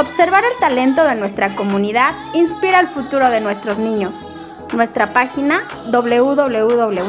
Observar 0.00 0.42
el 0.44 0.58
talento 0.58 1.04
de 1.04 1.14
nuestra 1.14 1.54
comunidad 1.54 2.14
inspira 2.32 2.80
el 2.80 2.88
futuro 2.88 3.28
de 3.28 3.42
nuestros 3.42 3.78
niños. 3.78 4.14
Nuestra 4.74 5.12
página 5.12 5.62
www.isb.edu.mx. 5.92 7.02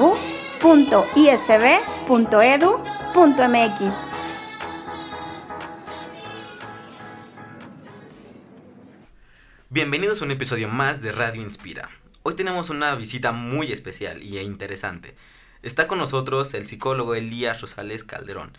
Bienvenidos 9.70 10.22
a 10.22 10.26
un 10.26 10.32
episodio 10.32 10.68
más 10.68 11.02
de 11.02 11.14
Radio 11.14 11.42
Inspira. 11.42 11.90
Hoy 12.24 12.34
tenemos 12.34 12.70
una 12.70 12.94
visita 12.96 13.32
muy 13.32 13.72
especial 13.72 14.22
y 14.22 14.38
interesante. 14.40 15.16
Está 15.64 15.88
con 15.88 15.98
nosotros 15.98 16.54
el 16.56 16.68
psicólogo 16.68 17.16
Elías 17.16 17.62
Rosales 17.62 18.04
Calderón, 18.04 18.52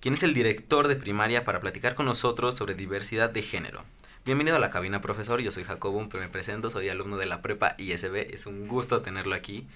quien 0.00 0.14
es 0.14 0.22
el 0.22 0.34
director 0.34 0.86
de 0.86 0.96
primaria 0.96 1.44
para 1.44 1.60
platicar 1.60 1.94
con 1.94 2.06
nosotros 2.06 2.54
sobre 2.54 2.74
diversidad 2.74 3.30
de 3.30 3.42
género. 3.42 3.84
Bienvenido 4.24 4.56
a 4.56 4.60
la 4.60 4.70
cabina, 4.70 5.00
profesor. 5.00 5.40
Yo 5.40 5.50
soy 5.50 5.64
Jacobo, 5.64 6.00
me 6.00 6.28
presento, 6.28 6.70
soy 6.70 6.88
alumno 6.88 7.16
de 7.16 7.26
la 7.26 7.42
prepa 7.42 7.74
ISB. 7.78 8.32
Es 8.32 8.46
un 8.46 8.68
gusto 8.68 9.02
tenerlo 9.02 9.34
aquí. 9.34 9.66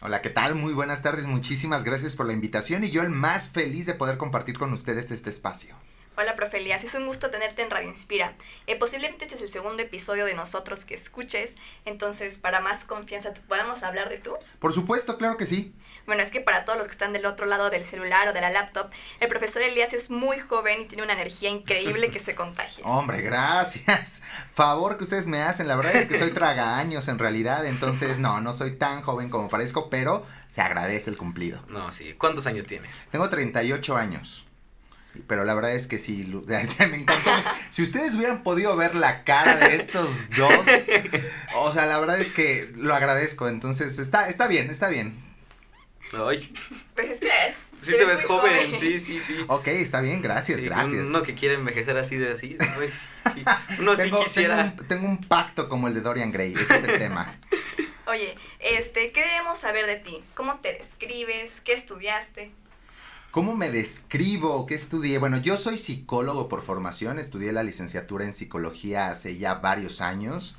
Hola, 0.00 0.20
¿qué 0.20 0.30
tal? 0.30 0.54
Muy 0.54 0.72
buenas 0.72 1.02
tardes. 1.02 1.26
Muchísimas 1.26 1.84
gracias 1.84 2.14
por 2.14 2.26
la 2.26 2.32
invitación 2.32 2.84
y 2.84 2.90
yo 2.90 3.02
el 3.02 3.10
más 3.10 3.48
feliz 3.48 3.86
de 3.86 3.94
poder 3.94 4.18
compartir 4.18 4.58
con 4.58 4.72
ustedes 4.72 5.10
este 5.10 5.30
espacio. 5.30 5.74
Hola, 6.16 6.36
profe 6.36 6.58
Elías, 6.58 6.84
es 6.84 6.94
un 6.94 7.08
gusto 7.08 7.28
tenerte 7.32 7.62
en 7.62 7.70
Radio 7.70 7.88
Inspira. 7.88 8.34
Eh, 8.68 8.78
posiblemente 8.78 9.24
este 9.24 9.34
es 9.34 9.42
el 9.42 9.50
segundo 9.50 9.82
episodio 9.82 10.26
de 10.26 10.34
nosotros 10.34 10.84
que 10.84 10.94
escuches, 10.94 11.56
entonces 11.84 12.38
para 12.38 12.60
más 12.60 12.84
confianza, 12.84 13.32
¿podemos 13.48 13.82
hablar 13.82 14.08
de 14.08 14.18
tú? 14.18 14.36
Por 14.60 14.72
supuesto, 14.72 15.18
claro 15.18 15.36
que 15.36 15.44
sí. 15.44 15.74
Bueno, 16.06 16.22
es 16.22 16.30
que 16.30 16.40
para 16.40 16.64
todos 16.64 16.78
los 16.78 16.86
que 16.86 16.92
están 16.92 17.12
del 17.12 17.26
otro 17.26 17.46
lado 17.46 17.68
del 17.68 17.84
celular 17.84 18.28
o 18.28 18.32
de 18.32 18.40
la 18.40 18.50
laptop, 18.50 18.92
el 19.18 19.26
profesor 19.26 19.62
Elías 19.62 19.92
es 19.92 20.08
muy 20.08 20.38
joven 20.38 20.82
y 20.82 20.84
tiene 20.84 21.02
una 21.02 21.14
energía 21.14 21.50
increíble 21.50 22.12
que 22.12 22.20
se 22.20 22.34
contagia. 22.36 22.84
Hombre, 22.86 23.20
gracias. 23.20 24.22
Favor 24.54 24.96
que 24.96 25.04
ustedes 25.04 25.26
me 25.26 25.42
hacen. 25.42 25.66
La 25.66 25.74
verdad 25.74 25.96
es 25.96 26.06
que 26.06 26.20
soy 26.20 26.30
tragaños 26.30 27.08
en 27.08 27.18
realidad, 27.18 27.66
entonces 27.66 28.20
no, 28.20 28.40
no 28.40 28.52
soy 28.52 28.76
tan 28.76 29.02
joven 29.02 29.30
como 29.30 29.48
parezco, 29.48 29.90
pero 29.90 30.24
se 30.46 30.60
agradece 30.60 31.10
el 31.10 31.16
cumplido. 31.16 31.60
No, 31.66 31.90
sí. 31.90 32.14
¿Cuántos 32.14 32.46
años 32.46 32.66
tienes? 32.66 32.94
Tengo 33.10 33.28
38 33.28 33.96
años. 33.96 34.46
Pero 35.26 35.44
la 35.44 35.54
verdad 35.54 35.74
es 35.74 35.86
que 35.86 35.98
sí, 35.98 36.24
me 36.46 36.96
encantó. 36.96 37.30
Si 37.70 37.82
ustedes 37.82 38.14
hubieran 38.14 38.42
podido 38.42 38.76
ver 38.76 38.94
la 38.94 39.24
cara 39.24 39.56
de 39.56 39.76
estos 39.76 40.08
dos, 40.36 40.66
o 41.56 41.72
sea, 41.72 41.86
la 41.86 41.98
verdad 41.98 42.20
es 42.20 42.32
que 42.32 42.70
lo 42.76 42.94
agradezco. 42.94 43.48
Entonces, 43.48 43.98
está, 43.98 44.28
está 44.28 44.46
bien, 44.46 44.70
está 44.70 44.88
bien. 44.88 45.14
Ay. 46.12 46.52
Pues 46.94 47.10
es 47.10 47.20
que 47.20 47.28
Sí 47.84 47.92
te 47.92 48.04
ves 48.04 48.24
joven. 48.24 48.74
sí, 48.80 48.98
sí, 48.98 49.20
sí. 49.20 49.44
Ok, 49.46 49.68
está 49.68 50.00
bien, 50.00 50.22
gracias, 50.22 50.62
gracias. 50.62 51.08
Uno 51.08 51.22
que 51.22 51.34
quiere 51.34 51.56
envejecer 51.56 51.96
así 51.98 52.16
de 52.16 52.32
así, 52.32 52.56
sí. 53.34 53.44
Uno 53.78 53.94
tengo, 53.94 54.18
sí 54.18 54.24
quisiera. 54.24 54.56
Tengo 54.56 54.80
un, 54.80 54.88
tengo 54.88 55.08
un, 55.08 55.18
pacto 55.18 55.68
como 55.68 55.88
el 55.88 55.94
de 55.94 56.00
Dorian 56.00 56.32
Gray, 56.32 56.54
ese 56.54 56.76
es 56.76 56.84
el 56.84 56.98
tema. 56.98 57.38
Oye, 58.06 58.36
este, 58.60 59.12
¿qué 59.12 59.22
debemos 59.22 59.58
saber 59.58 59.86
de 59.86 59.96
ti? 59.96 60.22
¿Cómo 60.34 60.60
te 60.60 60.72
describes? 60.74 61.60
¿Qué 61.62 61.74
estudiaste? 61.74 62.50
¿Cómo 63.34 63.56
me 63.56 63.68
describo? 63.68 64.64
¿Qué 64.64 64.76
estudié? 64.76 65.18
Bueno, 65.18 65.38
yo 65.38 65.56
soy 65.56 65.76
psicólogo 65.76 66.48
por 66.48 66.62
formación, 66.62 67.18
estudié 67.18 67.50
la 67.50 67.64
licenciatura 67.64 68.24
en 68.24 68.32
psicología 68.32 69.08
hace 69.08 69.38
ya 69.38 69.54
varios 69.54 70.00
años. 70.00 70.54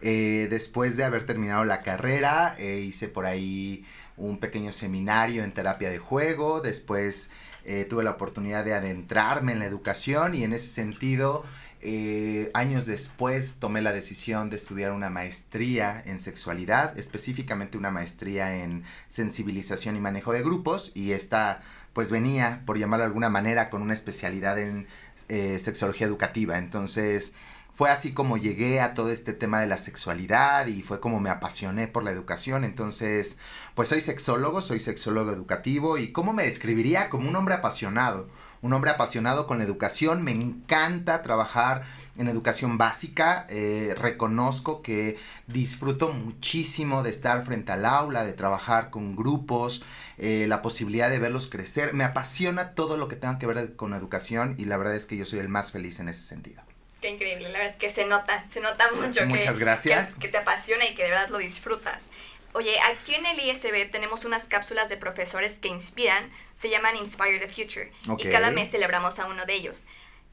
Eh, 0.00 0.46
después 0.48 0.96
de 0.96 1.04
haber 1.04 1.26
terminado 1.26 1.66
la 1.66 1.82
carrera, 1.82 2.56
eh, 2.58 2.78
hice 2.78 3.08
por 3.08 3.26
ahí 3.26 3.84
un 4.16 4.38
pequeño 4.38 4.72
seminario 4.72 5.44
en 5.44 5.52
terapia 5.52 5.90
de 5.90 5.98
juego, 5.98 6.62
después 6.62 7.28
eh, 7.66 7.86
tuve 7.90 8.04
la 8.04 8.12
oportunidad 8.12 8.64
de 8.64 8.72
adentrarme 8.72 9.52
en 9.52 9.58
la 9.58 9.66
educación 9.66 10.34
y 10.34 10.44
en 10.44 10.54
ese 10.54 10.68
sentido, 10.68 11.44
eh, 11.86 12.50
años 12.54 12.86
después 12.86 13.58
tomé 13.60 13.82
la 13.82 13.92
decisión 13.92 14.48
de 14.48 14.56
estudiar 14.56 14.92
una 14.92 15.10
maestría 15.10 16.02
en 16.06 16.18
sexualidad, 16.18 16.98
específicamente 16.98 17.76
una 17.76 17.90
maestría 17.90 18.56
en 18.56 18.84
sensibilización 19.06 19.94
y 19.94 20.00
manejo 20.00 20.32
de 20.32 20.42
grupos 20.42 20.92
y 20.94 21.12
esta 21.12 21.62
pues 21.92 22.10
venía, 22.10 22.62
por 22.64 22.78
llamarlo 22.78 23.04
de 23.04 23.08
alguna 23.08 23.28
manera, 23.28 23.68
con 23.68 23.82
una 23.82 23.92
especialidad 23.92 24.58
en 24.58 24.88
eh, 25.28 25.58
sexología 25.60 26.06
educativa. 26.06 26.58
Entonces, 26.58 27.34
fue 27.74 27.90
así 27.90 28.14
como 28.14 28.36
llegué 28.36 28.80
a 28.80 28.94
todo 28.94 29.10
este 29.10 29.32
tema 29.32 29.60
de 29.60 29.66
la 29.66 29.78
sexualidad 29.78 30.66
y 30.66 30.82
fue 30.82 31.00
como 31.00 31.20
me 31.20 31.30
apasioné 31.30 31.86
por 31.86 32.02
la 32.02 32.12
educación. 32.12 32.64
Entonces, 32.64 33.38
pues 33.74 33.88
soy 33.88 34.00
sexólogo, 34.00 34.62
soy 34.62 34.80
sexólogo 34.80 35.32
educativo 35.32 35.98
y 35.98 36.12
cómo 36.12 36.32
me 36.32 36.44
describiría 36.44 37.10
como 37.10 37.28
un 37.28 37.36
hombre 37.36 37.54
apasionado. 37.54 38.28
Un 38.64 38.72
hombre 38.72 38.90
apasionado 38.90 39.46
con 39.46 39.58
la 39.58 39.64
educación, 39.64 40.22
me 40.22 40.30
encanta 40.30 41.20
trabajar 41.20 41.82
en 42.16 42.28
educación 42.28 42.78
básica, 42.78 43.46
eh, 43.50 43.94
reconozco 43.94 44.80
que 44.80 45.18
disfruto 45.46 46.14
muchísimo 46.14 47.02
de 47.02 47.10
estar 47.10 47.44
frente 47.44 47.72
al 47.72 47.84
aula, 47.84 48.24
de 48.24 48.32
trabajar 48.32 48.88
con 48.88 49.16
grupos, 49.16 49.84
eh, 50.16 50.46
la 50.48 50.62
posibilidad 50.62 51.10
de 51.10 51.18
verlos 51.18 51.48
crecer. 51.48 51.92
Me 51.92 52.04
apasiona 52.04 52.70
todo 52.70 52.96
lo 52.96 53.06
que 53.06 53.16
tenga 53.16 53.38
que 53.38 53.46
ver 53.46 53.76
con 53.76 53.92
educación 53.92 54.54
y 54.56 54.64
la 54.64 54.78
verdad 54.78 54.96
es 54.96 55.04
que 55.04 55.18
yo 55.18 55.26
soy 55.26 55.40
el 55.40 55.50
más 55.50 55.70
feliz 55.70 56.00
en 56.00 56.08
ese 56.08 56.22
sentido. 56.22 56.62
Qué 57.02 57.10
increíble, 57.10 57.50
la 57.50 57.58
verdad 57.58 57.72
es 57.72 57.76
que 57.76 57.90
se 57.90 58.06
nota, 58.06 58.46
se 58.48 58.62
nota 58.62 58.86
mucho 58.92 59.26
Muchas 59.26 59.58
gracias. 59.58 60.14
Que, 60.14 60.20
que 60.20 60.28
te 60.28 60.38
apasiona 60.38 60.86
y 60.86 60.94
que 60.94 61.02
de 61.02 61.10
verdad 61.10 61.28
lo 61.28 61.36
disfrutas. 61.36 62.08
Oye, 62.56 62.76
aquí 62.88 63.16
en 63.16 63.26
el 63.26 63.40
ISB 63.40 63.90
tenemos 63.90 64.24
unas 64.24 64.44
cápsulas 64.44 64.88
de 64.88 64.96
profesores 64.96 65.54
que 65.54 65.66
inspiran, 65.66 66.30
se 66.56 66.70
llaman 66.70 66.94
Inspire 66.94 67.40
the 67.40 67.48
Future, 67.48 67.90
y 68.16 68.30
cada 68.30 68.52
mes 68.52 68.70
celebramos 68.70 69.18
a 69.18 69.26
uno 69.26 69.44
de 69.44 69.54
ellos. 69.54 69.82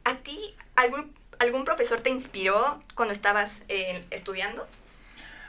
¿A 0.04 0.18
ti 0.18 0.56
algún, 0.76 1.12
algún 1.40 1.66
profesor 1.66 2.00
te 2.00 2.12
inspiró 2.12 2.84
cuando 2.94 3.12
estabas 3.12 3.64
eh, 3.70 4.06
estudiando? 4.12 4.68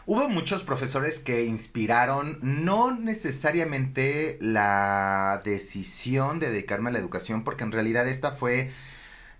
Hubo 0.06 0.30
muchos 0.30 0.64
profesores 0.64 1.20
que 1.20 1.44
inspiraron 1.44 2.38
no 2.40 2.90
necesariamente 2.90 4.38
la 4.40 5.42
decisión 5.44 6.38
de 6.40 6.50
dedicarme 6.50 6.88
a 6.88 6.94
la 6.94 7.00
educación, 7.00 7.44
porque 7.44 7.64
en 7.64 7.72
realidad 7.72 8.08
esta 8.08 8.32
fue 8.32 8.70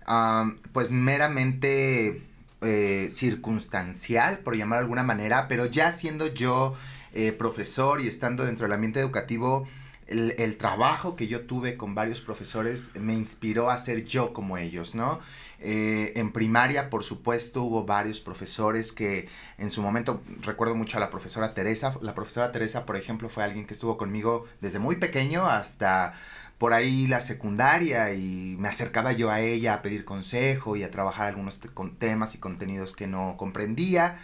um, 0.07 0.57
pues 0.71 0.91
meramente 0.91 2.21
eh, 2.61 3.09
circunstancial, 3.11 4.37
por 4.37 4.55
llamar 4.55 4.77
de 4.77 4.83
alguna 4.83 5.03
manera, 5.03 5.47
pero 5.47 5.65
ya 5.65 5.91
siendo 5.91 6.27
yo 6.27 6.75
eh, 7.13 7.31
profesor 7.31 8.01
y 8.01 8.07
estando 8.07 8.43
dentro 8.45 8.65
del 8.65 8.73
ambiente 8.73 8.99
educativo, 8.99 9.67
el, 10.07 10.57
trabajo 10.57 11.15
que 11.15 11.27
yo 11.27 11.45
tuve 11.45 11.77
con 11.77 11.95
varios 11.95 12.21
profesores 12.21 12.91
me 12.95 13.13
inspiró 13.13 13.69
a 13.69 13.77
ser 13.77 14.03
yo 14.03 14.33
como 14.33 14.57
ellos, 14.57 14.95
¿no? 14.95 15.19
Eh, 15.59 16.11
en 16.15 16.33
primaria, 16.33 16.89
por 16.89 17.03
supuesto, 17.03 17.63
hubo 17.63 17.85
varios 17.85 18.19
profesores 18.19 18.91
que 18.91 19.29
en 19.57 19.69
su 19.69 19.81
momento, 19.81 20.21
recuerdo 20.41 20.75
mucho 20.75 20.97
a 20.97 20.99
la 20.99 21.09
profesora 21.09 21.53
Teresa, 21.53 21.97
la 22.01 22.13
profesora 22.13 22.51
Teresa, 22.51 22.85
por 22.85 22.97
ejemplo, 22.97 23.29
fue 23.29 23.43
alguien 23.43 23.65
que 23.65 23.73
estuvo 23.73 23.97
conmigo 23.97 24.45
desde 24.59 24.79
muy 24.79 24.97
pequeño 24.97 25.47
hasta 25.47 26.13
por 26.57 26.73
ahí 26.73 27.07
la 27.07 27.21
secundaria 27.21 28.13
y 28.13 28.55
me 28.59 28.67
acercaba 28.67 29.11
yo 29.13 29.31
a 29.31 29.41
ella 29.41 29.75
a 29.75 29.81
pedir 29.81 30.05
consejo 30.05 30.75
y 30.75 30.83
a 30.83 30.91
trabajar 30.91 31.27
algunos 31.27 31.59
con 31.73 31.95
temas 31.95 32.35
y 32.35 32.37
contenidos 32.39 32.95
que 32.95 33.07
no 33.07 33.35
comprendía. 33.37 34.19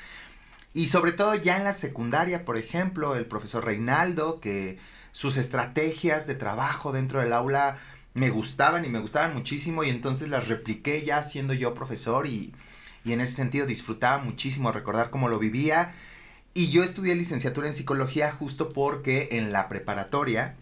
Y 0.74 0.88
sobre 0.88 1.12
todo 1.12 1.36
ya 1.36 1.58
en 1.58 1.64
la 1.64 1.74
secundaria, 1.74 2.46
por 2.46 2.58
ejemplo, 2.58 3.16
el 3.16 3.26
profesor 3.26 3.66
Reinaldo, 3.66 4.40
que 4.40 4.78
sus 5.12 5.38
estrategias 5.38 6.28
de 6.28 6.36
trabajo 6.36 6.92
dentro 6.92 7.20
del 7.20 7.34
aula 7.34 7.78
me 8.14 8.30
gustaban 8.30 8.86
y 8.86 8.90
me 8.90 9.00
gustaban 9.00 9.34
muchísimo 9.34 9.84
y 9.84 9.90
entonces 9.90 10.30
las 10.30 10.48
repliqué 10.48 11.04
ya 11.04 11.24
siendo 11.24 11.54
yo 11.54 11.74
profesor 11.74 12.28
y, 12.28 12.54
y 13.04 13.14
en 13.14 13.22
ese 13.22 13.36
sentido 13.36 13.66
disfrutaba 13.66 14.24
muchísimo 14.24 14.72
recordar 14.72 15.10
cómo 15.10 15.30
lo 15.30 15.40
vivía. 15.40 15.96
Y 16.54 16.70
yo 16.70 16.84
estudié 16.84 17.16
licenciatura 17.16 17.68
en 17.68 17.74
psicología 17.74 18.32
justo 18.32 18.70
porque 18.70 19.30
en 19.32 19.52
la 19.52 19.70
preparatoria 19.70 20.56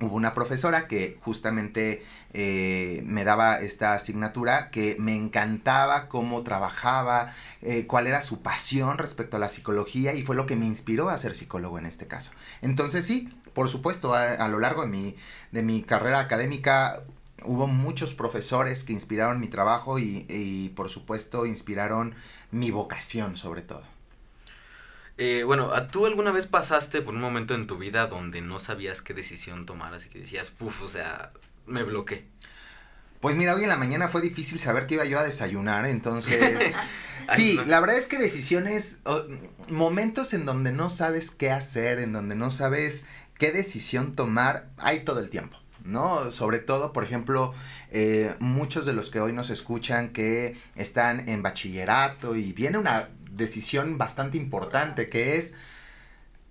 hubo 0.00 0.14
una 0.14 0.34
profesora 0.34 0.86
que 0.88 1.18
justamente 1.22 2.04
eh, 2.32 3.02
me 3.04 3.24
daba 3.24 3.60
esta 3.60 3.94
asignatura 3.94 4.70
que 4.70 4.96
me 4.98 5.14
encantaba 5.14 6.08
cómo 6.08 6.42
trabajaba, 6.42 7.32
eh, 7.62 7.86
cuál 7.86 8.06
era 8.06 8.22
su 8.22 8.42
pasión 8.42 8.98
respecto 8.98 9.36
a 9.36 9.40
la 9.40 9.48
psicología 9.48 10.14
y 10.14 10.22
fue 10.22 10.36
lo 10.36 10.46
que 10.46 10.56
me 10.56 10.66
inspiró 10.66 11.08
a 11.08 11.18
ser 11.18 11.34
psicólogo 11.34 11.78
en 11.78 11.86
este 11.86 12.06
caso. 12.06 12.32
Entonces 12.60 13.06
sí, 13.06 13.30
por 13.54 13.68
supuesto, 13.68 14.14
a, 14.14 14.48
lo 14.48 14.58
largo 14.58 14.82
de 14.82 14.88
mi, 14.88 15.16
de 15.52 15.62
mi 15.62 15.82
carrera 15.82 16.20
académica 16.20 17.02
hubo 17.44 17.66
muchos 17.66 18.14
profesores 18.14 18.84
que 18.84 18.92
inspiraron 18.92 19.40
mi 19.40 19.48
trabajo 19.48 19.98
y 19.98 20.72
por 20.76 20.90
supuesto 20.90 21.46
inspiraron 21.46 22.14
mi 22.50 22.70
vocación 22.70 23.36
sobre 23.36 23.62
todo. 23.62 23.95
Eh, 25.18 25.44
bueno, 25.44 25.70
¿tú 25.90 26.04
alguna 26.04 26.30
vez 26.30 26.46
pasaste 26.46 27.00
por 27.00 27.14
un 27.14 27.20
momento 27.20 27.54
en 27.54 27.66
tu 27.66 27.78
vida 27.78 28.06
donde 28.06 28.42
no 28.42 28.58
sabías 28.58 29.00
qué 29.00 29.14
decisión 29.14 29.64
tomar? 29.64 29.94
Así 29.94 30.08
que 30.08 30.20
decías, 30.20 30.50
puf, 30.50 30.82
o 30.82 30.88
sea, 30.88 31.32
me 31.66 31.82
bloqueé. 31.82 32.26
Pues 33.20 33.34
mira, 33.34 33.54
hoy 33.54 33.62
en 33.62 33.70
la 33.70 33.78
mañana 33.78 34.08
fue 34.08 34.20
difícil 34.20 34.58
saber 34.58 34.86
que 34.86 34.94
iba 34.94 35.04
yo 35.04 35.18
a 35.18 35.24
desayunar, 35.24 35.86
entonces... 35.86 36.76
sí, 37.34 37.58
la 37.66 37.80
verdad 37.80 37.96
es 37.96 38.06
que 38.06 38.18
decisiones, 38.18 39.00
momentos 39.70 40.34
en 40.34 40.44
donde 40.44 40.70
no 40.70 40.90
sabes 40.90 41.30
qué 41.30 41.50
hacer, 41.50 41.98
en 41.98 42.12
donde 42.12 42.34
no 42.34 42.50
sabes 42.50 43.06
qué 43.38 43.52
decisión 43.52 44.14
tomar, 44.14 44.68
hay 44.76 45.00
todo 45.00 45.20
el 45.20 45.30
tiempo. 45.30 45.58
¿no? 45.82 46.30
Sobre 46.30 46.58
todo, 46.58 46.92
por 46.92 47.04
ejemplo, 47.04 47.54
eh, 47.90 48.34
muchos 48.38 48.84
de 48.86 48.92
los 48.92 49.10
que 49.10 49.20
hoy 49.20 49.32
nos 49.32 49.50
escuchan 49.50 50.10
que 50.10 50.56
están 50.74 51.28
en 51.28 51.42
bachillerato 51.42 52.36
y 52.36 52.52
viene 52.52 52.76
una 52.76 53.08
decisión 53.36 53.98
bastante 53.98 54.36
importante 54.36 55.08
que 55.08 55.36
es 55.36 55.54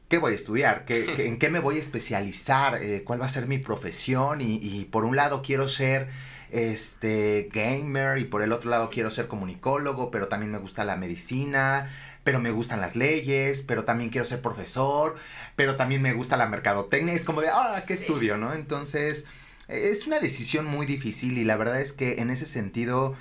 qué 0.07 0.17
voy 0.17 0.33
a 0.33 0.35
estudiar, 0.35 0.85
¿Qué, 0.85 1.27
en 1.27 1.39
qué 1.39 1.49
me 1.49 1.59
voy 1.59 1.77
a 1.77 1.79
especializar, 1.79 2.81
eh, 2.81 3.03
cuál 3.03 3.21
va 3.21 3.25
a 3.25 3.29
ser 3.29 3.47
mi 3.47 3.57
profesión 3.57 4.41
y, 4.41 4.59
y, 4.61 4.85
por 4.85 5.03
un 5.03 5.15
lado 5.15 5.41
quiero 5.41 5.67
ser 5.67 6.09
este 6.51 7.49
gamer 7.51 8.19
y 8.19 8.25
por 8.25 8.41
el 8.41 8.51
otro 8.51 8.69
lado 8.69 8.89
quiero 8.89 9.09
ser 9.09 9.27
comunicólogo, 9.27 10.11
pero 10.11 10.27
también 10.27 10.51
me 10.51 10.59
gusta 10.59 10.85
la 10.85 10.95
medicina, 10.95 11.89
pero 12.23 12.39
me 12.39 12.51
gustan 12.51 12.81
las 12.81 12.95
leyes, 12.95 13.63
pero 13.63 13.83
también 13.83 14.09
quiero 14.09 14.25
ser 14.25 14.41
profesor, 14.41 15.15
pero 15.55 15.75
también 15.75 16.01
me 16.01 16.13
gusta 16.13 16.37
la 16.37 16.47
mercadotecnia, 16.47 17.13
es 17.13 17.25
como 17.25 17.41
de, 17.41 17.49
ah, 17.49 17.83
¿qué 17.87 17.93
estudio, 17.93 18.37
no? 18.37 18.53
Entonces, 18.53 19.25
es 19.67 20.05
una 20.05 20.19
decisión 20.19 20.65
muy 20.65 20.85
difícil 20.85 21.37
y 21.37 21.43
la 21.43 21.57
verdad 21.57 21.81
es 21.81 21.93
que 21.93 22.21
en 22.21 22.29
ese 22.29 22.45
sentido... 22.45 23.15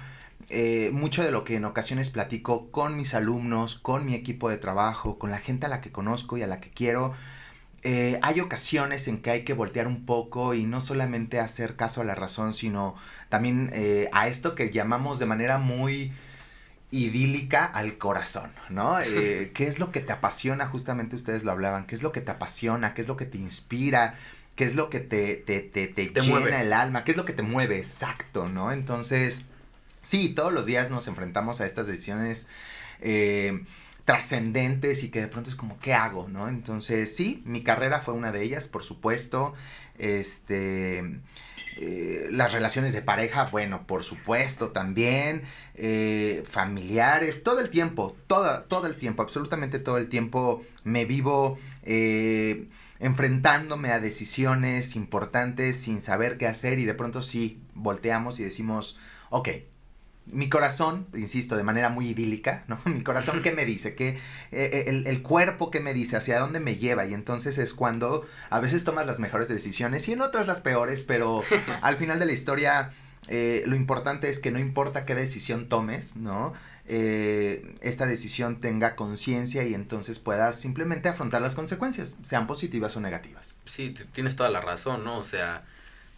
Eh, 0.48 0.90
mucho 0.92 1.22
de 1.22 1.30
lo 1.30 1.44
que 1.44 1.56
en 1.56 1.64
ocasiones 1.64 2.10
platico 2.10 2.70
con 2.70 2.96
mis 2.96 3.14
alumnos, 3.14 3.76
con 3.76 4.04
mi 4.04 4.14
equipo 4.14 4.48
de 4.48 4.58
trabajo, 4.58 5.18
con 5.18 5.30
la 5.30 5.38
gente 5.38 5.66
a 5.66 5.68
la 5.68 5.80
que 5.80 5.92
conozco 5.92 6.36
y 6.36 6.42
a 6.42 6.46
la 6.46 6.60
que 6.60 6.70
quiero, 6.70 7.14
eh, 7.86 8.18
hay 8.22 8.40
ocasiones 8.40 9.08
en 9.08 9.20
que 9.20 9.30
hay 9.30 9.44
que 9.44 9.52
voltear 9.52 9.86
un 9.86 10.06
poco 10.06 10.54
y 10.54 10.64
no 10.64 10.80
solamente 10.80 11.38
hacer 11.38 11.76
caso 11.76 12.00
a 12.00 12.04
la 12.04 12.14
razón, 12.14 12.54
sino 12.54 12.94
también 13.28 13.70
eh, 13.74 14.08
a 14.12 14.26
esto 14.26 14.54
que 14.54 14.70
llamamos 14.70 15.18
de 15.18 15.26
manera 15.26 15.58
muy 15.58 16.10
idílica 16.90 17.66
al 17.66 17.98
corazón, 17.98 18.50
¿no? 18.70 18.98
Eh, 19.04 19.50
¿Qué 19.52 19.66
es 19.66 19.78
lo 19.78 19.92
que 19.92 20.00
te 20.00 20.14
apasiona? 20.14 20.66
Justamente 20.66 21.14
ustedes 21.14 21.44
lo 21.44 21.52
hablaban, 21.52 21.86
¿qué 21.86 21.94
es 21.94 22.02
lo 22.02 22.10
que 22.10 22.22
te 22.22 22.30
apasiona? 22.30 22.94
¿Qué 22.94 23.02
es 23.02 23.08
lo 23.08 23.18
que 23.18 23.26
te 23.26 23.36
inspira? 23.36 24.14
¿Qué 24.56 24.64
es 24.64 24.74
lo 24.74 24.88
que 24.88 25.00
te, 25.00 25.34
te, 25.34 25.60
te, 25.60 25.88
te, 25.88 26.06
llena 26.20 26.62
el 26.62 26.72
alma? 26.72 27.04
¿Qué 27.04 27.10
es 27.10 27.18
lo 27.18 27.26
que 27.26 27.34
te 27.34 27.42
mueve? 27.42 27.76
Exacto, 27.76 28.48
¿no? 28.48 28.72
Entonces, 28.72 29.44
sí, 30.04 30.28
todos 30.28 30.52
los 30.52 30.66
días 30.66 30.90
nos 30.90 31.08
enfrentamos 31.08 31.60
a 31.60 31.66
estas 31.66 31.88
decisiones 31.88 32.46
trascendentes 34.04 35.02
y 35.02 35.10
que 35.10 35.20
de 35.20 35.28
pronto 35.28 35.50
es 35.50 35.56
como, 35.56 35.78
¿qué 35.80 35.94
hago? 35.94 36.28
¿No? 36.28 36.48
Entonces, 36.48 37.14
sí, 37.14 37.42
mi 37.44 37.62
carrera 37.62 38.00
fue 38.00 38.14
una 38.14 38.32
de 38.32 38.42
ellas, 38.42 38.68
por 38.68 38.82
supuesto. 38.82 39.54
Este. 39.98 41.20
Eh, 41.76 42.28
las 42.30 42.52
relaciones 42.52 42.92
de 42.92 43.02
pareja, 43.02 43.46
bueno, 43.50 43.84
por 43.86 44.04
supuesto 44.04 44.70
también, 44.70 45.42
eh, 45.74 46.44
familiares, 46.46 47.42
todo 47.42 47.58
el 47.58 47.68
tiempo, 47.68 48.16
todo, 48.28 48.62
todo 48.62 48.86
el 48.86 48.94
tiempo, 48.94 49.22
absolutamente 49.22 49.80
todo 49.80 49.98
el 49.98 50.08
tiempo 50.08 50.62
me 50.84 51.04
vivo 51.04 51.58
eh, 51.82 52.68
enfrentándome 53.00 53.90
a 53.90 53.98
decisiones 53.98 54.94
importantes 54.94 55.76
sin 55.80 56.00
saber 56.00 56.38
qué 56.38 56.46
hacer 56.46 56.78
y 56.78 56.84
de 56.84 56.94
pronto 56.94 57.22
sí, 57.22 57.60
volteamos 57.74 58.38
y 58.38 58.44
decimos, 58.44 58.96
ok, 59.30 59.48
mi 60.26 60.48
corazón, 60.48 61.06
insisto, 61.14 61.56
de 61.56 61.62
manera 61.62 61.90
muy 61.90 62.08
idílica, 62.08 62.64
¿no? 62.66 62.78
Mi 62.86 63.02
corazón, 63.02 63.42
¿qué 63.42 63.52
me 63.52 63.64
dice? 63.64 63.94
¿Qué, 63.94 64.08
eh, 64.08 64.18
eh, 64.52 64.84
el, 64.86 65.06
el, 65.06 65.22
cuerpo, 65.22 65.70
¿qué 65.70 65.80
me 65.80 65.92
dice? 65.92 66.16
¿Hacia 66.16 66.38
dónde 66.38 66.60
me 66.60 66.76
lleva? 66.76 67.04
Y 67.06 67.14
entonces 67.14 67.58
es 67.58 67.74
cuando 67.74 68.26
a 68.50 68.60
veces 68.60 68.84
tomas 68.84 69.06
las 69.06 69.18
mejores 69.18 69.48
decisiones 69.48 70.08
y 70.08 70.12
en 70.12 70.22
otras 70.22 70.46
las 70.46 70.60
peores, 70.60 71.02
pero 71.02 71.42
al 71.82 71.96
final 71.96 72.18
de 72.18 72.26
la 72.26 72.32
historia 72.32 72.92
eh, 73.28 73.64
lo 73.66 73.76
importante 73.76 74.28
es 74.28 74.38
que 74.38 74.50
no 74.50 74.58
importa 74.58 75.04
qué 75.04 75.14
decisión 75.14 75.68
tomes, 75.68 76.16
¿no? 76.16 76.52
esta 76.86 78.04
decisión 78.04 78.60
tenga 78.60 78.94
conciencia 78.94 79.64
y 79.64 79.72
entonces 79.72 80.18
puedas 80.18 80.60
simplemente 80.60 81.08
afrontar 81.08 81.40
las 81.40 81.54
consecuencias, 81.54 82.14
sean 82.22 82.46
positivas 82.46 82.94
o 82.98 83.00
negativas. 83.00 83.56
Sí, 83.64 83.94
tienes 84.12 84.36
toda 84.36 84.50
la 84.50 84.60
razón, 84.60 85.02
¿no? 85.02 85.16
O 85.16 85.22
sea, 85.22 85.64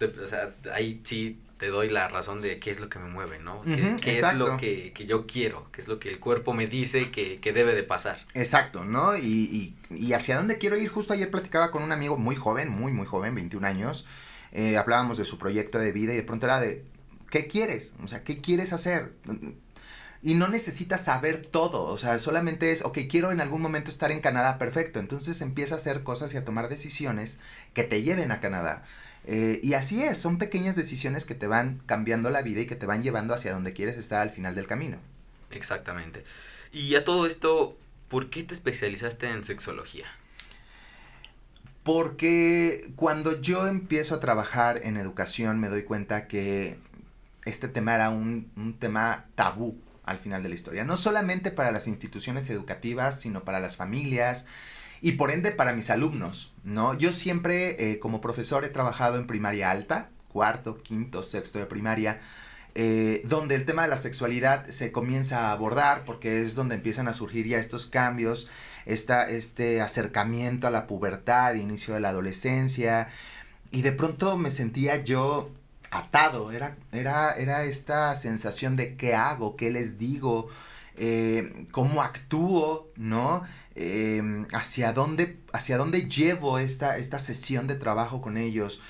o 0.00 0.28
sea 0.28 0.54
ahí 0.72 1.00
sí 1.04 1.38
te 1.58 1.68
doy 1.68 1.88
la 1.88 2.08
razón 2.08 2.42
de 2.42 2.58
qué 2.58 2.70
es 2.70 2.80
lo 2.80 2.88
que 2.88 2.98
me 2.98 3.08
mueve, 3.08 3.38
¿no? 3.38 3.62
¿Qué, 3.62 4.18
es 4.18 4.34
lo 4.34 4.58
que, 4.58 4.92
yo 5.06 5.26
quiero? 5.26 5.68
¿Qué 5.72 5.80
es 5.80 5.88
lo 5.88 5.98
que 5.98 6.10
el 6.10 6.20
cuerpo 6.20 6.52
me 6.52 6.66
dice 6.66 7.10
que, 7.10 7.40
debe 7.42 7.74
de 7.74 7.82
pasar? 7.82 8.26
Exacto, 8.34 8.84
¿no? 8.84 9.16
Y, 9.16 9.74
y, 9.90 10.12
hacia 10.12 10.36
dónde 10.36 10.58
quiero 10.58 10.76
ir. 10.76 10.88
Justo 10.88 11.14
ayer 11.14 11.30
platicaba 11.30 11.70
con 11.70 11.82
un 11.82 11.92
amigo 11.92 12.18
muy 12.18 12.36
joven, 12.36 12.68
muy, 12.68 12.92
muy 12.92 13.06
joven, 13.06 13.34
21 13.34 13.66
años. 13.66 14.04
Eh, 14.52 14.76
hablábamos 14.76 15.16
de 15.18 15.24
su 15.24 15.38
proyecto 15.38 15.78
de 15.78 15.92
vida 15.92 16.12
y 16.12 16.16
de 16.16 16.22
pronto 16.22 16.46
era 16.46 16.60
de, 16.60 16.84
¿qué 17.30 17.46
quieres? 17.46 17.94
O 18.04 18.08
sea, 18.08 18.22
¿qué 18.22 18.40
quieres 18.40 18.72
hacer? 18.72 19.12
Y 20.22 20.34
no 20.34 20.48
necesitas 20.48 21.04
saber 21.04 21.46
todo, 21.46 21.84
o 21.84 21.98
sea, 21.98 22.18
solamente 22.18 22.72
es, 22.72 22.84
ok, 22.84 22.98
quiero 23.08 23.32
en 23.32 23.40
algún 23.40 23.62
momento 23.62 23.90
estar 23.90 24.10
en 24.10 24.20
Canadá, 24.20 24.58
perfecto. 24.58 24.98
Entonces 24.98 25.40
empieza 25.40 25.74
a 25.74 25.78
hacer 25.78 26.02
cosas 26.02 26.34
y 26.34 26.36
a 26.36 26.44
tomar 26.44 26.68
decisiones 26.68 27.38
que 27.72 27.84
te 27.84 28.02
lleven 28.02 28.30
a 28.30 28.40
Canadá. 28.40 28.82
Eh, 29.26 29.60
y 29.62 29.74
así 29.74 30.02
es, 30.02 30.18
son 30.18 30.38
pequeñas 30.38 30.76
decisiones 30.76 31.24
que 31.24 31.34
te 31.34 31.46
van 31.46 31.80
cambiando 31.86 32.30
la 32.30 32.42
vida 32.42 32.60
y 32.60 32.66
que 32.66 32.76
te 32.76 32.86
van 32.86 33.02
llevando 33.02 33.34
hacia 33.34 33.52
donde 33.52 33.72
quieres 33.72 33.96
estar 33.96 34.20
al 34.20 34.30
final 34.30 34.54
del 34.54 34.66
camino. 34.66 34.98
Exactamente. 35.50 36.24
Y 36.72 36.94
a 36.94 37.04
todo 37.04 37.26
esto, 37.26 37.76
¿por 38.08 38.30
qué 38.30 38.44
te 38.44 38.54
especializaste 38.54 39.28
en 39.28 39.44
sexología? 39.44 40.06
Porque 41.82 42.90
cuando 42.96 43.40
yo 43.40 43.66
empiezo 43.66 44.16
a 44.16 44.20
trabajar 44.20 44.80
en 44.82 44.96
educación 44.96 45.60
me 45.60 45.68
doy 45.68 45.84
cuenta 45.84 46.26
que 46.26 46.78
este 47.44 47.68
tema 47.68 47.94
era 47.94 48.10
un, 48.10 48.50
un 48.56 48.78
tema 48.78 49.26
tabú 49.36 49.76
al 50.04 50.18
final 50.18 50.42
de 50.42 50.48
la 50.48 50.54
historia. 50.54 50.84
No 50.84 50.96
solamente 50.96 51.50
para 51.50 51.72
las 51.72 51.86
instituciones 51.86 52.48
educativas, 52.50 53.20
sino 53.20 53.44
para 53.44 53.60
las 53.60 53.76
familias, 53.76 54.46
y 55.00 55.12
por 55.12 55.30
ende 55.30 55.50
para 55.50 55.72
mis 55.72 55.90
alumnos, 55.90 56.52
¿no? 56.64 56.94
Yo 56.94 57.12
siempre 57.12 57.92
eh, 57.92 57.98
como 57.98 58.20
profesor 58.20 58.64
he 58.64 58.68
trabajado 58.68 59.18
en 59.18 59.26
primaria 59.26 59.70
alta, 59.70 60.10
cuarto, 60.28 60.78
quinto, 60.78 61.22
sexto 61.22 61.58
de 61.58 61.66
primaria, 61.66 62.20
eh, 62.74 63.22
donde 63.24 63.54
el 63.54 63.64
tema 63.64 63.82
de 63.82 63.88
la 63.88 63.96
sexualidad 63.96 64.66
se 64.68 64.92
comienza 64.92 65.48
a 65.48 65.52
abordar 65.52 66.04
porque 66.04 66.42
es 66.42 66.54
donde 66.54 66.74
empiezan 66.74 67.08
a 67.08 67.14
surgir 67.14 67.46
ya 67.46 67.58
estos 67.58 67.86
cambios, 67.86 68.48
esta, 68.84 69.28
este 69.30 69.80
acercamiento 69.80 70.66
a 70.66 70.70
la 70.70 70.86
pubertad, 70.86 71.54
inicio 71.54 71.94
de 71.94 72.00
la 72.00 72.10
adolescencia, 72.10 73.08
y 73.70 73.82
de 73.82 73.92
pronto 73.92 74.36
me 74.36 74.50
sentía 74.50 75.02
yo 75.02 75.50
atado, 75.90 76.52
era, 76.52 76.76
era, 76.92 77.32
era 77.32 77.64
esta 77.64 78.14
sensación 78.16 78.76
de 78.76 78.96
qué 78.96 79.14
hago, 79.14 79.56
qué 79.56 79.70
les 79.70 79.98
digo, 79.98 80.48
eh, 80.96 81.66
cómo 81.72 82.02
actúo, 82.02 82.90
¿no? 82.96 83.42
Em, 83.78 84.46
hacia, 84.52 84.94
dónde, 84.94 85.38
hacia 85.52 85.76
dónde 85.76 86.08
llevo 86.08 86.58
esta, 86.58 86.96
esta 86.96 87.18
sesión 87.18 87.66
de 87.66 87.74
trabajo 87.74 88.22
con 88.22 88.38
ellos. 88.38 88.80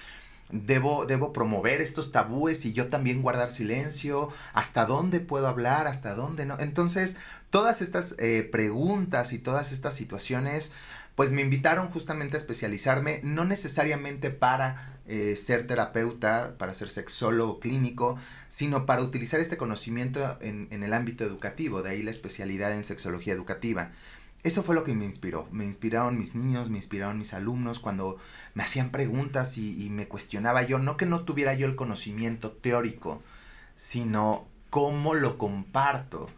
Debo, 0.51 1.07
debo 1.07 1.33
promover 1.33 1.81
estos 1.81 2.13
tabúes 2.13 2.65
y 2.65 2.73
yo 2.73 2.87
también 2.87 3.21
guardar 3.21 3.51
silencio, 3.51 4.29
hasta 4.53 4.87
dónde 4.87 5.19
puedo 5.19 5.49
hablar, 5.49 5.89
hasta 5.89 6.15
dónde 6.15 6.47
no. 6.47 6.57
Entonces, 6.61 7.17
todas 7.51 7.83
estas 7.83 8.15
eh, 8.21 8.49
preguntas 8.53 9.33
y 9.33 9.41
todas 9.41 9.73
estas 9.73 9.95
situaciones, 9.95 10.71
pues 11.17 11.33
me 11.33 11.43
invitaron 11.43 11.91
justamente 11.91 12.37
a 12.37 12.39
especializarme, 12.39 13.21
no 13.25 13.45
necesariamente 13.45 14.31
para 14.31 15.01
eh, 15.09 15.35
ser 15.35 15.67
terapeuta, 15.67 16.55
para 16.59 16.75
ser 16.75 16.91
sexólogo 16.91 17.59
clínico, 17.59 18.19
sino 18.49 18.87
para 18.87 19.03
utilizar 19.03 19.41
este 19.41 19.57
conocimiento 19.57 20.39
en, 20.41 20.69
en 20.71 20.85
el 20.85 20.93
ámbito 20.95 21.25
educativo, 21.25 21.83
de 21.83 21.91
ahí 21.91 22.05
la 22.05 22.13
especialidad 22.13 22.73
en 22.73 22.85
sexología 22.85 23.33
educativa. 23.35 23.91
Eso 24.47 24.63
fue 24.63 24.77
lo 24.77 24.85
que 24.85 24.95
me 24.95 25.05
inspiró. 25.05 25.49
Me 25.51 25.65
inspiraron 25.65 26.17
mis 26.17 26.37
niños, 26.37 26.71
me 26.71 26.77
inspiraron 26.77 27.19
mis 27.19 27.35
alumnos 27.35 27.81
cuando 27.81 28.17
me 28.55 28.63
hacían 28.63 28.93
preguntas 28.93 29.59
y, 29.59 29.91
me 29.91 30.07
cuestionaba 30.07 30.63
yo. 30.63 30.79
No 30.79 30.97
que 30.97 31.05
no 31.05 31.23
tuviera 31.23 31.55
yo 31.55 31.67
el 31.67 31.75
conocimiento 31.75 32.53
teórico, 32.53 33.25
sino 33.75 34.47
cómo 34.71 35.15
lo 35.15 35.37
comparto. 35.37 36.29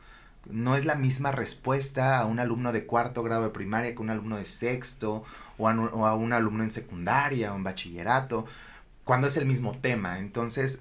No 0.46 0.74
es 0.74 0.86
la 0.86 0.94
misma 0.94 1.32
respuesta 1.32 2.18
a 2.18 2.24
un 2.24 2.40
alumno 2.40 2.72
de 2.72 2.86
cuarto 2.86 3.22
grado 3.22 3.42
de 3.42 3.50
primaria 3.50 3.94
que 3.94 4.00
un 4.00 4.08
alumno 4.08 4.38
de 4.38 4.46
sexto 4.46 5.24
o 5.58 5.68
a, 5.68 5.74
o 5.74 6.06
a 6.06 6.14
un 6.14 6.32
alumno 6.32 6.62
en 6.62 6.70
secundaria 6.70 7.52
o 7.52 7.56
en 7.56 7.64
bachillerato, 7.64 8.46
cuando 9.04 9.26
es 9.26 9.36
el 9.36 9.44
mismo 9.44 9.72
tema. 9.72 10.18
Entonces, 10.18 10.80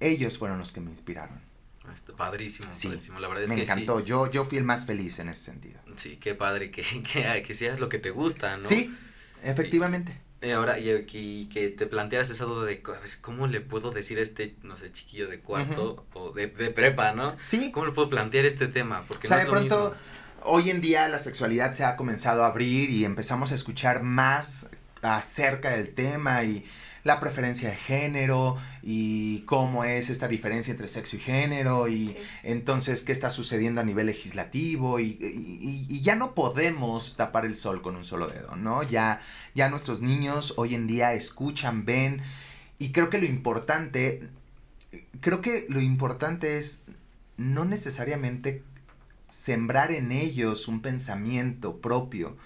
ellos 0.00 0.38
fueron 0.38 0.58
los 0.58 0.70
que 0.70 0.82
me 0.82 0.90
inspiraron. 0.90 1.47
Este, 1.92 2.12
padrísimo, 2.12 2.68
padrísimo. 2.70 3.20
La 3.20 3.28
verdad 3.28 3.44
es 3.44 3.50
me 3.50 3.62
encantó. 3.62 4.00
Yo, 4.00 4.30
yo 4.30 4.44
fui 4.44 4.58
el 4.58 4.64
más 4.64 4.86
feliz 4.86 5.18
en 5.18 5.28
ese 5.28 5.44
sentido. 5.44 5.80
Sí, 5.96 6.16
qué 6.16 6.34
padre 6.34 6.70
que, 6.70 6.82
que, 7.12 7.42
que 7.46 7.54
seas 7.54 7.80
lo 7.80 7.88
que 7.88 7.98
te 7.98 8.10
gusta, 8.10 8.56
¿no? 8.56 8.64
Sí, 8.64 8.94
efectivamente. 9.42 10.20
Y, 10.40 10.50
ahora, 10.50 10.78
y, 10.78 11.48
que 11.52 11.68
te 11.70 11.86
plantearas 11.86 12.30
esa 12.30 12.44
duda 12.44 12.64
de, 12.64 12.80
¿cómo 13.20 13.48
le 13.48 13.60
puedo 13.60 13.90
decir 13.90 14.18
a 14.18 14.22
este, 14.22 14.54
no 14.62 14.76
sé, 14.76 14.92
chiquillo 14.92 15.26
de 15.26 15.40
cuarto 15.40 16.06
o 16.14 16.30
de, 16.30 16.46
prepa, 16.48 17.12
¿no? 17.12 17.34
Sí. 17.40 17.72
¿Cómo 17.72 17.86
le 17.86 17.92
puedo 17.92 18.08
plantear 18.08 18.44
este 18.44 18.68
tema? 18.68 19.04
Porque 19.08 19.26
o 19.26 19.28
sea, 19.28 19.38
de 19.38 19.46
pronto, 19.46 19.96
hoy 20.44 20.70
en 20.70 20.80
día 20.80 21.08
la 21.08 21.18
sexualidad 21.18 21.74
se 21.74 21.84
ha 21.84 21.96
comenzado 21.96 22.44
a 22.44 22.48
abrir 22.48 22.88
y 22.90 23.04
empezamos 23.04 23.50
a 23.50 23.56
escuchar 23.56 24.04
más 24.04 24.68
acerca 25.02 25.70
del 25.70 25.92
tema 25.94 26.44
y 26.44 26.64
la 27.08 27.20
preferencia 27.20 27.70
de 27.70 27.76
género 27.76 28.58
y 28.82 29.40
cómo 29.46 29.82
es 29.82 30.10
esta 30.10 30.28
diferencia 30.28 30.70
entre 30.70 30.88
sexo 30.88 31.16
y 31.16 31.20
género 31.20 31.88
y 31.88 32.14
entonces 32.42 33.00
qué 33.00 33.12
está 33.12 33.30
sucediendo 33.30 33.80
a 33.80 33.84
nivel 33.84 34.06
legislativo 34.06 35.00
y, 35.00 35.16
y, 35.18 36.02
ya 36.02 36.16
no 36.16 36.34
podemos 36.34 37.16
tapar 37.16 37.46
el 37.46 37.54
sol 37.54 37.80
con 37.80 37.96
un 37.96 38.04
solo 38.04 38.26
dedo, 38.26 38.56
¿no? 38.56 38.82
Ya, 38.82 39.20
ya 39.54 39.70
nuestros 39.70 40.02
niños 40.02 40.52
hoy 40.58 40.74
en 40.74 40.86
día 40.86 41.14
escuchan, 41.14 41.86
ven 41.86 42.20
y 42.78 42.92
creo 42.92 43.08
que 43.08 43.18
lo 43.18 43.24
importante, 43.24 44.28
creo 45.22 45.40
que 45.40 45.64
lo 45.70 45.80
importante 45.80 46.58
es 46.58 46.82
no 47.38 47.64
necesariamente 47.64 48.62
sembrar 49.30 49.92
en 49.92 50.12
ellos 50.12 50.68
un 50.68 50.82
pensamiento 50.82 51.78
propio, 51.78 52.36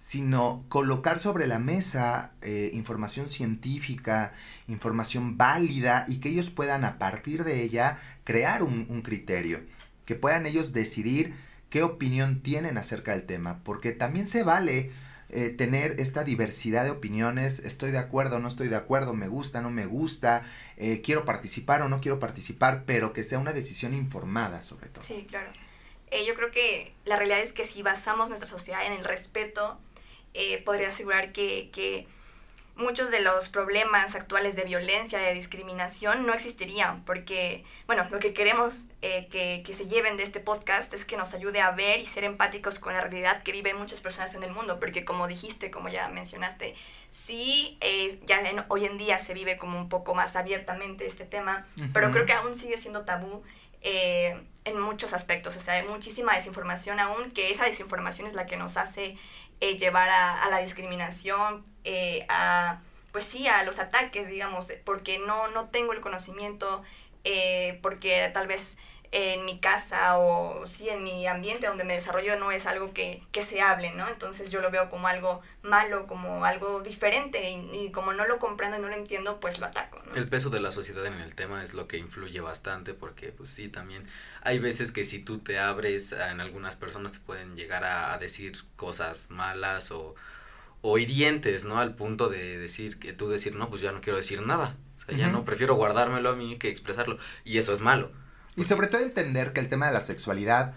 sino 0.00 0.64
colocar 0.70 1.18
sobre 1.18 1.46
la 1.46 1.58
mesa 1.58 2.32
eh, 2.40 2.70
información 2.72 3.28
científica, 3.28 4.32
información 4.66 5.36
válida 5.36 6.06
y 6.08 6.20
que 6.20 6.30
ellos 6.30 6.48
puedan 6.48 6.86
a 6.86 6.98
partir 6.98 7.44
de 7.44 7.62
ella 7.62 7.98
crear 8.24 8.62
un, 8.62 9.02
criterio, 9.02 9.60
que 10.06 10.14
puedan 10.14 10.46
ellos 10.46 10.72
decidir 10.72 11.34
qué 11.68 11.82
opinión 11.82 12.40
tienen 12.40 12.78
acerca 12.78 13.12
del 13.12 13.24
tema, 13.26 13.60
porque 13.62 13.92
también 13.92 14.26
se 14.26 14.42
vale 14.42 14.90
eh, 15.28 15.50
tener 15.50 16.00
esta 16.00 16.24
diversidad 16.24 16.84
de 16.84 16.90
opiniones, 16.92 17.58
estoy 17.58 17.90
de 17.90 17.98
acuerdo, 17.98 18.38
no 18.38 18.48
estoy 18.48 18.68
de 18.68 18.76
acuerdo, 18.76 19.12
me 19.12 19.28
gusta, 19.28 19.60
no 19.60 19.70
me 19.70 19.84
gusta, 19.84 20.44
eh, 20.78 21.02
quiero 21.02 21.26
participar 21.26 21.82
o 21.82 21.90
no 21.90 22.00
quiero 22.00 22.18
participar, 22.18 22.84
pero 22.86 23.12
que 23.12 23.22
sea 23.22 23.38
una 23.38 23.52
decisión 23.52 23.92
informada 23.92 24.62
sobre 24.62 24.88
todo. 24.88 25.02
Sí, 25.02 25.26
claro. 25.28 25.50
yo 26.26 26.34
creo 26.34 26.50
que 26.50 26.94
la 27.04 27.16
realidad 27.16 27.40
es 27.40 27.52
que 27.52 27.66
si 27.66 27.82
basamos 27.82 28.30
nuestra 28.30 28.48
sociedad 28.48 28.86
en 28.86 28.94
el 28.94 29.04
respeto, 29.04 29.78
eh, 30.34 30.62
podría 30.62 30.88
asegurar 30.88 31.32
que, 31.32 31.70
que, 31.72 32.06
muchos 32.76 33.10
de 33.10 33.20
los 33.20 33.50
problemas 33.50 34.14
actuales 34.14 34.56
de 34.56 34.64
violencia, 34.64 35.18
de 35.18 35.34
discriminación, 35.34 36.24
no 36.24 36.32
existirían, 36.32 37.04
porque, 37.04 37.62
bueno, 37.86 38.08
lo 38.10 38.18
que 38.20 38.32
queremos 38.32 38.86
eh, 39.02 39.28
que, 39.30 39.62
que, 39.66 39.74
se 39.74 39.86
lleven 39.86 40.16
de 40.16 40.22
este 40.22 40.40
podcast 40.40 40.94
es 40.94 41.04
que 41.04 41.18
nos 41.18 41.34
ayude 41.34 41.60
a 41.60 41.72
ver 41.72 42.00
y 42.00 42.06
ser 42.06 42.24
empáticos 42.24 42.78
con 42.78 42.94
la 42.94 43.02
realidad 43.02 43.42
que 43.42 43.52
viven 43.52 43.76
muchas 43.76 44.00
personas 44.00 44.34
en 44.34 44.42
el 44.44 44.52
mundo, 44.52 44.80
porque 44.80 45.04
como 45.04 45.26
dijiste, 45.26 45.70
como 45.70 45.90
ya 45.90 46.08
mencionaste, 46.08 46.74
sí, 47.10 47.76
eh, 47.82 48.18
ya 48.24 48.40
hoy 48.68 48.86
en 48.86 48.96
día 48.96 49.18
se 49.18 49.34
vive 49.34 49.58
como 49.58 49.78
un 49.78 49.90
poco 49.90 50.14
más 50.14 50.34
abiertamente 50.34 51.04
este 51.04 51.26
tema, 51.26 51.66
pero 51.92 52.10
creo 52.10 52.24
que 52.24 52.32
aún 52.32 52.54
sigue 52.54 52.78
siendo 52.78 53.04
tabú. 53.04 53.42
en 53.82 54.78
muchos 54.78 55.12
aspectos, 55.12 55.56
o 55.56 55.60
sea, 55.60 55.74
hay 55.74 55.86
muchísima 55.86 56.34
desinformación 56.34 57.00
aún, 57.00 57.30
que 57.30 57.50
esa 57.50 57.64
desinformación 57.64 58.26
es 58.26 58.34
la 58.34 58.46
que 58.46 58.56
nos 58.56 58.76
hace 58.76 59.16
eh, 59.60 59.76
llevar 59.78 60.08
a, 60.08 60.48
la 60.48 60.58
discriminación, 60.58 61.64
eh, 61.84 62.24
a, 62.28 62.80
pues 63.12 63.24
sí, 63.24 63.46
a 63.46 63.62
los 63.64 63.78
ataques, 63.78 64.28
digamos, 64.28 64.66
porque 64.84 65.18
no, 65.18 65.48
no 65.48 65.68
tengo 65.68 65.92
el 65.92 66.00
conocimiento, 66.00 66.82
eh, 67.24 67.78
porque 67.82 68.30
tal 68.32 68.46
vez 68.46 68.78
en 69.12 69.44
mi 69.44 69.58
casa 69.58 70.18
o 70.18 70.66
sí 70.68 70.88
en 70.88 71.02
mi 71.02 71.26
ambiente 71.26 71.66
donde 71.66 71.82
me 71.82 71.94
desarrollo 71.94 72.38
no 72.38 72.52
es 72.52 72.66
algo 72.66 72.92
que, 72.92 73.22
que 73.32 73.44
se 73.44 73.60
hable, 73.60 73.92
¿no? 73.92 74.08
Entonces 74.08 74.50
yo 74.50 74.60
lo 74.60 74.70
veo 74.70 74.88
como 74.88 75.08
algo 75.08 75.42
malo, 75.62 76.06
como 76.06 76.44
algo 76.44 76.80
diferente 76.80 77.50
y, 77.50 77.90
como 77.90 78.12
no 78.12 78.26
lo 78.26 78.38
comprendo 78.38 78.76
y 78.78 78.80
no 78.80 78.88
lo 78.88 78.94
entiendo, 78.94 79.40
pues 79.40 79.58
lo 79.58 79.66
ataco, 79.66 80.00
El 80.14 80.28
peso 80.28 80.48
de 80.48 80.60
la 80.60 80.70
sociedad 80.70 81.04
en 81.06 81.14
el 81.14 81.34
tema 81.34 81.64
es 81.64 81.74
lo 81.74 81.88
que 81.88 81.96
influye 81.96 82.40
bastante 82.40 82.94
porque 82.94 83.32
pues 83.32 83.50
sí, 83.50 83.68
también 83.68 84.06
hay 84.42 84.60
veces 84.60 84.92
que 84.92 85.02
si 85.02 85.18
tú 85.18 85.38
te 85.38 85.58
abres 85.58 86.12
en 86.12 86.40
algunas 86.40 86.76
personas 86.76 87.10
te 87.12 87.18
pueden 87.18 87.56
llegar 87.56 87.84
a, 87.84 88.16
decir 88.18 88.58
cosas 88.76 89.30
malas 89.30 89.90
o, 89.90 90.14
o 90.82 90.98
hirientes, 90.98 91.64
¿no? 91.64 91.80
Al 91.80 91.94
punto 91.94 92.28
de 92.28 92.58
decir 92.58 92.98
que 92.98 93.12
tú 93.12 93.28
decir, 93.28 93.56
no, 93.56 93.70
pues 93.70 93.80
ya 93.80 93.92
no 93.92 94.00
quiero 94.00 94.18
decir 94.18 94.42
nada. 94.42 94.76
O 94.98 95.00
sea, 95.00 95.16
ya 95.16 95.28
no, 95.28 95.44
prefiero 95.44 95.74
guardármelo 95.74 96.30
a 96.30 96.36
mí 96.36 96.58
que 96.58 96.68
expresarlo. 96.68 97.16
Y 97.44 97.56
eso 97.56 97.72
es 97.72 97.80
malo. 97.80 98.10
Y 98.56 98.64
sobre 98.64 98.88
todo 98.88 99.02
entender 99.02 99.52
que 99.52 99.60
el 99.60 99.68
tema 99.68 99.86
de 99.86 99.92
la 99.92 100.00
sexualidad 100.00 100.74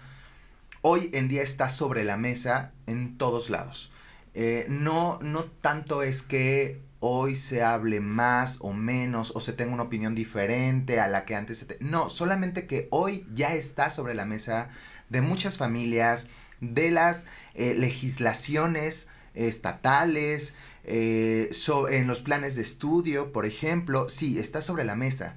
hoy 0.82 1.10
en 1.12 1.28
día 1.28 1.42
está 1.42 1.68
sobre 1.68 2.04
la 2.04 2.16
mesa 2.16 2.72
en 2.86 3.16
todos 3.18 3.50
lados. 3.50 3.90
Eh, 4.34 4.66
no, 4.68 5.18
no 5.22 5.44
tanto 5.44 6.02
es 6.02 6.22
que 6.22 6.80
hoy 7.00 7.36
se 7.36 7.62
hable 7.62 8.00
más 8.00 8.58
o 8.60 8.72
menos 8.72 9.32
o 9.34 9.40
se 9.40 9.52
tenga 9.52 9.74
una 9.74 9.84
opinión 9.84 10.14
diferente 10.14 11.00
a 11.00 11.08
la 11.08 11.24
que 11.24 11.36
antes 11.36 11.58
se... 11.58 11.78
No, 11.80 12.10
solamente 12.10 12.66
que 12.66 12.88
hoy 12.90 13.26
ya 13.34 13.54
está 13.54 13.90
sobre 13.90 14.14
la 14.14 14.24
mesa 14.24 14.68
de 15.08 15.20
muchas 15.20 15.58
familias, 15.58 16.28
de 16.60 16.90
las 16.90 17.26
eh, 17.54 17.74
legislaciones 17.74 19.08
estatales, 19.34 20.54
eh, 20.84 21.50
en 21.90 22.06
los 22.06 22.20
planes 22.20 22.56
de 22.56 22.62
estudio, 22.62 23.32
por 23.32 23.46
ejemplo, 23.46 24.08
sí, 24.08 24.38
está 24.38 24.62
sobre 24.62 24.84
la 24.84 24.96
mesa. 24.96 25.36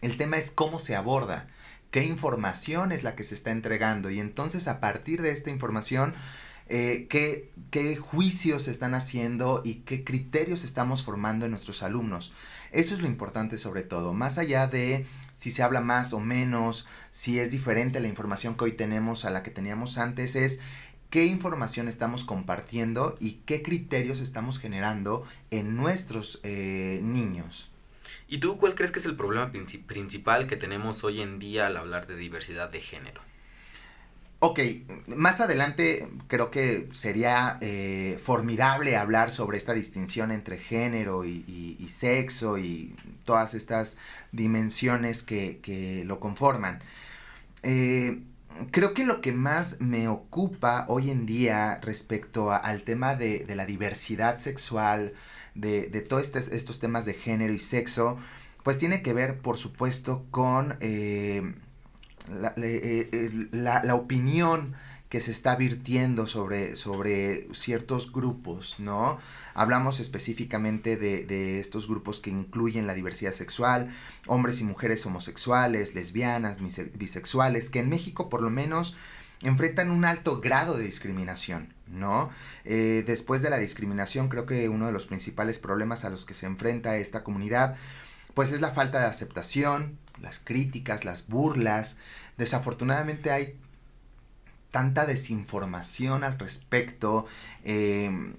El 0.00 0.16
tema 0.16 0.38
es 0.38 0.50
cómo 0.50 0.78
se 0.78 0.96
aborda 0.96 1.48
qué 1.90 2.04
información 2.04 2.92
es 2.92 3.02
la 3.02 3.14
que 3.14 3.24
se 3.24 3.34
está 3.34 3.50
entregando 3.50 4.10
y 4.10 4.20
entonces 4.20 4.68
a 4.68 4.80
partir 4.80 5.22
de 5.22 5.32
esta 5.32 5.50
información 5.50 6.14
eh, 6.70 7.06
qué, 7.08 7.50
qué 7.70 7.96
juicios 7.96 8.64
se 8.64 8.70
están 8.70 8.94
haciendo 8.94 9.62
y 9.64 9.76
qué 9.76 10.04
criterios 10.04 10.64
estamos 10.64 11.02
formando 11.02 11.46
en 11.46 11.52
nuestros 11.52 11.82
alumnos. 11.82 12.34
Eso 12.72 12.94
es 12.94 13.00
lo 13.00 13.06
importante 13.06 13.56
sobre 13.56 13.82
todo, 13.82 14.12
más 14.12 14.36
allá 14.36 14.66
de 14.66 15.06
si 15.32 15.50
se 15.50 15.62
habla 15.62 15.80
más 15.80 16.12
o 16.12 16.20
menos, 16.20 16.86
si 17.10 17.38
es 17.38 17.50
diferente 17.50 18.00
la 18.00 18.08
información 18.08 18.54
que 18.54 18.64
hoy 18.64 18.72
tenemos 18.72 19.24
a 19.24 19.30
la 19.30 19.42
que 19.42 19.50
teníamos 19.50 19.96
antes, 19.96 20.36
es 20.36 20.60
qué 21.08 21.24
información 21.24 21.88
estamos 21.88 22.24
compartiendo 22.24 23.16
y 23.18 23.40
qué 23.46 23.62
criterios 23.62 24.20
estamos 24.20 24.58
generando 24.58 25.24
en 25.50 25.74
nuestros 25.74 26.40
eh, 26.42 27.00
niños. 27.02 27.70
¿Y 28.28 28.38
tú 28.38 28.58
cuál 28.58 28.74
crees 28.74 28.90
que 28.90 28.98
es 28.98 29.06
el 29.06 29.16
problema 29.16 29.50
principal 29.50 30.46
que 30.46 30.56
tenemos 30.56 31.02
hoy 31.02 31.22
en 31.22 31.38
día 31.38 31.66
al 31.66 31.78
hablar 31.78 32.06
de 32.06 32.16
diversidad 32.16 32.68
de 32.68 32.82
género? 32.82 33.22
Ok, 34.40 34.60
más 35.08 35.40
adelante 35.40 36.08
creo 36.28 36.50
que 36.50 36.88
sería 36.92 37.58
eh, 37.60 38.20
formidable 38.22 38.96
hablar 38.96 39.30
sobre 39.30 39.58
esta 39.58 39.72
distinción 39.72 40.30
entre 40.30 40.58
género 40.58 41.24
y, 41.24 41.86
sexo 41.88 42.58
y 42.58 42.94
todas 43.24 43.54
estas 43.54 43.96
dimensiones 44.30 45.22
que, 45.22 46.04
lo 46.06 46.20
conforman. 46.20 46.80
Eh, 47.62 48.20
creo 48.70 48.94
que 48.94 49.06
lo 49.06 49.20
que 49.22 49.32
más 49.32 49.80
me 49.80 50.06
ocupa 50.06 50.84
hoy 50.88 51.10
en 51.10 51.26
día 51.26 51.80
respecto 51.82 52.52
al 52.52 52.82
tema 52.82 53.16
de 53.16 53.44
la 53.56 53.66
diversidad 53.66 54.38
sexual, 54.38 55.14
de, 55.54 55.88
de 55.88 56.00
todos 56.00 56.34
estos 56.34 56.78
temas 56.78 57.04
de 57.04 57.14
género 57.14 57.52
y 57.52 57.58
sexo, 57.58 58.18
pues 58.62 58.78
tiene 58.78 59.02
que 59.02 59.12
ver, 59.12 59.38
por 59.38 59.56
supuesto, 59.56 60.26
con 60.30 60.76
eh, 60.80 61.54
eh, 62.56 63.48
la, 63.52 63.82
la, 63.82 63.94
opinión 63.94 64.74
que 65.08 65.20
se 65.20 65.30
está 65.30 65.56
virtiendo 65.56 66.26
sobre, 66.26 66.76
sobre 66.76 67.48
ciertos 67.54 68.12
grupos, 68.12 68.78
¿no? 68.78 69.18
Hablamos 69.54 70.00
específicamente 70.00 70.96
de, 70.96 71.24
de, 71.24 71.60
estos 71.60 71.88
grupos 71.88 72.20
que 72.20 72.28
incluyen 72.30 72.86
la 72.86 72.94
diversidad 72.94 73.32
sexual, 73.32 73.88
hombres 74.26 74.60
y 74.60 74.64
mujeres 74.64 75.06
homosexuales, 75.06 75.94
lesbianas, 75.94 76.58
bisexuales, 76.94 77.70
que 77.70 77.78
en 77.78 77.88
México 77.88 78.28
por 78.28 78.42
lo 78.42 78.50
menos 78.50 78.96
enfrentan 79.42 79.90
un 79.90 80.04
alto 80.04 80.40
grado 80.40 80.76
de 80.76 80.84
discriminación, 80.84 81.72
¿no? 81.86 82.30
Eh, 82.64 83.04
después 83.06 83.42
de 83.42 83.50
la 83.50 83.58
discriminación, 83.58 84.28
creo 84.28 84.46
que 84.46 84.68
uno 84.68 84.86
de 84.86 84.92
los 84.92 85.06
principales 85.06 85.58
problemas 85.58 86.04
a 86.04 86.10
los 86.10 86.24
que 86.24 86.34
se 86.34 86.46
enfrenta 86.46 86.96
esta 86.96 87.22
comunidad, 87.22 87.76
pues 88.34 88.52
es 88.52 88.60
la 88.60 88.72
falta 88.72 89.00
de 89.00 89.06
aceptación, 89.06 89.98
las 90.20 90.38
críticas, 90.38 91.04
las 91.04 91.26
burlas. 91.28 91.96
Desafortunadamente 92.36 93.30
hay 93.30 93.56
tanta 94.70 95.06
desinformación 95.06 96.24
al 96.24 96.38
respecto, 96.38 97.26
em, 97.64 98.34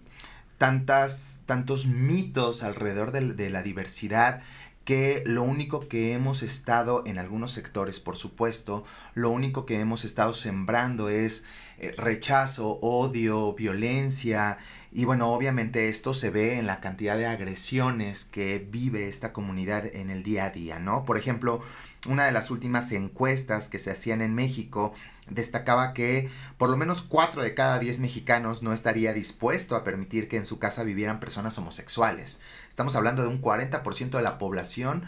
tantas, 0.58 1.42
tantos 1.46 1.88
mitos 1.88 2.64
alrededor 2.64 3.12
de 3.12 3.50
la 3.50 3.64
diversidad 3.64 4.42
que 4.90 5.22
lo 5.24 5.44
único 5.44 5.88
que 5.88 6.14
hemos 6.14 6.42
estado 6.42 7.04
en 7.06 7.20
algunos 7.20 7.52
sectores, 7.52 8.00
por 8.00 8.18
supuesto, 8.18 8.84
lo 9.14 9.30
único 9.30 9.68
que 9.68 9.80
hemos 9.80 10.04
estado 10.04 10.34
sembrando 10.34 11.10
es 11.10 11.44
eh, 11.78 11.94
rechazo, 11.96 12.80
odio, 12.82 13.54
violencia 13.54 14.58
y 14.92 15.06
bueno, 15.06 15.32
obviamente 15.32 15.90
esto 15.90 16.16
se 16.16 16.32
ve 16.32 16.58
en 16.58 16.66
la 16.66 16.80
cantidad 16.80 17.20
de 17.20 17.28
agresiones 17.28 18.26
que 18.26 18.58
vive 18.68 19.08
esta 19.08 19.32
comunidad 19.32 19.86
en 19.86 20.10
el 20.10 20.24
día 20.24 20.46
a 20.46 20.50
día, 20.50 20.80
¿no? 20.80 21.06
Por 21.06 21.20
ejemplo, 21.20 21.62
una 22.08 22.26
de 22.26 22.32
las 22.32 22.50
últimas 22.50 22.92
encuestas 22.92 23.68
que 23.70 23.78
se 23.78 23.92
hacían 23.92 24.24
en 24.24 24.34
México 24.34 24.96
destacaba 25.30 25.94
que 25.94 26.30
por 26.58 26.70
lo 26.70 26.78
menos 26.78 27.02
4 27.02 27.42
de 27.42 27.54
cada 27.54 27.80
10 27.80 28.00
mexicanos 28.00 28.64
no 28.64 28.74
estaría 28.74 29.14
dispuesto 29.14 29.76
a 29.76 29.84
permitir 29.84 30.28
que 30.28 30.38
en 30.38 30.46
su 30.46 30.60
casa 30.60 30.84
vivieran 30.84 31.20
personas 31.20 31.58
homosexuales. 31.58 32.40
Estamos 32.70 32.96
hablando 32.96 33.22
de 33.22 33.30
un 33.30 33.42
40% 33.42 34.12
de 34.12 34.22
la 34.22 34.38
población 34.38 35.08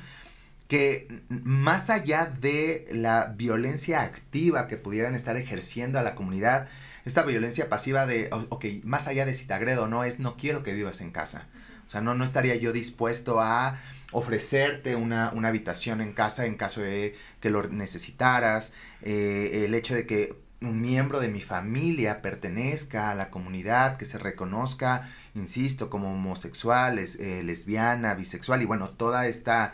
que 0.67 1.23
más 1.27 1.89
allá 1.89 2.33
de 2.39 2.85
la 2.91 3.33
violencia 3.35 4.03
activa 4.03 4.67
que 4.67 4.77
pudieran 4.77 5.15
estar 5.15 5.35
ejerciendo 5.35 5.99
a 5.99 6.01
la 6.01 6.15
comunidad, 6.15 6.69
esta 7.03 7.23
violencia 7.23 7.67
pasiva 7.67 8.05
de, 8.05 8.29
ok, 8.31 8.65
más 8.83 9.07
allá 9.07 9.25
de 9.25 9.33
si 9.33 9.45
te 9.45 9.53
agredo 9.53 9.83
o 9.83 9.87
no, 9.87 10.05
es 10.05 10.19
no 10.19 10.37
quiero 10.37 10.63
que 10.63 10.73
vivas 10.73 11.01
en 11.01 11.11
casa. 11.11 11.47
O 11.87 11.91
sea, 11.91 11.99
no, 11.99 12.15
no 12.15 12.23
estaría 12.23 12.55
yo 12.55 12.71
dispuesto 12.71 13.41
a 13.41 13.81
ofrecerte 14.12 14.96
una, 14.96 15.30
habitación 15.30 16.01
en 16.01 16.13
casa 16.13 16.46
en 16.46 16.56
caso 16.56 16.82
de 16.82 17.15
que 17.39 17.50
lo 17.50 17.68
necesitaras. 17.68 18.74
Eh, 19.01 19.63
el 19.65 19.74
hecho 19.74 19.96
de 19.96 20.06
que 20.06 20.36
un 20.62 20.80
miembro 20.82 21.20
de 21.20 21.27
mi 21.27 21.41
familia 21.41 22.22
pertenezca 22.22 23.10
a 23.10 23.15
la 23.15 23.32
comunidad, 23.32 23.98
que 23.98 24.06
se 24.06 24.20
reconozca, 24.20 25.10
insisto, 25.34 25.89
como 25.89 26.13
homosexual, 26.13 27.00
eh, 27.00 27.41
lesbiana, 27.44 28.13
bisexual 28.13 28.62
y 28.62 28.65
bueno, 28.65 28.89
toda 28.91 29.27
esta 29.27 29.74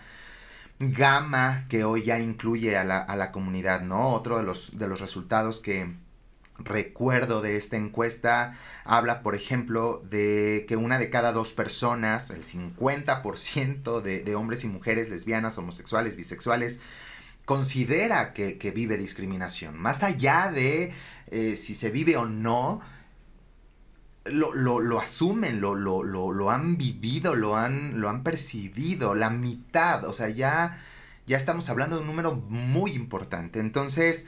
gama 0.80 1.66
que 1.70 1.84
hoy 1.84 2.04
ya 2.04 2.20
incluye 2.20 2.78
a 2.78 2.84
la, 2.84 3.00
a 3.00 3.16
la 3.16 3.32
comunidad, 3.32 3.82
¿no? 3.82 4.10
Otro 4.14 4.38
de 4.38 4.44
los, 4.44 4.78
de 4.78 4.88
los 4.88 5.02
resultados 5.02 5.60
que, 5.60 5.94
recuerdo 6.60 7.42
de 7.42 7.56
esta 7.56 7.78
encuesta 7.78 8.58
habla, 8.84 9.22
por 9.22 9.36
ejemplo, 9.36 10.02
de 10.10 10.66
que 10.68 10.76
una 10.76 11.00
de 11.00 11.10
cada 11.10 11.32
dos 11.32 11.54
personas, 11.54 12.30
el 12.30 12.44
50% 12.44 14.02
de, 14.02 14.24
de 14.24 14.36
hombres 14.36 14.64
y 14.64 14.68
mujeres 14.68 15.10
lesbianas, 15.10 15.58
homosexuales, 15.58 16.16
bisexuales, 16.16 16.80
considera 17.48 18.34
que, 18.34 18.72
vive 18.76 18.98
discriminación. 18.98 19.80
Más 19.80 20.04
allá 20.04 20.52
de 20.54 20.94
eh, 21.28 21.56
si 21.56 21.76
se 21.76 21.90
vive 21.92 22.18
o 22.18 22.26
no, 22.26 22.82
lo, 24.26 24.54
lo, 24.54 25.00
asumen, 25.00 25.62
lo, 25.62 25.74
lo, 25.74 26.04
lo, 26.04 26.52
han 26.52 26.78
vivido, 26.78 27.36
lo 27.36 27.56
han, 27.56 28.02
lo 28.02 28.10
han 28.10 28.22
percibido, 28.24 29.16
la 29.16 29.30
mitad, 29.30 30.04
o 30.04 30.12
sea, 30.12 30.28
ya, 30.28 30.78
ya 31.26 31.38
estamos 31.38 31.70
hablando 31.70 31.96
de 31.96 32.02
un 32.02 32.08
número 32.08 32.36
muy 32.36 32.92
importante. 32.92 33.62
Entonces, 33.62 34.26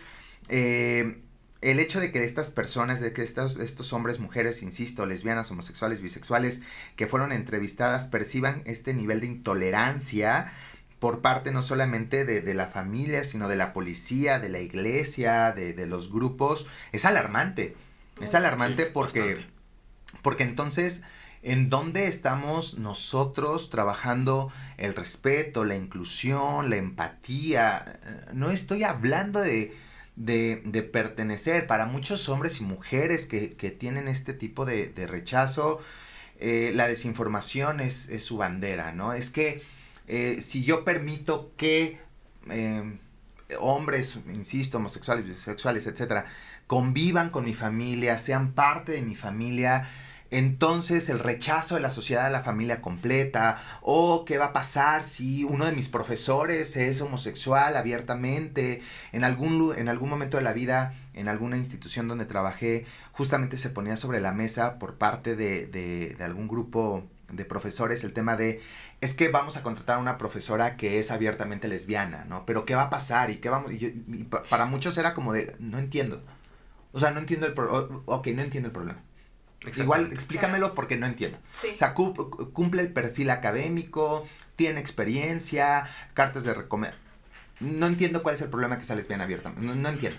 eh, 0.48 1.22
el 1.62 1.80
hecho 1.80 2.00
de 2.00 2.12
que 2.12 2.24
estas 2.24 2.52
personas, 2.52 3.02
de 3.02 3.12
que 3.12 3.22
estos, 3.22 3.58
estos 3.58 3.92
hombres, 3.92 4.20
mujeres, 4.20 4.64
insisto, 4.64 5.06
lesbianas, 5.06 5.52
homosexuales, 5.52 6.02
bisexuales, 6.02 6.62
que 6.96 7.08
fueron 7.08 7.32
entrevistadas, 7.32 8.08
perciban 8.08 8.62
este 8.66 8.94
nivel 8.94 9.22
de 9.22 9.28
intolerancia 9.28 10.54
por 11.00 11.22
parte 11.22 11.52
no 11.52 11.62
solamente 11.62 12.26
de, 12.26 12.54
la 12.54 12.68
familia, 12.68 13.24
sino 13.24 13.48
de 13.48 13.56
la 13.56 13.72
policía, 13.72 14.40
de 14.40 14.50
la 14.50 14.60
iglesia, 14.60 15.54
de, 15.54 15.86
los 15.88 16.12
grupos, 16.12 16.68
es 16.92 17.06
alarmante. 17.06 17.76
Es 18.22 18.36
alarmante 18.36 18.86
porque, 18.86 19.46
porque 20.22 20.44
entonces, 20.44 21.02
¿en 21.42 21.70
dónde 21.70 22.08
estamos 22.08 22.78
nosotros 22.78 23.70
trabajando 23.70 24.52
el 24.76 24.94
respeto, 24.94 25.64
la 25.64 25.78
inclusión, 25.78 26.70
la 26.70 26.76
empatía? 26.76 28.02
No 28.34 28.52
estoy 28.52 28.84
hablando 28.84 29.40
de 29.40 29.74
de, 30.20 30.90
pertenecer. 30.92 31.66
Para 31.66 31.86
muchos 31.86 32.30
hombres 32.30 32.60
y 32.60 32.64
mujeres 32.64 33.26
que, 33.26 33.48
tienen 33.72 34.08
este 34.08 34.34
tipo 34.34 34.66
de, 34.66 34.94
rechazo, 35.08 35.80
eh, 36.40 36.72
la 36.76 36.88
desinformación 36.88 37.80
es, 37.80 38.10
su 38.24 38.38
bandera, 38.38 38.92
¿no? 38.92 39.14
Es 39.14 39.32
que 39.32 39.64
eh, 40.08 40.40
si 40.42 40.64
yo 40.64 40.84
permito 40.84 41.52
que 41.58 42.00
eh, 42.50 42.98
hombres, 43.60 44.20
insisto, 44.34 44.78
homosexuales, 44.78 45.26
bisexuales, 45.26 45.88
etcétera, 45.88 46.26
convivan 46.68 47.30
con 47.30 47.46
mi 47.46 47.54
familia, 47.54 48.20
sean 48.20 48.52
parte 48.54 48.92
de 48.92 49.02
mi 49.02 49.16
familia, 49.16 49.90
entonces 50.32 51.10
el 51.10 51.20
rechazo 51.20 51.76
de 51.76 51.82
la 51.82 51.90
sociedad 51.90 52.26
a 52.26 52.30
la 52.30 52.44
familia 52.44 52.82
completa, 52.82 53.62
o 53.82 54.26
qué 54.26 54.38
va 54.38 54.46
a 54.46 54.54
pasar 54.54 55.04
si 55.04 55.44
uno 55.44 55.66
de 55.66 55.72
mis 55.72 55.90
profesores 55.90 56.76
es 56.78 57.02
homosexual 57.02 57.76
abiertamente, 57.76 58.82
en 59.12 59.24
algún, 59.24 59.74
en 59.76 59.90
algún 59.90 60.10
momento 60.10 60.38
de 60.38 60.44
la 60.44 60.54
vida, 60.54 60.94
en 61.14 61.28
alguna 61.28 61.58
institución 61.58 62.08
donde 62.08 62.26
trabajé, 62.26 62.86
justamente 63.14 63.58
se 63.58 63.70
ponía 63.70 63.98
sobre 63.98 64.22
la 64.22 64.32
mesa 64.32 64.80
por 64.80 64.96
parte 64.96 65.36
de, 65.36 65.68
de, 65.68 66.16
algún 66.24 66.48
grupo 66.48 67.04
de 67.32 67.46
profesores 67.46 68.04
el 68.04 68.14
tema 68.14 68.36
de 68.36 68.62
es 69.02 69.14
que 69.14 69.30
vamos 69.30 69.56
a 69.56 69.64
contratar 69.64 69.98
a 69.98 70.00
una 70.00 70.18
profesora 70.18 70.76
que 70.76 71.00
es 71.00 71.12
abiertamente 71.12 71.68
lesbiana, 71.68 72.26
¿no? 72.26 72.46
Pero 72.46 72.66
¿qué 72.66 72.76
va 72.76 72.84
a 72.84 72.90
pasar? 72.90 73.30
Y 73.30 73.38
qué 73.38 73.50
vamos 73.50 73.72
y, 73.72 73.90
para 74.50 74.66
muchos 74.66 74.98
era 74.98 75.14
como 75.14 75.34
de 75.34 75.56
no 75.60 75.78
entiendo. 75.78 76.22
O 76.92 77.00
sea, 77.00 77.12
no 77.12 77.20
entiendo 77.20 77.46
el 77.46 77.54
problema. 77.54 78.02
Ok, 78.06 78.28
no 78.28 78.42
entiendo 78.42 78.68
el 78.68 78.74
problema. 78.74 79.00
Igual 79.78 80.12
explícamelo 80.14 80.74
porque 80.74 80.96
no 80.96 81.06
entiendo. 81.06 81.38
O 81.74 81.78
sea, 81.78 81.94
cumple 81.94 82.82
el 82.82 82.94
perfil 82.94 83.30
académico, 83.30 84.26
tiene 84.56 84.80
experiencia, 84.80 85.90
cartas 86.14 86.44
de 86.44 86.54
recomendación. 86.54 87.10
No 87.60 87.88
entiendo 87.88 88.24
cuál 88.24 88.36
es 88.36 88.42
el 88.42 88.50
problema 88.50 88.78
que 88.78 88.86
sales 88.86 89.08
bien 89.08 89.22
abierta. 89.22 89.52
No, 89.58 89.90
entiendo. 89.90 90.18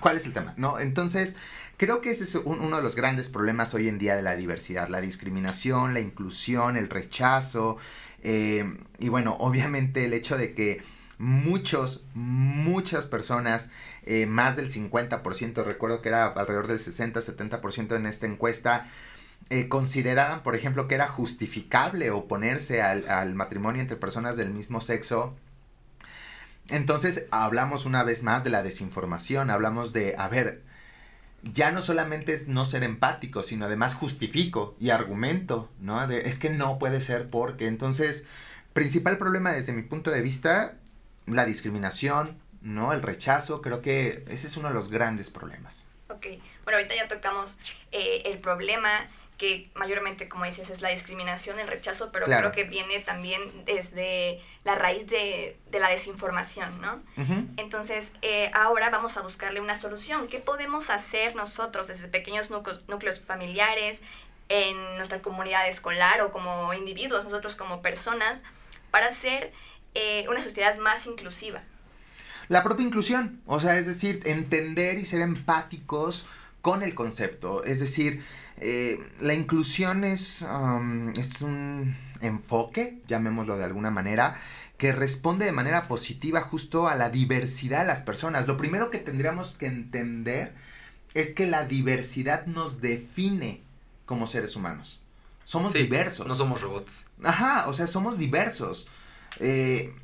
¿Cuál 0.00 0.16
es 0.16 0.26
el 0.26 0.32
tema? 0.32 0.54
No, 0.56 0.80
entonces, 0.80 1.36
creo 1.76 2.00
que 2.00 2.10
ese 2.10 2.24
es 2.24 2.34
uno 2.34 2.76
de 2.76 2.82
los 2.82 2.96
grandes 2.96 3.28
problemas 3.28 3.74
hoy 3.74 3.88
en 3.88 3.98
día 3.98 4.16
de 4.16 4.22
la 4.22 4.34
diversidad, 4.34 4.88
la 4.88 5.00
discriminación, 5.00 5.94
la 5.94 6.00
inclusión, 6.00 6.76
el 6.76 6.88
rechazo, 6.88 7.76
eh, 8.22 8.78
y 8.98 9.08
bueno, 9.08 9.36
obviamente 9.38 10.04
el 10.04 10.14
hecho 10.14 10.36
de 10.36 10.54
que 10.54 10.82
muchos, 11.18 12.04
muchas 12.14 13.06
personas, 13.06 13.70
eh, 14.04 14.26
más 14.26 14.56
del 14.56 14.70
50%, 14.70 15.64
recuerdo 15.64 16.00
que 16.00 16.08
era 16.08 16.26
alrededor 16.26 16.68
del 16.68 16.78
60-70% 16.78 17.96
en 17.96 18.06
esta 18.06 18.26
encuesta, 18.26 18.86
eh, 19.50 19.68
consideraran, 19.68 20.42
por 20.42 20.54
ejemplo, 20.54 20.88
que 20.88 20.94
era 20.94 21.08
justificable 21.08 22.10
oponerse 22.10 22.82
al, 22.82 23.08
al 23.08 23.34
matrimonio 23.34 23.82
entre 23.82 23.96
personas 23.96 24.36
del 24.36 24.50
mismo 24.50 24.80
sexo. 24.80 25.36
Entonces 26.68 27.26
hablamos 27.30 27.86
una 27.86 28.02
vez 28.04 28.22
más 28.22 28.44
de 28.44 28.50
la 28.50 28.62
desinformación, 28.62 29.50
hablamos 29.50 29.92
de, 29.92 30.14
a 30.18 30.28
ver, 30.28 30.62
ya 31.42 31.70
no 31.72 31.82
solamente 31.82 32.32
es 32.32 32.48
no 32.48 32.64
ser 32.64 32.82
empático, 32.82 33.42
sino 33.42 33.66
además 33.66 33.94
justifico 33.94 34.76
y 34.80 34.90
argumento, 34.90 35.70
¿no? 35.80 36.02
Es 36.02 36.38
que 36.38 36.50
no 36.50 36.78
puede 36.78 37.00
ser 37.00 37.30
porque. 37.30 37.66
Entonces, 37.68 38.24
principal 38.72 39.18
problema 39.18 39.52
desde 39.52 39.72
mi 39.72 39.82
punto 39.82 40.10
de 40.10 40.20
vista 40.20 40.76
la 41.34 41.44
discriminación, 41.44 42.38
¿no? 42.60 42.92
El 42.92 43.02
rechazo, 43.02 43.62
creo 43.62 43.82
que 43.82 44.24
ese 44.28 44.46
es 44.46 44.56
uno 44.56 44.68
de 44.68 44.74
los 44.74 44.90
grandes 44.90 45.30
problemas. 45.30 45.86
Ok, 46.08 46.26
bueno, 46.64 46.78
ahorita 46.78 46.94
ya 46.94 47.08
tocamos 47.08 47.56
eh, 47.92 48.22
el 48.24 48.38
problema 48.38 48.90
que 49.36 49.70
mayormente, 49.74 50.28
como 50.28 50.44
dices, 50.46 50.68
es 50.68 50.82
la 50.82 50.88
discriminación, 50.88 51.60
el 51.60 51.68
rechazo, 51.68 52.10
pero 52.10 52.26
creo 52.26 52.50
que 52.50 52.64
viene 52.64 52.98
también 52.98 53.64
desde 53.64 54.42
la 54.64 54.74
raíz 54.74 55.06
de, 55.06 55.56
la 55.70 55.90
desinformación, 55.90 56.80
¿no? 56.80 57.00
Entonces, 57.56 58.10
eh, 58.20 58.50
ahora 58.52 58.90
vamos 58.90 59.16
a 59.16 59.22
buscarle 59.22 59.60
una 59.60 59.78
solución. 59.80 60.26
¿Qué 60.26 60.40
podemos 60.40 60.90
hacer 60.90 61.36
nosotros 61.36 61.86
desde 61.86 62.08
pequeños 62.08 62.50
núcleos, 62.50 62.82
núcleos 62.88 63.20
familiares, 63.20 64.02
en 64.48 64.96
nuestra 64.96 65.20
comunidad 65.20 65.68
escolar 65.68 66.20
o 66.22 66.32
como 66.32 66.72
individuos, 66.74 67.24
nosotros 67.24 67.54
como 67.54 67.82
personas, 67.82 68.42
para 68.90 69.08
hacer 69.08 69.52
eh, 69.94 70.26
una 70.28 70.40
sociedad 70.40 70.78
más 70.78 71.06
inclusiva. 71.06 71.62
La 72.48 72.62
propia 72.64 72.86
inclusión, 72.86 73.40
o 73.46 73.60
sea, 73.60 73.78
es 73.78 73.86
decir, 73.86 74.22
entender 74.24 74.98
y 74.98 75.04
ser 75.04 75.20
empáticos 75.20 76.26
con 76.62 76.82
el 76.82 76.94
concepto. 76.94 77.62
Es 77.64 77.80
decir, 77.80 78.22
eh, 78.56 78.98
la 79.20 79.34
inclusión 79.34 80.04
es, 80.04 80.42
um, 80.42 81.10
es 81.10 81.42
un 81.42 81.96
enfoque, 82.20 82.98
llamémoslo 83.06 83.56
de 83.56 83.64
alguna 83.64 83.90
manera, 83.90 84.40
que 84.78 84.92
responde 84.92 85.44
de 85.44 85.52
manera 85.52 85.88
positiva 85.88 86.40
justo 86.40 86.88
a 86.88 86.94
la 86.94 87.10
diversidad 87.10 87.80
de 87.80 87.86
las 87.86 88.02
personas. 88.02 88.46
Lo 88.46 88.56
primero 88.56 88.90
que 88.90 88.98
tendríamos 88.98 89.56
que 89.56 89.66
entender 89.66 90.54
es 91.14 91.30
que 91.30 91.46
la 91.46 91.64
diversidad 91.64 92.46
nos 92.46 92.80
define 92.80 93.60
como 94.06 94.26
seres 94.26 94.56
humanos. 94.56 95.00
Somos 95.44 95.72
diversos. 95.72 96.26
No 96.26 96.34
somos 96.34 96.60
robots. 96.60 97.04
Ajá, 97.24 97.68
o 97.68 97.74
sea, 97.74 97.86
somos 97.86 98.18
diversos. 98.18 98.86
Eh, 99.40 99.94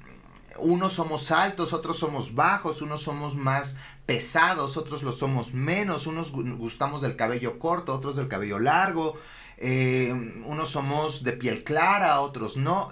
unos 0.59 0.95
somos 0.95 1.31
altos, 1.31 1.73
otros 1.73 1.99
somos 1.99 2.35
bajos, 2.35 2.83
unos 2.83 3.03
somos 3.03 3.37
más 3.37 3.77
pesados, 4.07 4.77
otros 4.77 5.03
lo 5.03 5.13
somos 5.13 5.55
menos, 5.55 6.07
unos 6.07 6.33
gustamos 6.33 7.01
del 7.01 7.17
cabello 7.17 7.59
corto, 7.59 7.95
otros 7.95 8.17
del 8.17 8.29
cabello 8.29 8.59
largo, 8.59 9.17
eh, 9.57 10.13
unos 10.47 10.71
somos 10.71 11.25
de 11.25 11.33
piel 11.33 11.65
clara, 11.65 12.21
otros 12.21 12.57
no. 12.57 12.91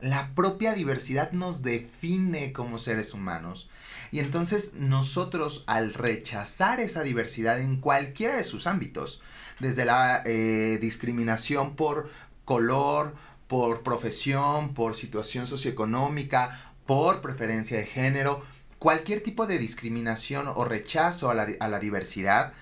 La 0.00 0.34
propia 0.34 0.74
diversidad 0.74 1.32
nos 1.32 1.62
define 1.62 2.52
como 2.52 2.78
seres 2.78 3.14
humanos. 3.14 3.68
Y 4.12 4.20
entonces 4.20 4.74
nosotros 4.74 5.64
al 5.66 5.92
rechazar 5.92 6.78
esa 6.78 7.02
diversidad 7.02 7.60
en 7.60 7.80
cualquiera 7.80 8.36
de 8.36 8.44
sus 8.44 8.66
ámbitos, 8.66 9.22
desde 9.60 9.84
la 9.84 10.22
eh, 10.24 10.78
discriminación 10.80 11.74
por 11.74 12.10
color, 12.44 13.14
por 13.54 13.84
profesión, 13.84 14.74
por 14.74 14.96
situación 14.96 15.46
socioeconómica, 15.46 16.72
por 16.86 17.20
preferencia 17.20 17.78
de 17.78 17.86
género, 17.86 18.42
cualquier 18.80 19.22
tipo 19.22 19.46
de 19.46 19.60
discriminación 19.60 20.48
o 20.48 20.64
rechazo 20.64 21.30
a 21.30 21.34
la, 21.34 21.78
diversidad, 21.78 22.52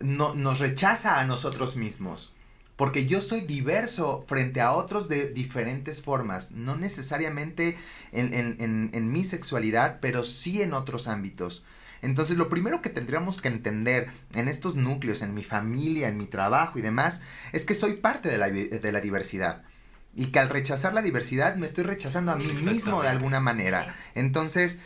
no, 0.00 0.34
nos 0.34 0.60
rechaza 0.60 1.20
a 1.20 1.26
nosotros 1.26 1.76
mismos. 1.76 2.32
Porque 2.76 3.04
yo 3.04 3.20
soy 3.20 3.42
diverso 3.42 4.24
frente 4.26 4.62
a 4.62 4.72
otros 4.72 5.10
de 5.10 5.28
diferentes 5.28 6.00
formas, 6.00 6.52
no 6.52 6.74
necesariamente 6.74 7.76
en, 8.10 8.32
en 8.94 9.12
mi 9.12 9.24
sexualidad, 9.24 9.98
pero 10.00 10.24
sí 10.24 10.62
en 10.62 10.72
otros 10.72 11.06
ámbitos. 11.06 11.64
Entonces, 12.00 12.38
lo 12.38 12.48
primero 12.48 12.80
que 12.80 12.88
tendríamos 12.88 13.42
que 13.42 13.48
entender 13.48 14.10
en 14.32 14.48
estos 14.48 14.74
núcleos, 14.74 15.20
en 15.20 15.34
mi 15.34 15.44
familia, 15.44 16.08
en 16.08 16.16
mi 16.16 16.24
trabajo 16.24 16.78
y 16.78 16.82
demás, 16.82 17.20
es 17.52 17.66
que 17.66 17.74
soy 17.74 17.96
parte 17.96 18.30
de 18.30 18.38
la, 18.38 18.48
de 18.48 18.90
la 18.90 19.02
diversidad. 19.02 19.67
Y 20.14 20.26
que 20.26 20.38
al 20.38 20.48
rechazar 20.48 20.94
la 20.94 21.02
diversidad 21.02 21.56
me 21.56 21.66
estoy 21.66 21.84
rechazando 21.84 22.32
a 22.32 22.36
mí 22.36 22.46
mismo 22.46 23.02
de 23.02 23.08
alguna 23.08 23.40
manera. 23.40 23.94
Entonces, 24.14 24.78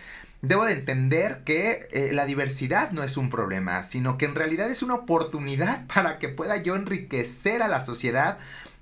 debo 0.42 0.64
de 0.64 0.72
entender 0.72 1.42
que 1.44 1.88
eh, 1.92 2.10
la 2.12 2.26
diversidad 2.26 2.90
no 2.90 3.02
es 3.02 3.16
un 3.16 3.30
problema, 3.30 3.84
sino 3.84 4.18
que 4.18 4.26
en 4.26 4.34
realidad 4.34 4.70
es 4.70 4.82
una 4.82 4.94
oportunidad 4.94 5.86
para 5.94 6.18
que 6.18 6.28
pueda 6.28 6.56
yo 6.58 6.76
enriquecer 6.76 7.62
a 7.62 7.68
la 7.68 7.80
sociedad 7.80 8.38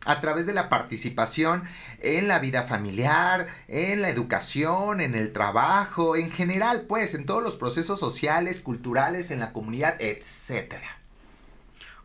a 0.07 0.21
través 0.23 0.47
de 0.47 0.55
la 0.55 0.71
participación 0.71 1.65
en 2.01 2.27
la 2.27 2.39
vida 2.39 2.63
familiar, 2.63 3.47
en 3.69 4.01
la 4.01 4.09
educación, 4.09 5.03
en 5.03 5.15
el 5.15 5.33
trabajo, 5.33 6.17
en 6.17 6.31
general, 6.31 6.87
pues, 6.89 7.15
en 7.15 7.27
todos 7.27 7.43
los 7.43 7.57
procesos 7.57 8.01
sociales, 8.01 8.61
culturales, 8.61 9.31
en 9.31 9.41
la 9.41 9.53
comunidad, 9.53 9.97
etcétera. 10.01 11.00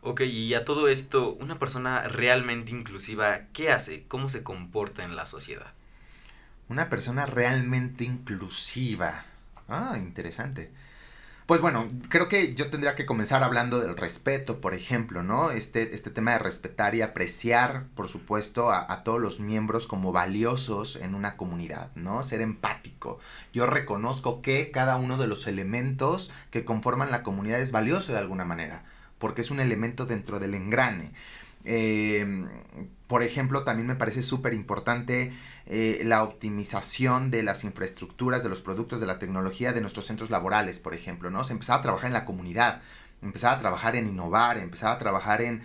Ok, 0.08 0.20
y 0.20 0.54
a 0.54 0.64
todo 0.64 0.86
esto, 0.86 1.32
una 1.40 1.58
persona 1.58 2.02
realmente 2.02 2.70
inclusiva, 2.70 3.40
¿qué 3.52 3.72
hace? 3.72 4.04
¿Cómo 4.06 4.28
se 4.28 4.44
comporta 4.44 5.02
en 5.02 5.16
la 5.16 5.26
sociedad? 5.26 5.72
Una 6.68 6.88
persona 6.88 7.26
realmente 7.26 8.04
inclusiva. 8.04 9.24
Ah, 9.68 9.94
interesante. 9.98 10.70
Pues 11.46 11.60
bueno, 11.60 11.88
creo 12.08 12.28
que 12.28 12.54
yo 12.54 12.70
tendría 12.70 12.94
que 12.94 13.04
comenzar 13.04 13.42
hablando 13.42 13.80
del 13.80 13.96
respeto, 13.96 14.60
por 14.60 14.74
ejemplo, 14.74 15.24
¿no? 15.24 15.50
Este, 15.50 15.92
este 15.92 16.10
tema 16.10 16.34
de 16.34 16.38
respetar 16.38 16.94
y 16.94 17.02
apreciar, 17.02 17.86
por 17.96 18.08
supuesto, 18.08 18.70
a, 18.70 18.92
a, 18.92 19.02
todos 19.02 19.20
los 19.20 19.40
miembros 19.40 19.88
como 19.88 20.12
valiosos 20.12 20.94
en 20.94 21.16
una 21.16 21.36
comunidad, 21.36 21.90
¿no? 21.96 22.22
Ser 22.22 22.42
empático. 22.42 23.18
Yo 23.52 23.66
reconozco 23.66 24.40
que 24.40 24.70
cada 24.70 24.98
uno 24.98 25.18
de 25.18 25.26
los 25.26 25.48
elementos 25.48 26.30
que 26.52 26.64
conforman 26.64 27.10
la 27.10 27.24
comunidad 27.24 27.60
es 27.60 27.72
valioso 27.72 28.12
de 28.12 28.18
alguna 28.18 28.44
manera, 28.44 28.84
porque 29.18 29.40
es 29.40 29.50
un 29.50 29.60
elemento 29.60 30.06
dentro 30.06 30.38
del 30.38 30.54
engrane. 30.54 31.12
Eh, 31.64 32.46
por 33.06 33.22
ejemplo, 33.22 33.64
también 33.64 33.86
me 33.86 33.94
parece 33.94 34.22
súper 34.22 34.54
importante 34.54 35.32
eh, 35.66 36.00
la 36.04 36.22
optimización 36.24 37.30
de 37.30 37.42
las 37.42 37.64
infraestructuras, 37.64 38.42
de 38.42 38.48
los 38.48 38.60
productos, 38.60 39.00
de 39.00 39.06
la 39.06 39.18
tecnología 39.18 39.72
de 39.72 39.80
nuestros 39.80 40.06
centros 40.06 40.30
laborales, 40.30 40.78
por 40.80 40.94
ejemplo, 40.94 41.30
¿no? 41.30 41.44
Se 41.44 41.52
empezaba 41.52 41.80
a 41.80 41.82
trabajar 41.82 42.08
en 42.08 42.14
la 42.14 42.24
comunidad, 42.24 42.82
empezaba 43.22 43.54
a 43.54 43.58
trabajar 43.58 43.96
en 43.96 44.08
innovar, 44.08 44.58
empezaba 44.58 44.94
a 44.94 44.98
trabajar 44.98 45.40
en, 45.40 45.62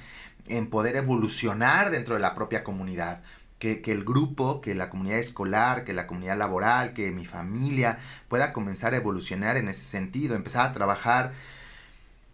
en 0.47 0.67
poder 0.69 0.95
evolucionar 0.95 1.91
dentro 1.91 2.15
de 2.15 2.21
la 2.21 2.35
propia 2.35 2.63
comunidad. 2.63 3.21
Que, 3.57 3.79
que, 3.79 3.91
el 3.91 4.03
grupo, 4.03 4.59
que 4.59 4.73
la 4.73 4.89
comunidad 4.89 5.19
escolar, 5.19 5.83
que 5.83 5.93
la 5.93 6.07
comunidad 6.07 6.35
laboral, 6.35 6.93
que 6.93 7.11
mi 7.11 7.27
familia 7.27 7.99
pueda 8.27 8.53
comenzar 8.53 8.95
a 8.95 8.97
evolucionar 8.97 9.55
en 9.55 9.67
ese 9.69 9.81
sentido, 9.81 10.35
empezar 10.35 10.67
a 10.67 10.73
trabajar 10.73 11.31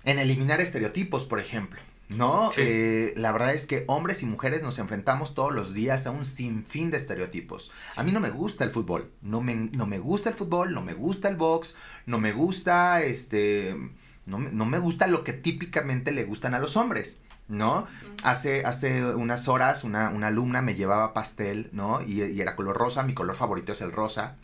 en 0.07 0.17
eliminar 0.19 0.59
estereotipos, 0.61 1.25
por 1.25 1.39
ejemplo. 1.39 1.79
¿no? 2.09 2.51
Sí. 2.53 2.61
Eh, 2.63 3.13
la 3.17 3.33
verdad 3.33 3.53
es 3.53 3.67
que 3.67 3.83
hombres 3.87 4.23
y 4.23 4.25
mujeres 4.25 4.63
nos 4.63 4.79
enfrentamos 4.79 5.35
todos 5.35 5.53
los 5.53 5.73
días 5.73 6.07
a 6.07 6.11
un 6.11 6.25
sinfín 6.25 6.89
de 6.89 6.97
estereotipos. 6.97 7.69
A 7.97 8.03
mí 8.03 8.13
no 8.13 8.21
me 8.21 8.29
gusta 8.29 8.63
el 8.63 8.71
fútbol, 8.71 9.11
no 9.21 9.41
me, 9.41 9.53
no 9.55 9.85
me 9.85 9.99
gusta 9.99 10.29
el 10.29 10.35
fútbol, 10.35 10.73
no 10.73 10.81
me 10.81 10.93
gusta 10.93 11.27
el 11.27 11.35
box, 11.35 11.75
no 12.05 12.17
me 12.17 12.31
gusta, 12.31 13.01
este, 13.03 13.75
no, 14.25 14.37
me- 14.39 14.51
no 14.51 14.65
me 14.65 14.79
gusta 14.79 15.07
lo 15.07 15.25
que 15.25 15.33
típicamente 15.33 16.13
le 16.13 16.23
gustan 16.23 16.53
a 16.53 16.59
los 16.59 16.77
hombres. 16.77 17.19
¿No? 17.49 17.87
Hace, 18.23 18.65
hace 18.65 19.03
unas 19.05 19.47
horas 19.47 19.85
una, 19.85 20.09
una 20.09 20.27
alumna 20.27 20.61
me 20.61 20.75
llevaba 20.75 21.13
pastel, 21.13 21.69
¿no? 21.71 22.01
Y, 22.01 22.21
y 22.23 22.41
era 22.41 22.57
color 22.57 22.75
rosa, 22.77 23.03
mi 23.03 23.13
color 23.13 23.35
favorito 23.37 23.71
es 23.71 23.79
el 23.81 23.91
rosa. 23.93 24.35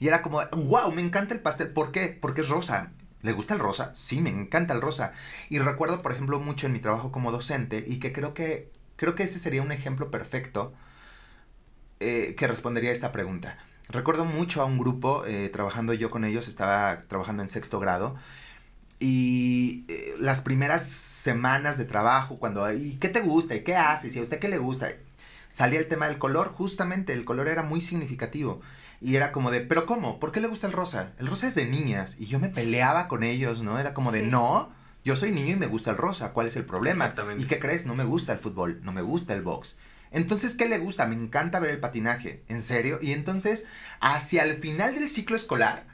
Y 0.00 0.08
era 0.08 0.20
como, 0.20 0.40
wow, 0.56 0.90
me 0.92 1.00
encanta 1.00 1.32
el 1.34 1.40
pastel. 1.40 1.68
¿Por 1.68 1.90
qué? 1.92 2.16
Porque 2.20 2.42
es 2.42 2.48
rosa. 2.50 2.92
¿Le 3.22 3.32
gusta 3.32 3.54
el 3.54 3.60
rosa? 3.60 3.94
Sí, 3.94 4.20
me 4.20 4.30
encanta 4.30 4.74
el 4.74 4.80
rosa. 4.82 5.12
Y 5.48 5.58
recuerdo, 5.60 6.02
por 6.02 6.12
ejemplo, 6.12 6.40
mucho 6.40 6.66
en 6.66 6.72
mi 6.72 6.80
trabajo 6.80 7.12
como 7.12 7.32
docente 7.32 7.84
y 7.86 7.98
que 7.98 8.12
creo 8.12 8.34
que, 8.34 8.70
creo 8.96 9.14
que 9.14 9.22
ese 9.24 9.38
sería 9.38 9.62
un 9.62 9.72
ejemplo 9.72 10.10
perfecto 10.10 10.74
eh, 12.00 12.34
que 12.36 12.46
respondería 12.48 12.90
a 12.90 12.92
esta 12.92 13.12
pregunta. 13.12 13.58
Recuerdo 13.88 14.24
mucho 14.24 14.62
a 14.62 14.64
un 14.64 14.78
grupo, 14.78 15.24
eh, 15.26 15.48
trabajando 15.50 15.92
yo 15.92 16.10
con 16.10 16.24
ellos, 16.24 16.48
estaba 16.48 17.02
trabajando 17.02 17.42
en 17.42 17.48
sexto 17.48 17.78
grado, 17.78 18.16
y 19.00 19.84
eh, 19.88 20.14
las 20.18 20.42
primeras 20.42 20.86
semanas 20.86 21.78
de 21.78 21.84
trabajo, 21.84 22.38
cuando, 22.38 22.72
¿y 22.72 22.96
qué 23.00 23.08
te 23.08 23.20
gusta? 23.20 23.56
¿Y 23.56 23.64
qué 23.64 23.76
haces? 23.76 24.16
¿Y 24.16 24.20
a 24.20 24.22
usted 24.22 24.38
qué 24.38 24.48
le 24.48 24.58
gusta? 24.58 24.90
Salía 25.48 25.80
el 25.80 25.88
tema 25.88 26.08
del 26.08 26.18
color, 26.18 26.48
justamente, 26.52 27.12
el 27.12 27.24
color 27.24 27.48
era 27.48 27.62
muy 27.62 27.80
significativo. 27.80 28.60
Y 29.02 29.16
era 29.16 29.32
como 29.32 29.50
de, 29.50 29.60
¿pero 29.60 29.84
cómo? 29.84 30.20
¿Por 30.20 30.30
qué 30.30 30.40
le 30.40 30.46
gusta 30.46 30.66
el 30.68 30.72
rosa? 30.72 31.12
El 31.18 31.26
rosa 31.26 31.48
es 31.48 31.54
de 31.56 31.66
niñas. 31.66 32.16
Y 32.18 32.26
yo 32.26 32.38
me 32.38 32.48
peleaba 32.48 33.08
con 33.08 33.24
ellos, 33.24 33.60
¿no? 33.62 33.78
Era 33.78 33.94
como 33.94 34.12
de, 34.12 34.20
Sí. 34.20 34.26
no, 34.28 34.70
yo 35.04 35.16
soy 35.16 35.32
niño 35.32 35.54
y 35.54 35.58
me 35.58 35.66
gusta 35.66 35.90
el 35.90 35.96
rosa. 35.96 36.32
¿Cuál 36.32 36.46
es 36.46 36.56
el 36.56 36.64
problema? 36.64 37.06
Exactamente. 37.06 37.42
¿Y 37.42 37.46
qué 37.46 37.58
crees? 37.58 37.84
No 37.84 37.96
me 37.96 38.04
gusta 38.04 38.32
el 38.32 38.38
fútbol, 38.38 38.80
no 38.84 38.92
me 38.92 39.02
gusta 39.02 39.34
el 39.34 39.42
box. 39.42 39.76
Entonces, 40.12 40.54
¿qué 40.54 40.68
le 40.68 40.78
gusta? 40.78 41.06
Me 41.06 41.16
encanta 41.16 41.58
ver 41.58 41.70
el 41.70 41.80
patinaje. 41.80 42.44
¿En 42.48 42.62
serio? 42.62 42.98
Y 43.02 43.12
entonces, 43.12 43.64
hacia 44.00 44.44
el 44.44 44.58
final 44.58 44.94
del 44.94 45.08
ciclo 45.08 45.34
escolar, 45.36 45.84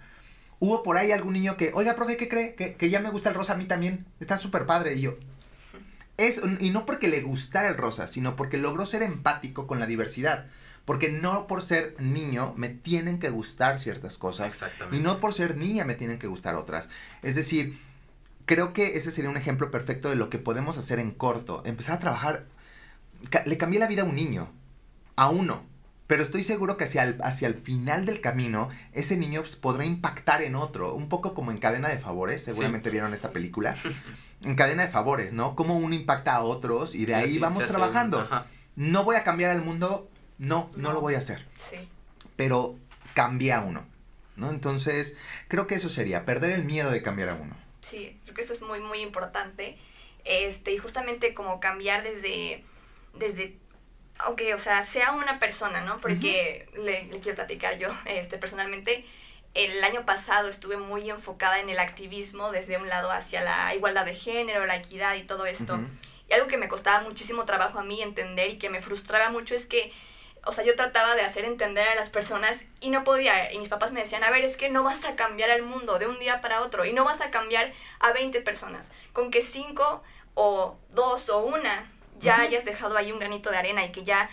hubo 0.59 0.83
por 0.83 0.99
ahí 0.99 1.11
algún 1.13 1.33
niño 1.33 1.57
que, 1.57 1.71
oiga, 1.73 1.95
profe, 1.95 2.17
¿qué 2.19 2.29
cree? 2.29 2.55
Que, 2.57 2.75
que 2.75 2.91
ya 2.91 3.01
me 3.01 3.11
gusta 3.11 3.31
el 3.31 3.37
rosa 3.37 3.55
a 3.55 3.57
mí 3.57 3.65
también. 3.65 4.05
Está 4.21 4.37
súper 4.37 4.67
padre. 4.67 4.95
Y 4.97 5.03
yo, 5.03 5.17
es, 6.19 6.43
y 6.59 6.71
no 6.71 6.85
porque 6.85 7.09
le 7.09 7.23
gustara 7.23 7.69
el 7.69 7.77
rosa, 7.77 8.09
sino 8.09 8.35
porque 8.37 8.59
logró 8.59 8.85
ser 8.87 9.03
empático 9.03 9.67
con 9.67 9.79
la 9.79 9.87
diversidad. 9.87 10.47
Porque 10.89 11.11
no 11.13 11.47
por 11.47 11.61
ser 11.61 11.95
niño 12.01 12.55
me 12.57 12.71
tienen 12.71 13.19
que 13.19 13.29
gustar 13.29 13.79
ciertas 13.79 14.17
cosas. 14.17 14.55
Exactamente. 14.55 14.97
Y 14.97 15.01
no 15.01 15.21
por 15.21 15.35
ser 15.35 15.55
niña 15.59 15.85
me 15.85 15.95
tienen 15.95 16.19
que 16.19 16.27
gustar 16.29 16.55
otras. 16.55 16.89
Es 17.23 17.35
decir, 17.35 17.79
creo 18.47 18.73
que 18.73 18.97
ese 18.97 19.11
sería 19.11 19.29
un 19.29 19.37
ejemplo 19.37 19.71
perfecto 19.71 20.09
de 20.09 20.17
lo 20.17 20.31
que 20.31 20.39
podemos 20.39 20.79
hacer 20.79 20.99
en 20.99 21.11
corto. 21.11 21.63
Empezar 21.67 21.97
a 21.97 21.99
trabajar. 21.99 22.47
Le 23.45 23.59
cambié 23.59 23.79
la 23.79 23.87
vida 23.87 24.01
a 24.01 24.07
un 24.07 24.17
niño. 24.17 24.49
A 25.15 25.29
uno. 25.29 25.63
Pero 26.07 26.23
estoy 26.23 26.43
seguro 26.43 26.79
que 26.79 26.85
hacia 26.85 27.03
el, 27.03 27.21
hacia 27.23 27.49
el 27.49 27.55
final 27.57 28.07
del 28.07 28.23
camino, 28.23 28.71
ese 28.95 29.19
niño 29.19 29.43
pues, 29.43 29.57
podrá 29.57 29.85
impactar 29.85 30.41
en 30.41 30.55
otro. 30.55 30.95
Un 30.95 31.11
poco 31.11 31.35
como 31.35 31.51
en 31.51 31.59
cadena 31.59 31.91
de 31.91 31.99
favores. 31.99 32.43
Seguramente 32.45 32.89
Sí. 32.89 32.95
vieron 32.95 33.13
esta 33.13 33.31
película. 33.31 33.77
En 34.45 34.55
cadena 34.55 34.85
de 34.87 34.89
favores, 34.93 35.33
¿no? 35.33 35.55
Cómo 35.57 35.77
uno 35.77 35.95
impacta 35.95 36.35
a 36.37 36.43
otros 36.43 36.95
y 36.95 37.05
de 37.07 37.15
ahí 37.17 37.35
Sí, 37.35 37.39
vamos 37.41 37.63
trabajando. 37.67 38.21
un-. 38.77 38.91
No 38.93 39.03
voy 39.05 39.17
a 39.17 39.25
cambiar 39.25 39.55
el 39.55 39.61
mundo. 39.63 40.09
No, 40.39 40.71
no 40.77 40.89
No. 40.89 40.93
lo 40.95 41.01
voy 41.01 41.15
a 41.15 41.19
hacer 41.19 41.45
Sí. 41.59 41.77
pero 42.37 42.77
cambia 43.15 43.59
a 43.59 43.61
uno, 43.63 43.85
¿no? 44.37 44.51
Entonces, 44.51 45.17
creo 45.49 45.67
que 45.67 45.75
eso 45.75 45.89
sería, 45.89 46.25
perder 46.25 46.53
el 46.53 46.65
miedo 46.65 46.91
de 46.91 47.03
cambiar 47.03 47.31
a 47.31 47.35
uno. 47.35 47.57
Sí, 47.83 48.19
creo 48.25 48.35
que 48.35 48.43
eso 48.43 48.53
es 48.53 48.63
muy, 48.63 48.81
muy 48.81 49.01
importante. 49.01 49.77
Este, 50.25 50.73
y 50.73 50.79
justamente 50.79 51.35
como 51.35 51.59
cambiar 51.59 52.03
desde, 52.03 52.63
desde, 53.15 53.57
aunque, 54.19 54.55
o 54.55 54.59
sea, 54.59 54.83
sea 54.85 55.13
una 55.13 55.39
persona, 55.41 55.81
¿no? 55.81 56.01
Porque 56.01 56.69
le, 56.77 57.05
le 57.07 57.21
quiero 57.21 57.35
platicar 57.37 57.79
yo, 57.79 57.89
este, 58.05 58.39
personalmente, 58.39 59.05
el 59.55 59.83
año 59.83 60.05
pasado 60.05 60.49
estuve 60.49 60.77
muy 60.77 61.09
enfocada 61.11 61.59
en 61.59 61.69
el 61.71 61.79
activismo 61.81 62.53
desde 62.53 62.77
un 62.77 62.89
lado 62.89 63.11
hacia 63.11 63.43
la 63.43 63.75
igualdad 63.75 64.05
de 64.05 64.15
género, 64.15 64.67
la 64.67 64.77
equidad 64.77 65.15
y 65.17 65.23
todo 65.23 65.47
esto. 65.47 65.81
Y 66.29 66.35
algo 66.35 66.47
que 66.47 66.59
me 66.59 66.69
costaba 66.69 67.01
muchísimo 67.03 67.45
trabajo 67.47 67.79
a 67.81 67.85
mí 67.85 68.03
entender 68.03 68.51
y 68.51 68.59
que 68.59 68.69
me 68.71 68.83
frustraba 68.83 69.31
mucho 69.31 69.55
es 69.57 69.67
que, 69.67 69.91
o 70.45 70.53
sea, 70.53 70.65
yo 70.65 70.77
trataba 70.77 71.15
de 71.15 71.23
hacer 71.23 71.45
entender 71.45 71.87
a 71.89 71.95
las 71.95 72.11
personas 72.11 72.57
y 72.81 72.91
no 72.91 73.05
podía. 73.05 73.53
Y 73.53 73.59
mis 73.59 73.69
papás 73.69 73.93
me 73.93 74.01
decían, 74.01 74.25
a 74.25 74.31
ver, 74.31 74.45
es 74.45 74.57
que 74.57 74.69
no 74.69 74.83
vas 74.83 75.05
a 75.05 75.17
cambiar 75.17 75.51
el 75.51 75.63
mundo 75.63 75.99
de 75.99 76.07
un 76.07 76.19
día 76.19 76.41
para 76.41 76.63
otro 76.63 76.85
y 76.85 76.93
no 76.93 77.05
vas 77.05 77.21
a 77.21 77.31
cambiar 77.31 77.73
a 78.01 78.13
20 78.13 78.41
personas. 78.43 78.91
Con 79.13 79.31
que 79.31 79.43
5 79.43 80.03
o 80.35 80.79
2 80.91 81.29
o 81.31 81.39
una 81.39 81.91
ya 82.19 82.41
hayas 82.41 82.65
dejado 82.65 82.97
ahí 82.97 83.13
un 83.13 83.19
granito 83.19 83.51
de 83.51 83.59
arena 83.59 83.85
y 83.85 83.93
que 83.93 84.05
ya 84.05 84.29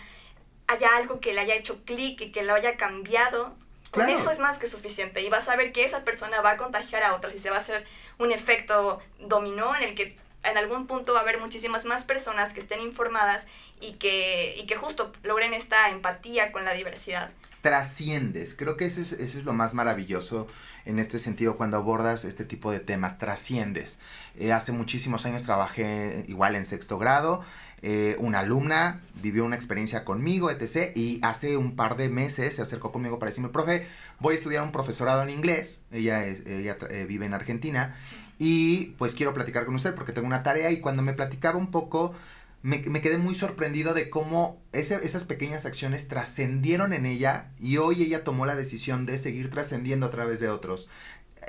haya 0.66 0.88
algo 0.96 1.20
que 1.20 1.32
le 1.32 1.40
haya 1.40 1.54
hecho 1.54 1.84
clic 1.84 2.20
y 2.20 2.32
que 2.32 2.42
lo 2.42 2.54
haya 2.54 2.76
cambiado. 2.76 3.54
Claro. 3.92 4.12
eso 4.12 4.30
es 4.30 4.38
más 4.40 4.58
que 4.58 4.66
suficiente 4.66 5.22
y 5.22 5.30
vas 5.30 5.48
a 5.48 5.56
ver 5.56 5.72
que 5.72 5.84
esa 5.84 6.04
persona 6.04 6.42
va 6.42 6.50
a 6.50 6.56
contagiar 6.58 7.02
a 7.02 7.14
otras 7.14 7.34
y 7.34 7.38
se 7.38 7.48
va 7.48 7.56
a 7.56 7.60
hacer 7.60 7.86
un 8.18 8.30
efecto 8.30 9.00
dominó 9.20 9.74
en 9.74 9.84
el 9.84 9.94
que 9.94 10.18
en 10.50 10.56
algún 10.58 10.86
punto 10.86 11.12
va 11.12 11.20
a 11.20 11.22
haber 11.22 11.40
muchísimas 11.40 11.84
más 11.84 12.04
personas 12.04 12.52
que 12.52 12.60
estén 12.60 12.80
informadas 12.80 13.46
y 13.80 13.94
que, 13.94 14.56
y 14.56 14.66
que 14.66 14.76
justo 14.76 15.12
logren 15.22 15.54
esta 15.54 15.88
empatía 15.90 16.52
con 16.52 16.64
la 16.64 16.72
diversidad. 16.74 17.30
Trasciendes, 17.62 18.54
creo 18.54 18.76
que 18.76 18.86
ese 18.86 19.02
es, 19.02 19.12
es 19.12 19.44
lo 19.44 19.52
más 19.52 19.74
maravilloso 19.74 20.46
en 20.84 21.00
este 21.00 21.18
sentido 21.18 21.56
cuando 21.56 21.76
abordas 21.76 22.24
este 22.24 22.44
tipo 22.44 22.70
de 22.70 22.78
temas, 22.78 23.18
trasciendes. 23.18 23.98
Eh, 24.38 24.52
hace 24.52 24.70
muchísimos 24.70 25.26
años 25.26 25.42
trabajé 25.42 26.24
igual 26.28 26.54
en 26.54 26.64
sexto 26.64 26.96
grado, 26.96 27.42
eh, 27.82 28.14
una 28.20 28.38
alumna 28.38 29.02
vivió 29.16 29.44
una 29.44 29.56
experiencia 29.56 30.04
conmigo, 30.04 30.50
etc. 30.50 30.92
Y 30.96 31.18
hace 31.22 31.56
un 31.56 31.74
par 31.74 31.96
de 31.96 32.08
meses 32.08 32.54
se 32.54 32.62
acercó 32.62 32.92
conmigo 32.92 33.18
para 33.18 33.30
decirme, 33.30 33.48
profe, 33.50 33.86
voy 34.20 34.34
a 34.34 34.38
estudiar 34.38 34.62
un 34.62 34.70
profesorado 34.72 35.22
en 35.22 35.30
inglés, 35.30 35.82
ella, 35.90 36.24
es- 36.24 36.46
ella 36.46 36.78
eh, 36.88 37.04
vive 37.08 37.26
en 37.26 37.34
Argentina, 37.34 37.96
y 38.38 38.94
pues 38.98 39.14
quiero 39.14 39.34
platicar 39.34 39.64
con 39.64 39.74
usted 39.74 39.94
porque 39.94 40.12
tengo 40.12 40.26
una 40.26 40.42
tarea 40.42 40.70
y 40.70 40.80
cuando 40.80 41.02
me 41.02 41.14
platicaba 41.14 41.58
un 41.58 41.70
poco, 41.70 42.14
me, 42.62 42.78
me 42.78 43.00
quedé 43.00 43.18
muy 43.18 43.34
sorprendido 43.34 43.94
de 43.94 44.10
cómo 44.10 44.60
esas 44.72 45.24
pequeñas 45.24 45.64
acciones 45.66 46.08
trascendieron 46.08 46.92
en 46.92 47.06
ella 47.06 47.50
y 47.58 47.78
hoy 47.78 48.02
ella 48.02 48.24
tomó 48.24 48.44
la 48.44 48.56
decisión 48.56 49.06
de 49.06 49.18
seguir 49.18 49.50
trascendiendo 49.50 50.06
a 50.06 50.10
través 50.10 50.40
de 50.40 50.48
otros. 50.48 50.88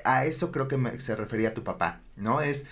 a 0.06 0.26
eso 0.26 0.52
creo 0.52 0.68
que 0.68 1.00
se 1.00 1.16
refería 1.16 1.54
tu 1.54 1.64
papá, 1.64 2.02
¿no? 2.16 2.42
Es, 2.42 2.66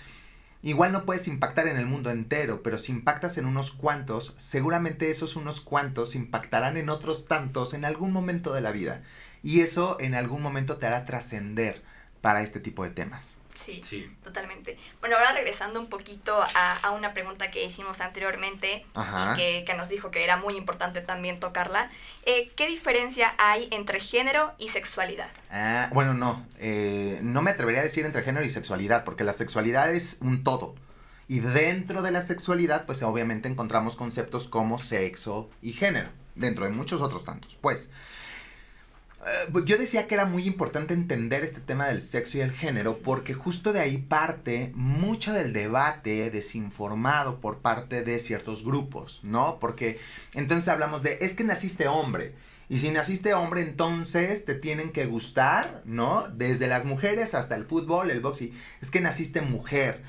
igual 0.62 0.92
no 0.92 1.04
puedes 1.04 1.28
impactar 1.28 1.68
en 1.68 1.76
el 1.76 1.86
mundo 1.86 2.10
entero, 2.10 2.62
pero 2.62 2.78
si 2.78 2.92
impactas 2.92 3.38
en 3.38 3.46
unos 3.46 3.72
cuantos, 3.72 4.34
seguramente 4.38 5.10
esos 5.10 5.36
unos 5.36 5.60
cuantos 5.60 6.14
impactarán 6.14 6.76
en 6.76 6.88
otros 6.88 7.26
tantos 7.26 7.74
en 7.74 7.84
algún 7.84 8.12
momento 8.12 8.54
de 8.54 8.60
la 8.62 8.72
vida. 8.72 9.02
Y 9.42 9.60
eso 9.60 9.98
en 10.00 10.14
algún 10.14 10.42
momento 10.42 10.76
te 10.78 10.86
hará 10.86 11.04
trascender 11.04 11.82
para 12.20 12.42
este 12.42 12.60
tipo 12.60 12.82
de 12.84 12.90
temas. 12.90 13.38
Sí, 13.56 14.10
totalmente. 14.22 14.78
Bueno, 15.00 15.16
ahora 15.16 15.32
regresando 15.32 15.80
un 15.80 15.88
poquito 15.88 16.42
a, 16.54 16.90
una 16.90 17.12
pregunta 17.14 17.50
que 17.50 17.64
hicimos 17.64 18.00
anteriormente 18.00 18.84
y 18.94 19.64
que, 19.64 19.74
nos 19.76 19.88
dijo 19.88 20.10
que 20.10 20.24
era 20.24 20.36
muy 20.36 20.56
importante 20.56 21.00
también 21.00 21.40
tocarla. 21.40 21.90
Eh, 22.24 22.52
¿Qué 22.56 22.66
diferencia 22.66 23.34
hay 23.38 23.68
entre 23.72 24.00
género 24.00 24.54
y 24.58 24.68
sexualidad? 24.68 25.28
Ah, 25.50 25.90
bueno, 25.92 26.14
no. 26.14 26.46
Eh, 26.58 27.18
no 27.22 27.42
me 27.42 27.50
atrevería 27.50 27.80
a 27.80 27.84
decir 27.84 28.06
entre 28.06 28.22
género 28.22 28.44
y 28.44 28.48
sexualidad, 28.48 29.04
porque 29.04 29.24
la 29.24 29.32
sexualidad 29.32 29.92
es 29.92 30.18
un 30.20 30.44
todo. 30.44 30.74
Y 31.28 31.40
dentro 31.40 32.02
de 32.02 32.12
la 32.12 32.22
sexualidad, 32.22 32.86
pues 32.86 33.02
obviamente 33.02 33.48
encontramos 33.48 33.96
conceptos 33.96 34.46
como 34.48 34.78
sexo 34.78 35.50
y 35.60 35.72
género, 35.72 36.10
dentro 36.36 36.64
de 36.64 36.70
muchos 36.70 37.02
otros 37.02 37.24
tantos. 37.24 37.56
Pues, 37.56 37.90
yo 39.64 39.76
decía 39.76 40.06
que 40.06 40.14
era 40.14 40.24
muy 40.24 40.46
importante 40.46 40.94
entender 40.94 41.42
este 41.42 41.60
tema 41.60 41.86
del 41.86 42.00
sexo 42.00 42.38
y 42.38 42.42
el 42.42 42.52
género 42.52 42.98
porque 42.98 43.34
justo 43.34 43.72
de 43.72 43.80
ahí 43.80 43.98
parte 43.98 44.70
mucho 44.74 45.32
del 45.32 45.52
debate 45.52 46.30
desinformado 46.30 47.40
por 47.40 47.58
parte 47.58 48.02
de 48.02 48.18
ciertos 48.20 48.64
grupos, 48.64 49.20
¿no? 49.22 49.58
Porque 49.58 49.98
entonces 50.34 50.68
hablamos 50.68 51.02
de, 51.02 51.18
es 51.20 51.34
que 51.34 51.44
naciste 51.44 51.88
hombre. 51.88 52.34
Y 52.68 52.78
si 52.78 52.90
naciste 52.90 53.34
hombre, 53.34 53.62
entonces 53.62 54.44
te 54.44 54.54
tienen 54.54 54.90
que 54.90 55.06
gustar, 55.06 55.82
¿no? 55.84 56.28
Desde 56.28 56.66
las 56.66 56.84
mujeres 56.84 57.34
hasta 57.34 57.54
el 57.54 57.64
fútbol, 57.64 58.10
el 58.10 58.20
boxing. 58.20 58.52
Es 58.80 58.90
que 58.90 59.00
naciste 59.00 59.40
mujer. 59.40 60.02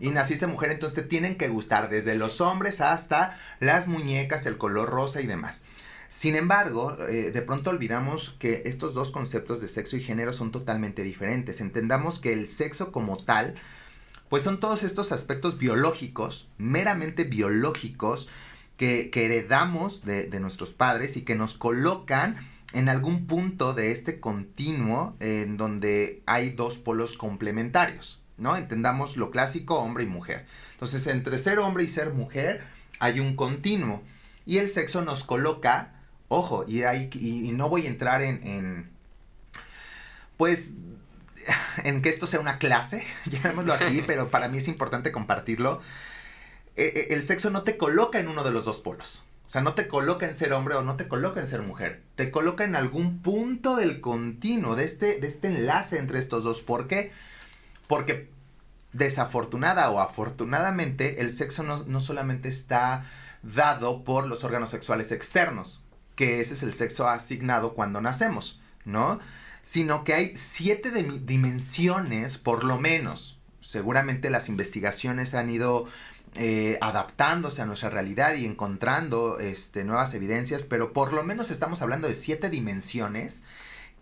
Y 0.00 0.10
naciste 0.10 0.46
mujer, 0.46 0.70
entonces 0.70 1.02
te 1.02 1.08
tienen 1.08 1.36
que 1.36 1.48
gustar 1.48 1.90
desde 1.90 2.14
los 2.14 2.40
hombres 2.40 2.80
hasta 2.80 3.38
las 3.60 3.88
muñecas, 3.88 4.46
el 4.46 4.58
color 4.58 4.88
rosa 4.90 5.20
y 5.20 5.26
demás. 5.26 5.64
Sin 6.08 6.34
embargo, 6.36 6.96
eh, 7.06 7.30
de 7.30 7.42
pronto 7.42 7.70
olvidamos 7.70 8.34
que 8.38 8.62
estos 8.64 8.94
dos 8.94 9.10
conceptos 9.10 9.60
de 9.60 9.68
sexo 9.68 9.96
y 9.96 10.02
género 10.02 10.32
son 10.32 10.50
totalmente 10.50 11.02
diferentes. 11.02 11.60
Entendamos 11.60 12.18
que 12.18 12.32
el 12.32 12.48
sexo 12.48 12.92
como 12.92 13.18
tal, 13.18 13.56
pues 14.30 14.42
son 14.42 14.58
todos 14.58 14.82
estos 14.84 15.12
aspectos 15.12 15.58
biológicos, 15.58 16.48
meramente 16.56 17.24
biológicos, 17.24 18.28
que, 18.78 19.10
heredamos 19.12 20.04
de, 20.04 20.28
de, 20.28 20.40
nuestros 20.40 20.70
padres 20.70 21.16
y 21.16 21.22
que 21.22 21.34
nos 21.34 21.54
colocan 21.54 22.36
en 22.72 22.88
algún 22.88 23.26
punto 23.26 23.74
de 23.74 23.90
este 23.90 24.20
continuo 24.20 25.16
en 25.20 25.56
donde 25.56 26.22
hay 26.26 26.50
dos 26.50 26.78
polos 26.78 27.16
complementarios, 27.16 28.22
¿no? 28.36 28.56
Entendamos 28.56 29.16
lo 29.16 29.30
clásico 29.30 29.80
hombre 29.80 30.04
y 30.04 30.06
mujer. 30.06 30.46
Entonces, 30.74 31.06
entre 31.08 31.38
ser 31.38 31.58
hombre 31.58 31.84
y 31.84 31.88
ser 31.88 32.12
mujer 32.12 32.62
hay 33.00 33.18
un 33.18 33.34
continuo 33.34 34.02
y 34.46 34.58
el 34.58 34.68
sexo 34.68 35.02
nos 35.02 35.24
coloca 35.24 35.97
Ojo, 36.28 36.64
y, 36.68 36.82
no 37.52 37.68
voy 37.70 37.86
a 37.86 37.88
entrar 37.88 38.20
en, 38.22 38.90
pues, 40.36 40.72
en 41.84 42.02
que 42.02 42.10
esto 42.10 42.26
sea 42.26 42.40
una 42.40 42.58
clase, 42.58 43.04
llamémoslo 43.26 43.72
así, 43.72 44.02
pero 44.06 44.28
para 44.28 44.48
mí 44.48 44.58
es 44.58 44.68
importante 44.68 45.10
compartirlo. 45.10 45.80
E, 46.76 46.84
e, 46.84 47.14
el 47.14 47.22
sexo 47.22 47.50
no 47.50 47.62
te 47.62 47.76
coloca 47.78 48.20
en 48.20 48.28
uno 48.28 48.44
de 48.44 48.50
los 48.50 48.64
dos 48.64 48.80
polos. 48.80 49.24
O 49.46 49.50
sea, 49.50 49.62
no 49.62 49.72
te 49.72 49.88
coloca 49.88 50.26
en 50.26 50.34
ser 50.34 50.52
hombre 50.52 50.74
o 50.74 50.82
no 50.82 50.96
te 50.96 51.08
coloca 51.08 51.40
en 51.40 51.48
ser 51.48 51.62
mujer. 51.62 52.02
Te 52.16 52.30
coloca 52.30 52.64
en 52.64 52.76
algún 52.76 53.22
punto 53.22 53.76
del 53.76 54.02
continuo, 54.02 54.76
de 54.76 54.84
este, 54.84 55.20
de 55.20 55.26
este 55.26 55.48
enlace 55.48 55.98
entre 55.98 56.18
estos 56.18 56.44
dos. 56.44 56.60
¿Por 56.60 56.86
qué? 56.86 57.12
Porque 57.86 58.28
desafortunada 58.92 59.90
o 59.90 60.00
afortunadamente 60.00 61.22
el 61.22 61.32
sexo 61.32 61.62
no, 61.62 61.84
no 61.84 62.00
solamente 62.00 62.50
está 62.50 63.06
dado 63.42 64.04
por 64.04 64.26
los 64.26 64.44
órganos 64.44 64.68
sexuales 64.68 65.12
externos 65.12 65.82
que 66.18 66.40
ese 66.40 66.54
es 66.54 66.64
el 66.64 66.72
sexo 66.72 67.08
asignado 67.08 67.74
cuando 67.74 68.00
nacemos, 68.00 68.60
¿no? 68.84 69.20
Sino 69.62 70.02
que 70.02 70.14
hay 70.14 70.36
siete 70.36 70.90
dimensiones, 70.90 72.38
por 72.38 72.64
lo 72.64 72.76
menos. 72.76 73.38
Seguramente 73.60 74.28
las 74.28 74.48
investigaciones 74.48 75.34
han 75.34 75.48
ido 75.48 75.86
eh, 76.34 76.76
adaptándose 76.80 77.62
a 77.62 77.66
nuestra 77.66 77.90
realidad 77.90 78.34
y 78.34 78.46
encontrando 78.46 79.38
este, 79.38 79.84
nuevas 79.84 80.12
evidencias, 80.12 80.64
pero 80.64 80.92
por 80.92 81.12
lo 81.12 81.22
menos 81.22 81.52
estamos 81.52 81.82
hablando 81.82 82.08
de 82.08 82.14
siete 82.14 82.50
dimensiones 82.50 83.44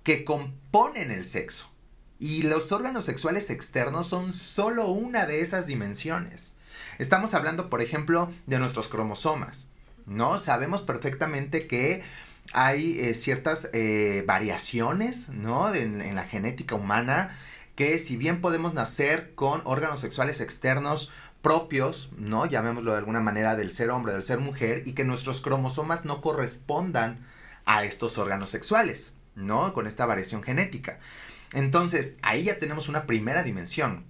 que 0.03 0.25
componen 0.25 1.11
el 1.11 1.27
sexo. 1.27 1.71
Y 2.19 2.45
los 2.45 2.73
órganos 2.73 3.05
sexuales 3.05 3.51
externos 3.51 4.07
son 4.07 4.33
solo 4.33 4.89
una 4.89 5.27
de 5.27 5.41
esas 5.41 5.67
dimensiones. 5.67 6.55
Estamos 6.99 7.35
hablando, 7.35 7.69
por 7.69 7.83
ejemplo, 7.83 8.33
de 8.47 8.59
nuestros 8.59 8.89
cromosomas. 8.89 9.69
¿No? 10.07 10.39
Sabemos 10.39 10.83
perfectamente 10.83 11.67
que 11.67 12.05
hay 12.53 12.99
eh, 13.01 13.15
ciertas 13.15 13.69
eh, 13.73 14.25
variaciones, 14.27 15.29
¿no? 15.31 15.75
En, 15.75 16.15
la 16.15 16.25
genética 16.25 16.75
humana, 16.75 17.37
que 17.75 17.99
si 17.99 18.17
bien 18.17 18.41
podemos 18.41 18.73
nacer 18.75 19.35
con 19.35 19.61
órganos 19.65 20.01
sexuales 20.01 20.41
externos 20.41 21.11
propios, 21.43 22.11
¿no? 22.17 22.47
Llamémoslo 22.47 22.93
de 22.93 22.99
alguna 22.99 23.21
manera 23.21 23.57
del 23.57 23.71
ser 23.71 23.91
hombre, 23.91 24.13
del 24.13 24.23
ser 24.23 24.39
mujer, 24.39 24.83
y 24.87 24.93
que 24.93 25.05
nuestros 25.05 25.41
cromosomas 25.41 26.05
no 26.05 26.21
correspondan 26.21 27.27
a 27.67 27.85
estos 27.85 28.19
órganos 28.19 28.51
sexuales, 28.51 29.15
¿no? 29.35 29.73
Con 29.75 29.87
esta 29.87 30.07
variación 30.07 30.43
genética. 30.43 30.99
Entonces, 31.53 32.17
ahí 32.23 32.45
ya 32.45 32.59
tenemos 32.59 32.89
una 32.89 33.07
primera 33.07 33.43
dimensión. 33.43 34.05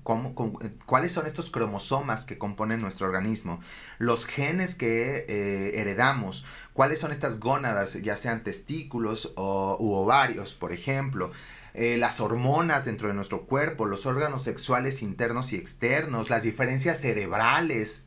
¿Cuáles 0.87 1.13
son 1.13 1.27
estos 1.27 1.51
cromosomas 1.51 2.25
que 2.25 2.39
componen 2.39 2.81
nuestro 2.81 3.07
organismo? 3.07 3.61
Los 3.99 4.25
genes 4.25 4.75
que 4.75 5.27
eh, 5.29 5.81
heredamos. 5.81 6.47
¿Cuáles 6.73 6.99
son 6.99 7.13
estas 7.13 7.39
gónadas, 7.39 7.95
ya 8.03 8.17
sean 8.17 8.43
testículos 8.43 9.33
o, 9.37 9.77
u 9.79 9.93
ovarios, 9.95 10.55
por 10.55 10.73
ejemplo? 10.73 11.31
Eh, 11.75 11.99
las 11.99 12.21
hormonas 12.21 12.87
dentro 12.87 13.09
de 13.09 13.15
nuestro 13.15 13.43
cuerpo, 13.43 13.85
los 13.85 14.07
órganos 14.07 14.43
sexuales 14.43 15.03
internos 15.03 15.53
y 15.53 15.57
externos, 15.57 16.31
las 16.31 16.43
diferencias 16.43 17.01
cerebrales 17.01 18.03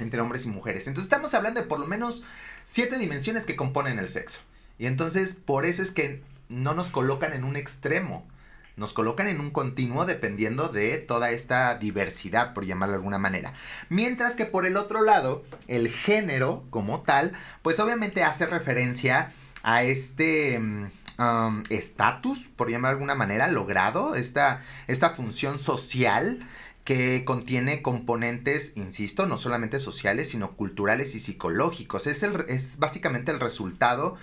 entre 0.00 0.20
hombres 0.20 0.44
y 0.44 0.48
mujeres. 0.48 0.88
Entonces 0.88 1.06
estamos 1.06 1.32
hablando 1.34 1.60
de 1.60 1.66
por 1.66 1.78
lo 1.78 1.86
menos 1.86 2.24
siete 2.64 2.98
dimensiones 2.98 3.46
que 3.46 3.54
componen 3.54 4.00
el 4.00 4.08
sexo. 4.08 4.40
Y 4.76 4.86
entonces 4.86 5.34
por 5.34 5.66
eso 5.66 5.82
es 5.82 5.92
que 5.92 6.20
no 6.48 6.74
nos 6.74 6.90
colocan 6.90 7.32
en 7.32 7.44
un 7.44 7.54
extremo 7.54 8.26
nos 8.76 8.92
colocan 8.92 9.28
en 9.28 9.40
un 9.40 9.50
continuo 9.50 10.06
dependiendo 10.06 10.68
de 10.68 10.98
toda 10.98 11.30
esta 11.30 11.76
diversidad, 11.76 12.54
por 12.54 12.66
llamarlo 12.66 12.92
de 12.92 12.96
alguna 12.98 13.18
manera. 13.18 13.52
Mientras 13.88 14.36
que 14.36 14.46
por 14.46 14.66
el 14.66 14.76
otro 14.76 15.02
lado, 15.02 15.44
el 15.68 15.88
género 15.88 16.64
como 16.70 17.02
tal, 17.02 17.32
pues 17.62 17.80
obviamente 17.80 18.24
hace 18.24 18.46
referencia 18.46 19.32
a 19.62 19.84
este 19.84 20.58
mm, 20.58 20.90
um, 21.18 21.62
estatus, 21.68 22.48
por 22.56 22.70
llamarlo 22.70 22.96
de 22.96 23.00
alguna 23.00 23.14
manera, 23.14 23.48
logrado, 23.48 24.14
esta, 24.14 24.60
esta 24.86 25.10
función 25.10 25.58
social 25.58 26.46
que 26.84 27.24
contiene 27.24 27.80
componentes, 27.80 28.72
insisto, 28.74 29.26
no 29.26 29.36
solamente 29.36 29.78
sociales, 29.78 30.30
sino 30.30 30.52
culturales 30.52 31.14
y 31.14 31.20
psicológicos. 31.20 32.06
Es, 32.08 32.22
el, 32.24 32.44
es 32.48 32.78
básicamente 32.78 33.30
el 33.30 33.38
resultado 33.38 34.16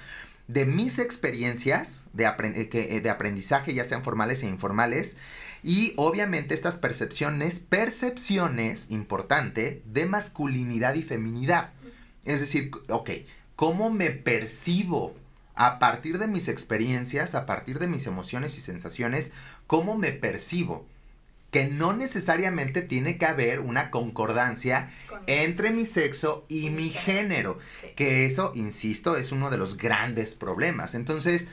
de 0.50 0.66
mis 0.66 0.98
experiencias 0.98 2.08
de, 2.14 2.26
eh, 2.26 2.70
eh, 2.74 3.02
de 3.02 3.10
aprendizaje, 3.12 3.76
ya 3.76 3.86
sean 3.86 4.04
formales 4.04 4.42
e 4.42 4.48
informales, 4.48 5.16
y 5.62 5.94
obviamente 5.96 6.56
estas 6.56 6.78
percepciones, 6.78 7.60
percepciones, 7.60 8.88
importante, 8.90 9.84
de 9.86 10.08
masculinidad 10.08 10.96
y 10.96 11.04
feminidad. 11.04 11.72
Es 12.26 12.40
decir, 12.40 12.72
ok, 12.90 13.12
¿cómo 13.56 13.92
me 13.92 14.10
percibo 14.10 15.16
a 15.54 15.78
partir 15.78 16.18
de 16.18 16.28
mis 16.28 16.48
experiencias, 16.48 17.36
a 17.36 17.46
partir 17.46 17.78
de 17.78 17.88
mis 17.88 18.08
emociones 18.08 18.58
y 18.58 18.62
sensaciones, 18.62 19.32
cómo 19.68 19.98
me 19.98 20.12
percibo? 20.14 20.88
Que 21.52 21.66
no 21.66 21.94
necesariamente 21.94 22.82
tiene 22.82 23.18
que 23.18 23.26
haber 23.26 23.60
una 23.60 23.90
concordancia 23.90 24.90
entre 25.28 25.72
mi 25.72 25.86
sexo 25.86 26.46
y 26.48 26.70
mi 26.70 26.90
género, 26.90 27.58
que 27.96 28.26
eso, 28.26 28.52
insisto, 28.56 29.18
es 29.18 29.32
uno 29.32 29.50
de 29.50 29.58
los 29.58 29.78
grandes 29.78 30.36
problemas. 30.36 30.96
Entonces, 30.96 31.48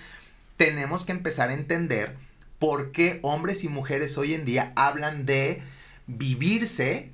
tenemos 0.57 1.05
que 1.05 1.13
empezar 1.13 1.51
a 1.51 1.55
entender 1.55 2.17
por 2.59 2.93
qué 2.93 3.21
hombres 3.23 3.65
y 3.65 3.69
mujeres 3.69 4.17
hoy 4.19 4.35
en 4.35 4.45
día 4.45 4.73
hablan 4.77 5.27
de 5.27 5.63
vivirse, 6.07 7.11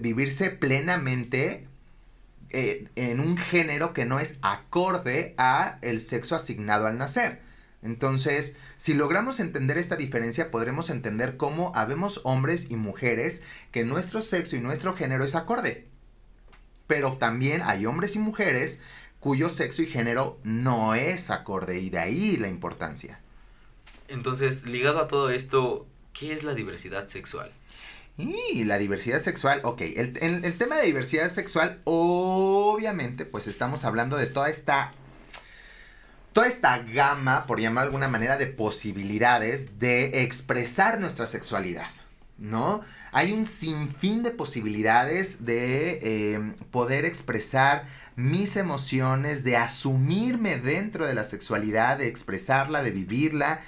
vivirse 0.00 0.50
plenamente 0.50 1.66
eh, 2.50 2.88
en 2.94 3.20
un 3.20 3.36
género 3.36 3.92
que 3.92 4.04
no 4.04 4.20
es 4.20 4.36
acorde 4.42 5.34
a 5.38 5.78
el 5.82 6.00
sexo 6.00 6.36
asignado 6.36 6.86
al 6.86 6.98
nacer. 6.98 7.40
Entonces, 7.84 8.56
si 8.78 8.94
logramos 8.94 9.38
entender 9.40 9.76
esta 9.76 9.96
diferencia, 9.96 10.50
podremos 10.50 10.88
entender 10.88 11.36
cómo 11.36 11.70
habemos 11.74 12.22
hombres 12.24 12.70
y 12.70 12.76
mujeres 12.76 13.42
que 13.72 13.84
nuestro 13.84 14.22
sexo 14.22 14.56
y 14.56 14.60
nuestro 14.60 14.96
género 14.96 15.22
es 15.22 15.34
acorde. 15.34 15.86
Pero 16.86 17.18
también 17.18 17.60
hay 17.62 17.84
hombres 17.84 18.16
y 18.16 18.18
mujeres 18.18 18.80
cuyo 19.20 19.50
sexo 19.50 19.82
y 19.82 19.86
género 19.86 20.38
no 20.44 20.94
es 20.94 21.30
acorde 21.30 21.78
y 21.80 21.90
de 21.90 21.98
ahí 21.98 22.36
la 22.38 22.48
importancia. 22.48 23.20
Entonces, 24.08 24.66
ligado 24.66 25.00
a 25.00 25.08
todo 25.08 25.28
esto, 25.28 25.86
¿qué 26.14 26.32
es 26.32 26.42
la 26.42 26.54
diversidad 26.54 27.08
sexual? 27.08 27.52
Y 28.16 28.64
la 28.64 28.78
diversidad 28.78 29.20
sexual, 29.20 29.60
ok, 29.62 29.80
el, 29.80 30.18
el, 30.22 30.44
el, 30.44 30.54
tema 30.54 30.76
de 30.76 30.86
diversidad 30.86 31.30
sexual, 31.30 31.80
obviamente, 31.84 33.24
pues 33.26 33.46
estamos 33.46 33.84
hablando 33.84 34.16
de 34.16 34.26
toda 34.26 34.48
esta, 34.48 34.94
toda 36.34 36.46
esta 36.46 36.78
gama, 36.80 37.46
por 37.46 37.58
llamar 37.58 37.84
de 37.84 37.86
alguna 37.86 38.08
manera, 38.08 38.36
de 38.36 38.46
posibilidades 38.46 39.78
de 39.78 40.22
expresar 40.22 41.00
nuestra 41.00 41.24
sexualidad, 41.26 41.88
¿no? 42.36 42.82
Hay 43.12 43.32
un 43.32 43.46
sinfín 43.46 44.22
de 44.22 44.32
posibilidades 44.32 45.46
de 45.46 46.00
eh, 46.02 46.52
poder 46.70 47.06
expresar 47.06 47.86
mis 48.16 48.56
emociones, 48.56 49.44
de 49.44 49.56
asumirme 49.56 50.58
dentro 50.58 51.06
de 51.06 51.14
la 51.14 51.24
sexualidad, 51.24 51.96
de 51.96 52.08
expresarla, 52.08 52.82
de 52.82 52.90
vivirla 52.90 53.60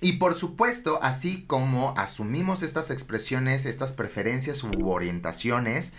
y 0.00 0.14
por 0.14 0.34
supuesto, 0.34 0.98
así 1.02 1.44
como 1.46 1.94
asumimos 1.96 2.62
estas 2.62 2.90
expresiones, 2.90 3.64
estas 3.64 3.92
preferencias 3.92 4.62
u 4.62 4.88
orientaciones, 4.88 5.94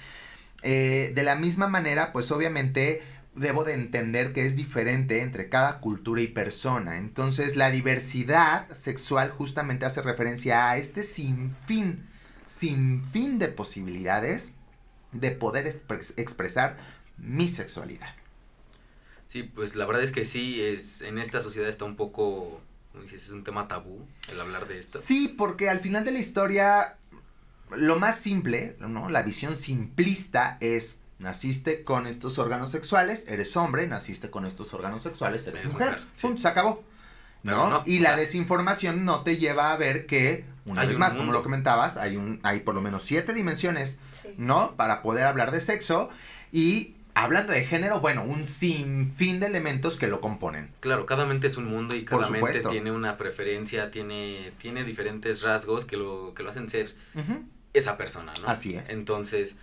eh, 0.62 1.12
de 1.15 1.23
la 1.23 1.36
misma 1.36 1.67
manera, 1.67 2.12
pues 2.13 2.32
obviamente 2.32 3.01
debo 3.36 3.63
de 3.63 3.74
entender 3.74 4.34
que 4.34 4.45
es 4.45 4.56
diferente 4.56 5.21
entre 5.21 5.50
cada 5.50 5.80
cultura 5.80 6.21
y 6.21 6.28
persona. 6.28 6.98
Entonces, 6.98 7.56
la 7.56 7.69
diversidad 7.71 8.69
sexual 8.74 9.32
justamente 9.32 9.86
hace 9.86 10.02
referencia 10.02 10.69
a 10.69 10.78
este 10.78 11.04
sinfín, 11.04 12.06
sinfín 12.48 13.39
de 13.39 13.50
posibilidades 13.50 14.54
de 15.12 15.32
poder 15.32 15.67
expresar 16.17 16.78
mi 17.17 17.48
sexualidad. 17.48 18.15
Sí, 19.28 19.43
pues 19.43 19.76
la 19.76 19.86
verdad 19.86 20.04
es 20.04 20.12
que 20.12 20.26
sí, 20.26 20.62
es, 20.62 21.02
en 21.02 21.17
esta 21.17 21.41
sociedad 21.41 21.69
está 21.69 21.86
un 21.86 21.95
poco 21.95 22.62
es 23.13 23.30
un 23.30 23.43
tema 23.43 23.67
tabú 23.67 24.06
el 24.32 24.39
hablar 24.39 24.67
de 24.67 24.80
esto. 24.80 25.00
Sí, 25.00 25.28
porque 25.28 25.69
al 25.69 25.80
final 25.80 26.06
de 26.06 26.12
la 26.12 26.19
historia, 26.19 26.98
lo 27.76 28.00
más 28.00 28.19
simple, 28.19 28.76
¿no? 28.80 29.10
La 29.10 29.24
visión 29.24 29.56
simplista 29.56 30.58
es, 30.62 31.00
naciste 31.19 31.84
con 31.84 32.08
estos 32.08 32.39
órganos 32.39 32.71
sexuales, 32.71 33.25
eres 33.28 33.56
hombre, 33.58 33.88
naciste 33.88 34.30
con 34.30 34.45
estos 34.45 34.73
órganos 34.73 35.01
sexuales, 35.01 35.47
eres, 35.47 35.73
mujer. 35.73 36.01
se 36.15 36.47
acabó. 36.47 36.84
¿no? 37.43 37.84
y 37.86 37.99
la 37.99 38.15
desinformación 38.15 39.06
no 39.06 39.21
te 39.21 39.38
lleva 39.38 39.71
a 39.71 39.78
ver 39.78 40.08
que, 40.08 40.45
una 40.65 40.84
vez 40.84 40.97
más, 40.97 41.13
como 41.13 41.32
lo 41.32 41.43
comentabas, 41.43 41.95
hay, 41.95 42.17
un, 42.17 42.39
hay 42.41 42.62
por 42.62 42.73
lo 42.73 42.82
menos 42.82 43.04
siete 43.04 43.34
dimensiones, 43.34 43.99
¿no? 44.38 44.75
Para 44.75 45.04
poder 45.04 45.25
hablar 45.25 45.51
de 45.51 45.62
sexo 45.62 46.10
y 46.51 46.95
hablando 47.13 47.54
de 47.54 47.63
género, 47.63 47.99
bueno, 47.99 48.23
un 48.23 48.45
sinfín 48.45 49.39
de 49.39 49.47
elementos 49.47 49.97
que 49.97 50.08
lo 50.08 50.21
componen. 50.21 50.71
Claro, 50.80 51.06
cada 51.06 51.25
mente 51.25 51.47
es 51.47 51.58
un 51.58 51.65
mundo 51.65 51.95
y 51.95 52.04
cada 52.04 52.30
mente 52.30 52.62
tiene 52.69 52.91
una 52.91 53.17
preferencia, 53.17 53.91
tiene, 53.91 54.51
tiene 54.58 54.84
diferentes 54.84 55.43
rasgos 55.43 55.86
que 55.86 55.97
lo, 55.97 56.34
que 56.34 56.41
lo 56.41 56.49
hacen 56.49 56.69
ser 56.69 56.95
esa 57.73 57.97
persona, 57.97 58.34
¿no? 58.41 58.47
Así 58.47 58.75
es. 58.75 58.89
Entonces, 58.89 59.56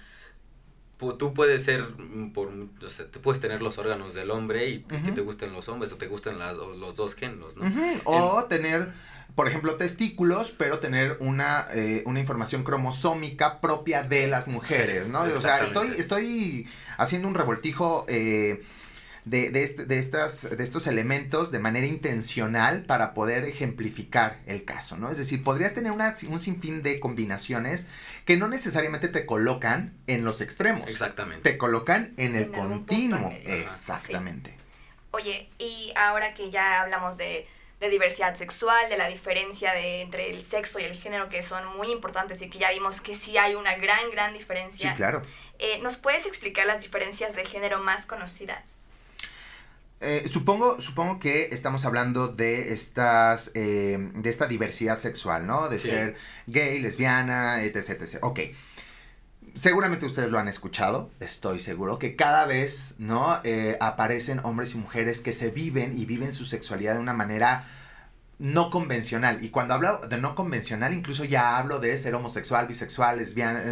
tú 1.18 1.34
puedes 1.34 1.64
ser, 1.64 1.82
mm, 1.82 2.32
por, 2.32 2.48
o 2.48 2.90
sea, 2.90 3.06
puedes 3.22 3.40
tener 3.40 3.62
los 3.62 3.78
órganos 3.78 4.14
del 4.14 4.30
hombre 4.30 4.68
y 4.68 4.80
que 4.82 5.12
te 5.12 5.20
gusten 5.20 5.52
los 5.52 5.68
hombres 5.68 5.92
o 5.92 5.96
te 5.96 6.06
gusten 6.06 6.38
las, 6.38 6.56
los 6.56 6.94
dos 6.94 7.14
géneros, 7.14 7.56
¿no? 7.56 7.70
O 8.04 8.44
tener 8.44 8.92
por 9.34 9.48
ejemplo, 9.48 9.76
testículos, 9.76 10.52
pero 10.56 10.78
tener 10.78 11.16
una, 11.20 11.66
eh, 11.72 12.02
una 12.04 12.20
información 12.20 12.64
cromosómica 12.64 13.60
propia 13.60 14.02
de 14.02 14.26
las 14.26 14.46
mujeres, 14.46 15.08
¿no? 15.08 15.22
O 15.22 15.40
sea, 15.40 15.64
estoy, 15.64 15.88
estoy 15.96 16.68
haciendo 16.98 17.28
un 17.28 17.34
revoltijo 17.34 18.04
eh, 18.08 18.62
de, 19.24 19.50
de, 19.50 19.62
este, 19.62 19.86
de, 19.86 19.98
estas, 19.98 20.48
de 20.56 20.62
estos 20.62 20.86
elementos 20.86 21.50
de 21.50 21.58
manera 21.58 21.86
intencional 21.86 22.84
para 22.84 23.14
poder 23.14 23.44
ejemplificar 23.44 24.38
el 24.46 24.64
caso, 24.64 24.96
¿no? 24.96 25.10
Es 25.10 25.18
decir, 25.18 25.42
podrías 25.42 25.74
tener 25.74 25.92
una, 25.92 26.14
un 26.28 26.38
sinfín 26.38 26.82
de 26.82 26.98
combinaciones 27.00 27.86
que 28.24 28.36
no 28.36 28.48
necesariamente 28.48 29.08
te 29.08 29.26
colocan 29.26 29.94
en 30.06 30.24
los 30.24 30.40
extremos. 30.40 30.88
Exactamente. 30.90 31.50
Te 31.50 31.58
colocan 31.58 32.14
en 32.16 32.36
el 32.36 32.50
continuo. 32.50 33.32
Exactamente. 33.44 34.56
Oye, 35.12 35.50
y 35.58 35.92
ahora 35.94 36.34
que 36.34 36.50
ya 36.50 36.80
hablamos 36.80 37.16
de 37.16 37.46
de 37.82 37.90
diversidad 37.90 38.36
sexual, 38.36 38.88
de 38.88 38.96
la 38.96 39.08
diferencia 39.08 39.72
de, 39.72 40.02
entre 40.02 40.30
el 40.30 40.40
sexo 40.42 40.78
y 40.78 40.84
el 40.84 40.94
género, 40.94 41.28
que 41.28 41.42
son 41.42 41.76
muy 41.76 41.90
importantes 41.90 42.40
y 42.40 42.48
que 42.48 42.60
ya 42.60 42.70
vimos 42.70 43.00
que 43.00 43.16
sí 43.16 43.36
hay 43.36 43.56
una 43.56 43.74
gran, 43.74 44.08
gran 44.12 44.32
diferencia. 44.32 44.90
Sí, 44.90 44.96
claro. 44.96 45.22
Eh, 45.58 45.80
¿Nos 45.80 45.96
puedes 45.96 46.24
explicar 46.24 46.64
las 46.64 46.80
diferencias 46.80 47.34
de 47.34 47.44
género 47.44 47.80
más 47.80 48.06
conocidas? 48.06 48.78
Eh, 50.04 50.28
supongo, 50.28 50.80
supongo 50.80 51.20
que 51.20 51.50
estamos 51.52 51.84
hablando 51.84 52.26
de 52.26 52.72
estas, 52.72 53.52
eh, 53.54 54.10
de 54.14 54.30
esta 54.30 54.46
diversidad 54.46 54.98
sexual, 54.98 55.46
¿no? 55.46 55.68
De 55.68 55.78
ser 55.78 56.16
gay, 56.48 56.80
lesbiana, 56.80 57.62
etc, 57.62 57.90
etc. 57.90 58.18
Ok. 58.22 58.40
Seguramente 59.54 60.04
ustedes 60.06 60.30
lo 60.30 60.40
han 60.40 60.48
escuchado, 60.48 61.10
estoy 61.20 61.60
seguro, 61.60 62.00
que 62.00 62.16
cada 62.16 62.46
vez, 62.46 62.96
¿no? 62.98 63.38
Eh, 63.44 63.76
aparecen 63.80 64.40
hombres 64.42 64.74
y 64.74 64.78
mujeres 64.78 65.20
que 65.20 65.32
se 65.32 65.50
viven 65.50 65.96
y 65.96 66.04
viven 66.04 66.32
su 66.32 66.44
sexualidad 66.44 66.94
de 66.94 67.00
una 67.00 67.12
manera 67.12 67.68
no 68.40 68.70
convencional. 68.70 69.44
Y 69.44 69.50
cuando 69.50 69.74
hablo 69.74 69.98
de 69.98 70.18
no 70.18 70.34
convencional, 70.34 70.94
incluso 70.94 71.24
ya 71.24 71.58
hablo 71.58 71.78
de 71.78 71.96
ser 71.96 72.16
homosexual, 72.16 72.66
bisexual, 72.66 73.18
lesbiana, 73.18 73.62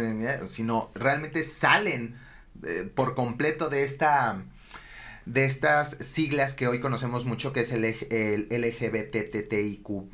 sino 0.47 0.89
realmente 0.95 1.43
salen 1.43 2.15
por 2.95 3.15
completo 3.15 3.69
de 3.69 3.83
esta 3.83 4.43
de 5.25 5.45
estas 5.45 5.97
siglas 5.99 6.53
que 6.53 6.67
hoy 6.67 6.79
conocemos 6.79 7.25
mucho, 7.25 7.53
que 7.53 7.61
es 7.61 7.71
el, 7.71 7.83
el 7.83 8.47
LGBTTIQ+, 8.49 10.11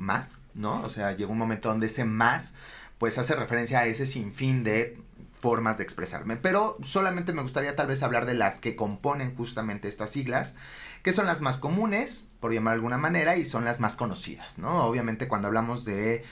¿no? 0.53 0.81
O 0.81 0.89
sea, 0.89 1.15
llegó 1.15 1.31
un 1.31 1.37
momento 1.37 1.69
donde 1.69 1.87
ese 1.87 2.05
más, 2.05 2.55
pues 2.97 3.17
hace 3.17 3.35
referencia 3.35 3.79
a 3.79 3.85
ese 3.85 4.05
sinfín 4.05 4.63
de 4.63 4.97
formas 5.39 5.77
de 5.77 5.83
expresarme. 5.83 6.35
Pero 6.37 6.77
solamente 6.83 7.33
me 7.33 7.41
gustaría 7.41 7.75
tal 7.75 7.87
vez 7.87 8.03
hablar 8.03 8.25
de 8.25 8.33
las 8.33 8.59
que 8.59 8.75
componen 8.75 9.35
justamente 9.35 9.87
estas 9.87 10.11
siglas, 10.11 10.55
que 11.03 11.13
son 11.13 11.25
las 11.25 11.41
más 11.41 11.57
comunes, 11.57 12.27
por 12.39 12.53
llamar 12.53 12.73
de 12.73 12.75
alguna 12.75 12.97
manera, 12.97 13.37
y 13.37 13.45
son 13.45 13.65
las 13.65 13.79
más 13.79 13.95
conocidas, 13.95 14.57
¿no? 14.57 14.85
Obviamente 14.85 15.27
cuando 15.27 15.47
hablamos 15.47 15.85
de 15.85 16.23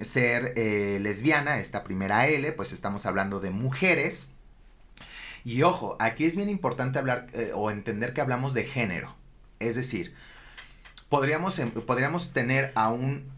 ser 0.00 0.54
eh, 0.56 0.98
lesbiana, 1.00 1.58
esta 1.58 1.84
primera 1.84 2.26
L, 2.26 2.52
pues 2.52 2.72
estamos 2.72 3.06
hablando 3.06 3.40
de 3.40 3.50
mujeres. 3.50 4.30
Y 5.44 5.62
ojo, 5.62 5.96
aquí 6.00 6.24
es 6.24 6.36
bien 6.36 6.48
importante 6.48 6.98
hablar 6.98 7.26
eh, 7.34 7.52
o 7.54 7.70
entender 7.70 8.14
que 8.14 8.22
hablamos 8.22 8.54
de 8.54 8.64
género. 8.64 9.14
Es 9.60 9.74
decir, 9.76 10.14
podríamos, 11.10 11.58
em, 11.58 11.70
podríamos 11.70 12.32
tener 12.32 12.72
a, 12.74 12.90
un, 12.90 13.30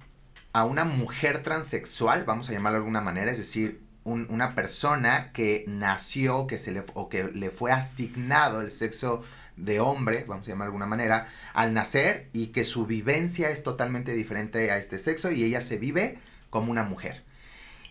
a 0.53 0.65
una 0.65 0.85
mujer 0.85 1.43
transexual, 1.43 2.25
vamos 2.25 2.49
a 2.49 2.53
llamarlo 2.53 2.79
de 2.79 2.83
alguna 2.83 3.01
manera, 3.01 3.31
es 3.33 3.39
decir, 3.39 3.83
una 4.05 4.55
persona 4.55 5.33
que 5.33 5.65
nació 5.67 6.47
que 6.47 6.59
se 6.59 6.71
le, 6.71 6.85
o 6.95 7.09
que 7.09 7.25
le 7.25 7.51
fue 7.51 7.73
asignado 7.73 8.61
el 8.61 8.71
sexo 8.71 9.25
de 9.57 9.81
hombre, 9.81 10.25
vamos 10.29 10.47
a 10.47 10.51
llamar 10.51 10.67
de 10.67 10.69
alguna 10.69 10.87
manera, 10.87 11.27
al 11.55 11.75
nacer 11.75 12.29
y 12.33 12.49
que 12.49 12.65
su 12.65 12.87
vivencia 12.87 13.51
es 13.51 13.65
totalmente 13.65 14.13
diferente 14.13 14.71
a 14.71 14.79
este 14.79 14.99
sexo 14.99 15.33
y 15.33 15.43
ella 15.43 15.61
se 15.61 15.77
vive 15.77 16.19
como 16.51 16.71
una 16.71 16.85
mujer. 16.85 17.25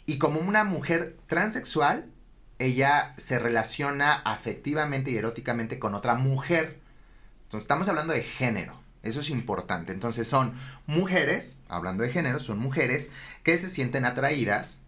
Y 0.06 0.18
como 0.20 0.40
una 0.40 0.64
mujer 0.64 1.18
transexual, 1.28 2.06
ella 2.60 3.14
se 3.18 3.40
relaciona 3.40 4.14
afectivamente 4.14 5.12
y 5.12 5.18
eróticamente 5.18 5.80
con 5.80 5.94
otra 5.94 6.16
mujer. 6.16 6.80
Entonces 7.44 7.64
estamos 7.64 7.88
hablando 7.90 8.14
de 8.14 8.24
género. 8.24 8.80
Eso 9.04 9.20
es 9.20 9.30
importante. 9.30 9.92
Entonces 9.92 10.28
son 10.28 10.54
mujeres, 10.88 11.58
hablando 11.70 12.04
de 12.04 12.12
género, 12.12 12.40
son 12.40 12.58
mujeres 12.58 13.12
que 13.44 13.58
se 13.58 13.70
sienten 13.70 14.06
atraídas 14.06 14.82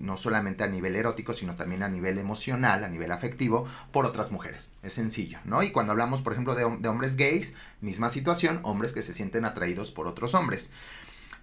no 0.00 0.16
solamente 0.16 0.64
a 0.64 0.66
nivel 0.66 0.96
erótico, 0.96 1.34
sino 1.34 1.54
también 1.54 1.82
a 1.82 1.88
nivel 1.88 2.18
emocional, 2.18 2.84
a 2.84 2.88
nivel 2.88 3.12
afectivo, 3.12 3.66
por 3.92 4.06
otras 4.06 4.32
mujeres. 4.32 4.70
Es 4.82 4.94
sencillo, 4.94 5.38
¿no? 5.44 5.62
Y 5.62 5.72
cuando 5.72 5.92
hablamos, 5.92 6.22
por 6.22 6.32
ejemplo, 6.32 6.54
de, 6.54 6.64
hombres 6.64 7.16
gays, 7.16 7.52
misma 7.80 8.08
situación, 8.08 8.60
hombres 8.62 8.92
que 8.92 9.02
se 9.02 9.12
sienten 9.12 9.44
atraídos 9.44 9.92
por 9.92 10.06
otros 10.06 10.34
hombres. 10.34 10.70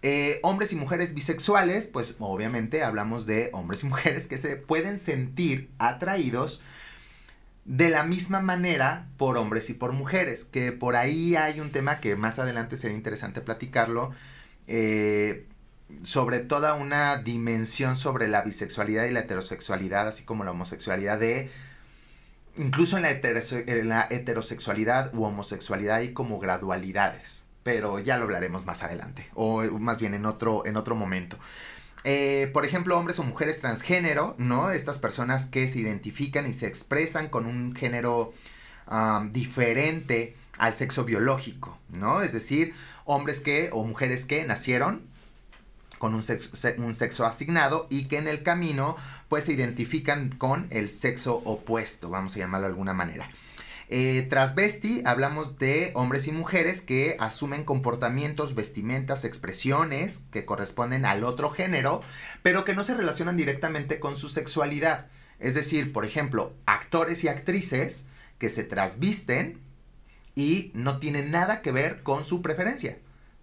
Eh, 0.04 0.40
hombres 0.44 0.72
y 0.74 0.76
mujeres 0.76 1.14
bisexuales, 1.14 1.88
pues 1.88 2.16
obviamente 2.20 2.84
hablamos 2.84 3.26
de 3.26 3.50
hombres 3.54 3.84
y 3.84 3.88
mujeres 3.88 4.28
que 4.28 4.38
se 4.38 4.56
pueden 4.56 5.00
sentir 5.00 5.70
atraídos 5.80 6.62
de 7.68 7.90
la 7.90 8.04
misma 8.04 8.40
manera 8.40 9.08
por 9.18 9.38
hombres 9.38 9.70
y 9.70 9.74
por 9.74 9.92
mujeres, 9.92 10.46
que 10.46 10.72
por 10.72 10.96
ahí 10.96 11.36
hay 11.36 11.60
un 11.60 11.72
tema 11.72 12.00
que 12.00 12.16
más 12.16 12.40
adelante 12.40 12.78
sería 12.78 12.96
interesante 12.96 13.42
platicarlo, 13.42 14.12
eh, 14.68 15.46
sobre 16.04 16.40
toda 16.40 16.76
una 16.76 17.18
dimensión 17.18 17.96
sobre 17.96 18.28
la 18.28 18.42
bisexualidad 18.42 19.06
y 19.06 19.12
la 19.12 19.22
heterosexualidad, 19.22 20.08
así 20.08 20.24
como 20.24 20.44
la 20.44 20.52
homosexualidad 20.52 21.20
de... 21.20 21.52
Incluso 22.58 22.98
en 22.98 23.04
la, 23.90 24.08
heterosexualidad 24.10 25.14
u 25.14 25.24
homosexualidad 25.26 25.98
hay 25.98 26.14
como 26.14 26.40
gradualidades, 26.40 27.47
pero 27.68 28.00
ya 28.00 28.16
lo 28.16 28.24
hablaremos 28.24 28.66
más 28.66 28.82
adelante, 28.82 29.28
o 29.34 29.62
más 29.78 30.00
bien 30.00 30.14
en 30.14 30.26
otro, 30.26 30.66
en 30.66 30.78
otro 30.78 30.96
momento. 30.96 31.38
Eh, 32.06 32.50
por 32.54 32.66
ejemplo, 32.66 32.98
hombres 32.98 33.20
o 33.20 33.24
mujeres 33.24 33.60
transgénero, 33.60 34.36
¿no? 34.38 34.72
Estas 34.72 35.00
personas 35.00 35.48
que 35.48 35.68
se 35.68 35.80
identifican 35.80 36.48
y 36.48 36.54
se 36.54 36.66
expresan 36.66 37.28
con 37.28 37.46
un 37.46 37.76
género 37.76 38.34
diferente 39.34 40.38
al 40.58 40.76
sexo 40.76 41.04
biológico, 41.04 41.78
¿no? 41.90 42.22
Es 42.22 42.32
decir, 42.32 42.74
hombres 43.04 43.42
que 43.42 43.70
o 43.74 43.84
mujeres 43.84 44.26
que 44.26 44.46
nacieron 44.46 45.02
con 45.98 46.16
un 46.16 46.24
sexo, 46.24 46.52
un 46.78 46.94
sexo 46.94 47.26
asignado 47.26 47.86
y 47.90 48.06
que 48.06 48.18
en 48.18 48.30
el 48.30 48.44
camino 48.44 48.96
pues 49.28 49.44
se 49.44 49.52
identifican 49.52 50.30
con 50.30 50.68
el 50.70 50.88
sexo 50.88 51.42
opuesto, 51.44 52.10
vamos 52.10 52.34
a 52.38 52.40
llamarlo 52.40 52.68
de 52.68 52.72
alguna 52.72 52.94
manera. 52.94 53.30
Eh, 53.90 54.28
transvesti 54.30 55.02
hablamos 55.06 55.58
de 55.60 55.92
hombres 55.96 56.28
y 56.28 56.34
mujeres 56.34 56.82
que 56.82 57.16
asumen 57.20 57.64
comportamientos, 57.64 58.54
vestimentas, 58.54 59.24
expresiones 59.24 60.26
que 60.30 60.46
corresponden 60.46 61.06
al 61.06 61.24
otro 61.24 61.52
género, 61.52 62.02
pero 62.44 62.66
que 62.66 62.74
no 62.74 62.84
se 62.84 62.96
relacionan 62.96 63.38
directamente 63.38 64.00
con 64.00 64.18
su 64.18 64.28
sexualidad. 64.28 65.08
Es 65.40 65.56
decir, 65.56 65.94
por 65.94 66.04
ejemplo, 66.04 66.54
actores 66.66 67.24
y 67.24 67.30
actrices 67.30 68.06
que 68.40 68.50
se 68.50 68.64
trasvisten 68.64 69.62
y 70.36 70.72
no 70.74 71.00
tienen 71.00 71.32
nada 71.32 71.62
que 71.62 71.72
ver 71.72 72.04
con 72.04 72.26
su 72.26 72.42
preferencia. 72.42 72.98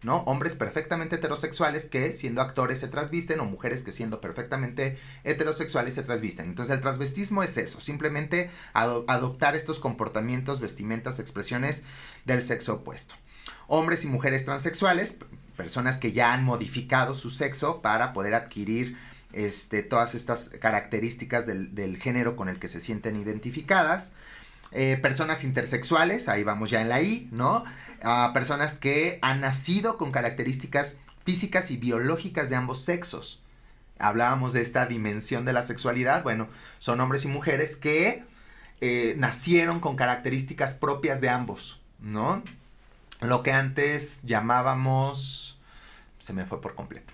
¿No? 0.05 0.19
Hombres 0.27 0.55
perfectamente 0.55 1.17
heterosexuales 1.17 1.89
que 1.89 2.13
siendo 2.13 2.43
actores 2.43 2.79
se 2.79 2.89
trasvisten 2.89 3.41
o 3.41 3.47
mujeres 3.47 3.83
que 3.83 3.93
siendo 3.93 4.21
perfectamente 4.21 4.99
heterosexuales 5.25 5.95
se 5.95 6.03
trasvisten. 6.03 6.47
Entonces 6.47 6.75
el 6.75 6.83
transvestismo 6.83 7.43
es 7.43 7.57
eso, 7.57 7.81
simplemente 7.81 8.51
adoptar 8.75 9.57
estos 9.57 9.81
comportamientos, 9.81 10.61
vestimentas, 10.61 11.19
expresiones 11.19 11.85
del 12.27 12.43
sexo 12.43 12.75
opuesto. 12.75 13.15
Hombres 13.67 14.05
y 14.05 14.09
mujeres 14.09 14.45
transexuales, 14.45 15.17
personas 15.57 15.99
que 15.99 16.13
ya 16.13 16.35
han 16.35 16.45
modificado 16.45 17.15
su 17.15 17.31
sexo 17.31 17.81
para 17.81 18.13
poder 18.13 18.35
adquirir 18.35 18.99
este, 19.33 19.83
todas 19.83 20.15
estas 20.15 20.51
características 20.51 21.47
del, 21.47 21.75
del 21.75 21.97
género 21.97 22.37
con 22.37 22.49
el 22.49 22.59
que 22.59 22.69
se 22.69 22.81
sienten 22.81 23.17
identificadas. 23.17 24.13
Eh, 24.75 24.99
personas 25.01 25.45
intersexuales, 25.45 26.29
ahí 26.29 26.43
vamos 26.43 26.69
ya 26.69 26.83
en 26.83 26.89
la 26.89 27.01
I, 27.01 27.29
¿no? 27.31 27.65
personas 28.35 28.77
que 28.77 29.19
han 29.23 29.41
nacido 29.41 29.97
con 29.97 30.13
características 30.13 30.99
físicas 31.25 31.71
y 31.71 31.79
biológicas 31.79 32.51
de 32.51 32.57
ambos 32.57 32.85
sexos. 32.85 33.41
Hablábamos 33.99 34.53
de 34.53 34.61
esta 34.61 34.85
dimensión 34.85 35.47
de 35.47 35.55
la 35.55 35.63
sexualidad, 35.63 36.23
bueno, 36.23 36.49
son 36.79 37.01
hombres 37.01 37.25
y 37.25 37.29
mujeres 37.29 37.77
que 37.77 38.25
eh, 38.83 39.15
nacieron 39.17 39.81
con 39.81 39.97
características 39.97 40.75
propias 40.75 41.23
de 41.23 41.31
ambos, 41.31 41.81
¿no? 42.01 42.43
Lo 43.21 43.43
que 43.43 43.53
antes 43.53 44.21
llamábamos... 44.25 45.59
Se 46.19 46.33
me 46.33 46.45
fue 46.45 46.61
por 46.61 46.75
completo 46.75 47.13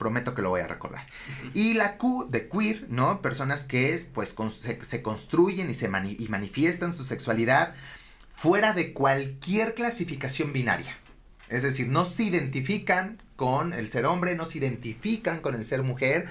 prometo 0.00 0.34
que 0.34 0.42
lo 0.42 0.50
voy 0.50 0.62
a 0.62 0.66
recordar. 0.66 1.06
Y 1.54 1.74
la 1.74 1.98
Q 1.98 2.26
de 2.28 2.48
queer, 2.48 2.86
¿no? 2.88 3.22
Personas 3.22 3.62
que 3.62 4.00
pues 4.12 4.34
se, 4.80 5.02
construyen 5.02 5.70
y 5.70 5.74
se 5.74 5.86
y 5.86 6.26
manifiestan 6.28 6.92
su 6.92 7.04
sexualidad 7.04 7.74
fuera 8.32 8.72
de 8.72 8.92
cualquier 8.92 9.74
clasificación 9.74 10.52
binaria. 10.52 10.96
Es 11.48 11.62
decir, 11.62 11.88
no 11.88 12.04
se 12.04 12.24
identifican 12.24 13.22
con 13.36 13.72
el 13.72 13.88
ser 13.88 14.06
hombre, 14.06 14.34
no 14.34 14.46
se 14.46 14.58
identifican 14.58 15.40
con 15.40 15.54
el 15.54 15.64
ser 15.64 15.82
mujer, 15.82 16.26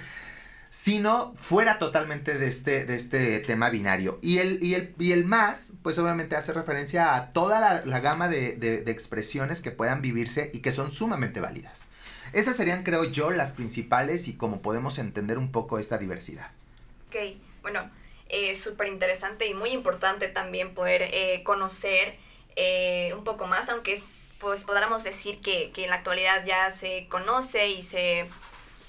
sino 0.72 1.34
fuera 1.36 1.78
totalmente 1.78 2.38
de 2.38 2.47
este, 2.47 2.86
de 2.86 2.95
este 2.95 3.39
tema 3.39 3.70
binario. 3.70 4.17
Y 4.24 4.39
el, 4.39 4.63
y, 4.63 4.74
el, 4.74 4.95
y 4.97 5.11
el 5.11 5.26
más, 5.26 5.74
pues 5.84 5.99
obviamente 5.99 6.36
hace 6.36 6.53
referencia 6.53 7.15
a 7.15 7.32
toda 7.34 7.84
la, 7.86 7.99
gama 7.99 8.30
de, 8.30 8.55
de 8.55 8.91
expresiones 8.91 9.61
que 9.61 9.72
puedan 9.72 10.01
vivirse 10.01 10.49
y 10.53 10.59
que 10.59 10.72
son 10.72 10.91
sumamente 10.91 11.39
válidas. 11.39 11.88
Esas 12.34 12.57
serían, 12.57 12.84
creo 12.84 13.05
yo, 13.05 13.32
las 13.32 13.53
principales 13.53 14.27
y 14.27 14.36
cómo 14.36 14.61
podemos 14.61 14.99
entender 14.99 15.38
un 15.38 15.51
poco 15.51 15.80
esta 15.80 15.97
diversidad. 15.97 16.51
Ok, 17.07 17.36
bueno, 17.61 17.89
es 18.30 18.61
súper 18.61 18.88
interesante 18.88 19.47
y 19.47 19.53
muy 19.53 19.71
importante 19.71 20.27
también 20.27 20.73
poder 20.73 21.03
eh, 21.03 21.41
conocer 21.43 22.15
eh, 22.55 23.13
un 23.15 23.23
poco 23.23 23.47
más, 23.47 23.69
aunque 23.69 23.99
pues 24.39 24.63
podríamos 24.63 25.03
decir 25.03 25.41
que, 25.41 25.71
que, 25.71 25.84
en 25.84 25.89
la 25.89 25.97
actualidad 25.97 26.45
ya 26.45 26.71
se 26.71 27.07
conoce 27.09 27.67
y 27.69 27.84
se 27.84 28.27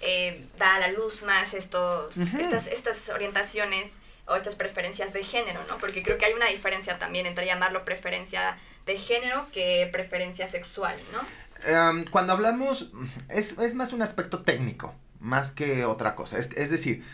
eh, 0.01 0.47
da 0.59 0.77
a 0.77 0.79
la 0.79 0.89
luz 0.93 1.23
más 1.23 1.55
estos, 1.55 2.17
estas, 2.17 2.67
estas 2.69 3.09
orientaciones 3.09 3.99
o 4.27 4.37
estas 4.37 4.55
preferencias 4.55 5.13
de 5.13 5.25
género, 5.25 5.61
¿no? 5.69 5.79
Porque 5.79 6.03
creo 6.03 6.19
que 6.19 6.27
hay 6.27 6.33
una 6.35 6.47
diferencia 6.47 6.99
también 6.99 7.27
entre 7.27 7.47
llamarlo 7.47 7.85
preferencia 7.85 8.59
de 8.87 8.97
género 8.97 9.47
que 9.53 9.89
preferencia 9.91 10.49
sexual, 10.49 10.97
¿no? 11.13 11.21
Em, 11.65 12.05
cuando 12.07 12.33
hablamos, 12.33 12.93
es, 13.29 13.57
más 13.75 13.93
un 13.93 14.03
aspecto 14.03 14.43
técnico, 14.43 14.95
más 15.19 15.53
que 15.53 15.85
otra 15.85 16.15
cosa. 16.15 16.39
Es, 16.39 16.71
decir, 16.71 17.05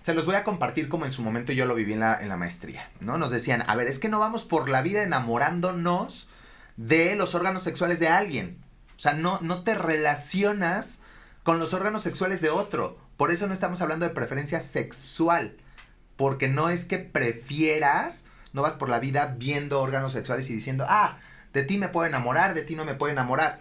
se 0.00 0.14
los 0.14 0.26
voy 0.26 0.36
a 0.36 0.44
compartir 0.44 0.88
como 0.88 1.04
en 1.04 1.10
su 1.10 1.22
momento 1.22 1.52
yo 1.52 1.66
lo 1.66 1.74
viví 1.74 1.92
en 1.92 2.00
la, 2.00 2.20
en 2.20 2.28
la 2.28 2.36
maestría, 2.36 2.88
¿no? 3.00 3.18
Nos 3.18 3.30
decían, 3.30 3.64
a 3.66 3.76
ver, 3.76 3.88
es 3.88 3.98
que 3.98 4.08
no 4.08 4.18
vamos 4.18 4.44
por 4.44 4.68
la 4.68 4.82
vida 4.82 5.02
enamorándonos 5.02 6.28
de 6.76 7.14
los 7.16 7.34
órganos 7.34 7.62
sexuales 7.62 8.00
de 8.00 8.08
alguien. 8.08 8.58
O 8.96 9.00
sea, 9.00 9.14
no, 9.14 9.38
no 9.40 9.62
te 9.62 9.74
relacionas 9.74 11.00
con 11.42 11.58
los 11.58 11.74
órganos 11.74 12.02
sexuales 12.02 12.40
de 12.40 12.50
otro. 12.50 12.98
Por 13.16 13.30
eso 13.30 13.46
no 13.46 13.54
estamos 13.54 13.80
hablando 13.80 14.06
de 14.06 14.14
preferencia 14.14 14.60
sexual. 14.60 15.56
Porque 16.16 16.48
no 16.48 16.68
es 16.68 16.84
que 16.84 16.98
prefieras, 16.98 18.24
no 18.52 18.62
vas 18.62 18.74
por 18.74 18.88
la 18.88 19.00
vida 19.00 19.34
viendo 19.38 19.80
órganos 19.80 20.12
sexuales 20.12 20.50
y 20.50 20.54
diciendo, 20.54 20.84
ah, 20.88 21.18
de 21.52 21.62
ti 21.62 21.78
me 21.78 21.88
puedo 21.88 22.06
enamorar, 22.06 22.54
de 22.54 22.62
ti 22.62 22.76
no 22.76 22.84
me 22.84 22.94
puedo 22.94 23.12
enamorar. 23.12 23.60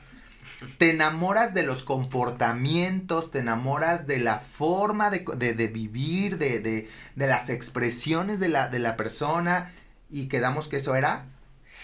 Te 0.78 0.92
enamoras 0.92 1.54
de 1.54 1.64
los 1.64 1.84
comportamientos, 1.84 3.32
te 3.32 3.40
enamoras 3.40 4.08
de 4.08 4.18
la 4.18 4.40
forma 4.40 5.10
de, 5.10 5.68
vivir, 5.68 6.38
de, 6.38 6.90
las 7.16 7.50
expresiones 7.50 8.40
de 8.40 8.50
la, 8.50 8.68
de 8.68 8.80
la 8.80 8.98
persona 8.98 9.72
y 10.10 10.28
quedamos 10.28 10.68
que 10.68 10.78
eso 10.78 10.96
era 10.96 11.26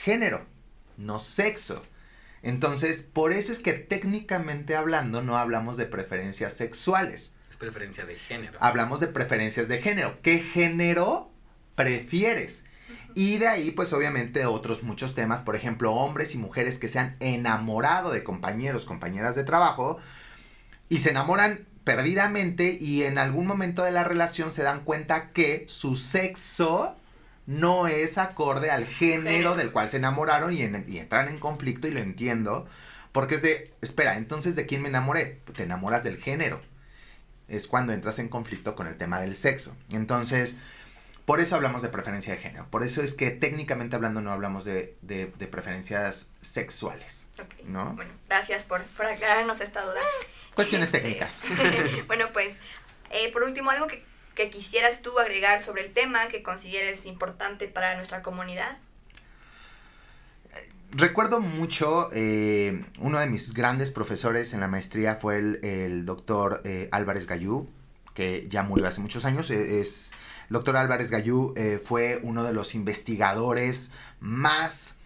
género, 0.04 0.46
no 0.98 1.20
sexo. 1.20 1.84
Entonces, 2.42 3.02
por 3.02 3.34
eso 3.34 3.52
es 3.52 3.60
que 3.60 3.74
técnicamente 3.74 4.76
hablando 4.76 5.22
no 5.22 5.38
hablamos 5.38 5.78
de 5.78 5.86
preferencias 5.86 6.54
sexuales. 6.54 7.34
Es 7.50 7.58
preferencia 7.58 8.06
de 8.06 8.16
género. 8.16 8.58
Hablamos 8.62 9.00
de 9.00 9.08
preferencias 9.08 9.68
de 9.68 9.82
género. 9.82 10.20
¿Qué 10.22 10.40
género 10.40 11.32
prefieres? 11.76 12.66
Y 13.16 13.38
de 13.38 13.48
ahí, 13.48 13.72
pues 13.72 13.94
obviamente 13.94 14.46
otros 14.46 14.84
muchos 14.84 15.16
temas, 15.16 15.42
por 15.42 15.56
ejemplo, 15.56 15.94
hombres 15.94 16.36
y 16.36 16.38
mujeres 16.38 16.78
que 16.78 16.90
se 16.90 17.00
han 17.00 17.16
enamorado 17.22 18.12
de 18.12 18.26
compañeros, 18.26 18.84
compañeras 18.84 19.36
de 19.36 19.46
trabajo, 19.46 20.00
y 20.90 21.00
se 21.00 21.12
enamoran 21.12 21.66
perdidamente 21.86 22.78
y 22.80 23.04
en 23.04 23.18
algún 23.18 23.48
momento 23.48 23.84
de 23.84 23.92
la 23.92 24.04
relación 24.04 24.52
se 24.52 24.64
dan 24.64 24.84
cuenta 24.84 25.32
que 25.32 25.66
su 25.70 25.96
sexo 25.96 26.96
no 27.46 27.88
es 27.88 28.18
acorde 28.18 28.70
al 28.70 28.86
género 28.86 29.56
del 29.56 29.72
cual 29.72 29.88
se 29.88 29.98
enamoraron 29.98 30.52
y, 30.52 30.62
y 30.62 30.98
entran 30.98 31.30
en 31.30 31.40
conflicto 31.40 31.88
y 31.88 31.92
lo 31.92 32.02
entiendo, 32.02 32.68
porque 33.12 33.36
es 33.36 33.42
de, 33.42 33.72
espera, 33.82 34.18
entonces 34.18 34.58
¿de 34.58 34.66
quién 34.66 34.82
me 34.82 34.90
enamoré? 34.90 35.42
Te 35.56 35.64
enamoras 35.64 36.04
del 36.04 36.18
género. 36.18 36.62
Es 37.48 37.68
cuando 37.68 37.94
entras 37.94 38.20
en 38.20 38.28
conflicto 38.28 38.76
con 38.76 38.88
el 38.88 38.98
tema 38.98 39.22
del 39.22 39.36
sexo. 39.36 39.76
Entonces, 39.92 40.58
por 41.26 41.40
eso 41.40 41.56
hablamos 41.56 41.82
de 41.82 41.90
preferencia 41.90 42.34
de 42.36 42.40
género. 42.40 42.68
Por 42.70 42.84
eso 42.84 43.02
es 43.02 43.16
que 43.16 43.32
técnicamente 43.32 43.96
hablando 43.96 44.22
no 44.22 44.32
hablamos 44.32 44.64
de, 44.64 44.96
preferencias 45.50 46.30
sexuales. 46.42 47.30
¿no? 47.64 47.94
Bueno, 47.94 48.12
gracias 48.30 48.64
por, 48.64 48.82
aclararnos 48.82 49.60
esta 49.60 49.82
duda. 49.82 50.00
Cuestiones 50.54 50.90
este, 50.90 51.00
técnicas. 51.00 51.44
bueno, 52.08 52.28
pues, 52.32 52.58
eh, 53.10 53.32
por 53.34 53.44
último, 53.44 53.72
algo 53.72 53.88
que, 53.88 54.04
quisieras 54.52 55.02
tú 55.02 55.18
agregar 55.18 55.64
sobre 55.64 55.84
el 55.84 55.94
tema 55.94 56.28
que 56.28 56.44
consideres 56.44 57.06
importante 57.06 57.68
para 57.68 57.96
nuestra 57.96 58.22
comunidad. 58.22 58.78
Recuerdo 60.92 61.40
mucho, 61.40 62.10
eh, 62.14 62.86
uno 63.00 63.20
de 63.20 63.28
mis 63.28 63.54
grandes 63.54 63.92
profesores 63.92 64.54
en 64.54 64.60
la 64.60 64.68
maestría 64.68 65.16
fue 65.16 65.40
el, 65.40 66.06
doctor 66.06 66.62
eh, 66.66 66.88
Álvarez 66.92 67.26
Gallú, 67.26 67.68
que 68.14 68.46
ya 68.48 68.62
murió 68.62 68.88
hace 68.88 69.02
muchos 69.02 69.26
años. 69.26 69.50
E, 69.50 69.82
es 69.82 70.14
doctor 70.50 70.78
Álvarez 70.78 71.12
Gallú 71.12 71.54
eh, 71.56 71.82
fue 71.84 72.20
uno 72.24 72.44
de 72.44 72.54
los 72.54 72.76
investigadores 72.76 73.92
más 74.20 74.98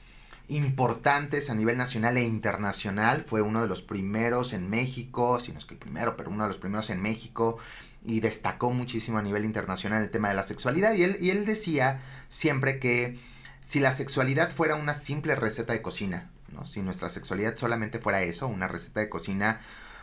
importantes 0.49 1.49
a 1.49 1.55
nivel 1.55 1.77
nacional 1.77 2.17
e 2.17 2.23
internacional. 2.23 3.23
Fue 3.27 3.41
uno 3.41 3.61
de 3.61 3.67
los 3.67 3.81
primeros 3.81 4.53
en 4.53 4.69
México, 4.69 5.39
si 5.39 5.51
no 5.51 5.59
es 5.59 5.65
que 5.65 5.75
el 5.75 5.79
primero, 5.79 6.17
pero 6.17 6.31
uno 6.31 6.43
de 6.43 6.49
los 6.49 6.57
primeros 6.57 6.89
en 6.89 7.01
México 7.01 7.59
y 8.03 8.19
destacó 8.21 8.71
muchísimo 8.71 9.17
a 9.17 9.21
nivel 9.21 9.45
internacional 9.45 10.01
el 10.01 10.09
tema 10.09 10.29
de 10.29 10.35
la 10.35 10.43
sexualidad. 10.43 10.93
Y 10.93 11.03
él, 11.03 11.45
decía 11.45 11.99
siempre 12.29 12.79
que 12.79 13.19
si 13.61 13.79
la 13.79 13.91
sexualidad 13.91 14.49
fuera 14.51 14.75
una 14.75 14.93
simple 14.93 15.35
receta 15.35 15.73
de 15.73 15.81
cocina, 15.81 16.29
si 16.65 16.81
nuestra 16.81 17.09
sexualidad 17.09 17.57
solamente 17.57 17.99
fuera 17.99 18.21
eso, 18.21 18.47
una 18.47 18.67
receta 18.67 18.99
de 19.01 19.09
cocina, 19.09 19.61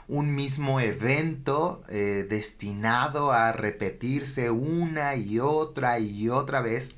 un 0.08 0.34
mismo 0.34 0.80
evento 0.80 1.82
eh, 1.88 2.26
destinado 2.28 3.32
a 3.32 3.52
repetirse 3.52 4.50
una 4.50 5.16
y 5.16 5.40
otra 5.40 5.98
y 5.98 6.28
otra 6.28 6.60
vez, 6.60 6.94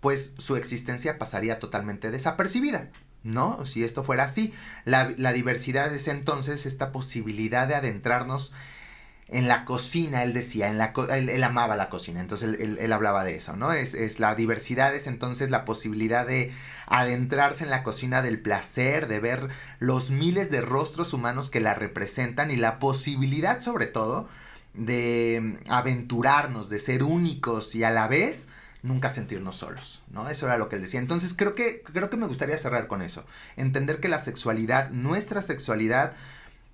pues 0.00 0.34
su 0.36 0.56
existencia 0.56 1.18
pasaría 1.18 1.58
totalmente 1.58 2.10
desapercibida. 2.10 2.90
¿No? 3.24 3.64
Si 3.66 3.84
esto 3.84 4.02
fuera 4.02 4.24
así, 4.24 4.52
la, 4.84 5.06
diversidad 5.32 5.94
es 5.94 6.08
entonces 6.08 6.66
esta 6.66 6.90
posibilidad 6.90 7.68
de 7.68 7.76
adentrarnos 7.76 8.52
en 9.32 9.48
la 9.48 9.64
cocina, 9.64 10.22
él 10.22 10.34
decía, 10.34 10.68
en 10.68 10.76
la 10.76 10.92
él, 11.10 11.42
amaba 11.42 11.74
la 11.74 11.88
cocina, 11.88 12.20
entonces 12.20 12.58
él, 12.60 12.92
hablaba 12.92 13.24
de 13.24 13.36
eso, 13.36 13.56
¿no? 13.56 13.72
Es, 13.72 13.94
es, 13.94 14.20
la 14.20 14.34
diversidad, 14.34 14.94
es 14.94 15.06
entonces 15.06 15.50
la 15.50 15.64
posibilidad 15.64 16.26
de 16.26 16.52
adentrarse 16.86 17.64
en 17.64 17.70
la 17.70 17.82
cocina 17.82 18.20
del 18.20 18.40
placer, 18.40 19.08
de 19.08 19.20
ver 19.20 19.48
los 19.78 20.10
miles 20.10 20.50
de 20.50 20.60
rostros 20.60 21.14
humanos 21.14 21.48
que 21.48 21.60
la 21.60 21.74
representan 21.74 22.50
y 22.50 22.56
la 22.56 22.78
posibilidad 22.78 23.60
sobre 23.60 23.86
todo 23.86 24.28
de 24.74 25.58
aventurarnos, 25.66 26.68
de 26.68 26.78
ser 26.78 27.02
únicos 27.02 27.74
y 27.74 27.84
a 27.84 27.90
la 27.90 28.08
vez 28.08 28.48
nunca 28.82 29.08
sentirnos 29.08 29.56
solos, 29.56 30.02
¿no? 30.10 30.28
Eso 30.28 30.46
era 30.46 30.58
lo 30.58 30.68
que 30.68 30.76
él 30.76 30.82
decía. 30.82 31.00
Entonces 31.00 31.34
creo 31.34 31.54
que, 31.54 31.82
creo 31.82 32.10
que 32.10 32.16
me 32.16 32.26
gustaría 32.26 32.58
cerrar 32.58 32.86
con 32.86 33.00
eso. 33.00 33.24
Entender 33.56 34.00
que 34.00 34.08
la 34.08 34.18
sexualidad, 34.18 34.90
nuestra 34.90 35.40
sexualidad, 35.40 36.12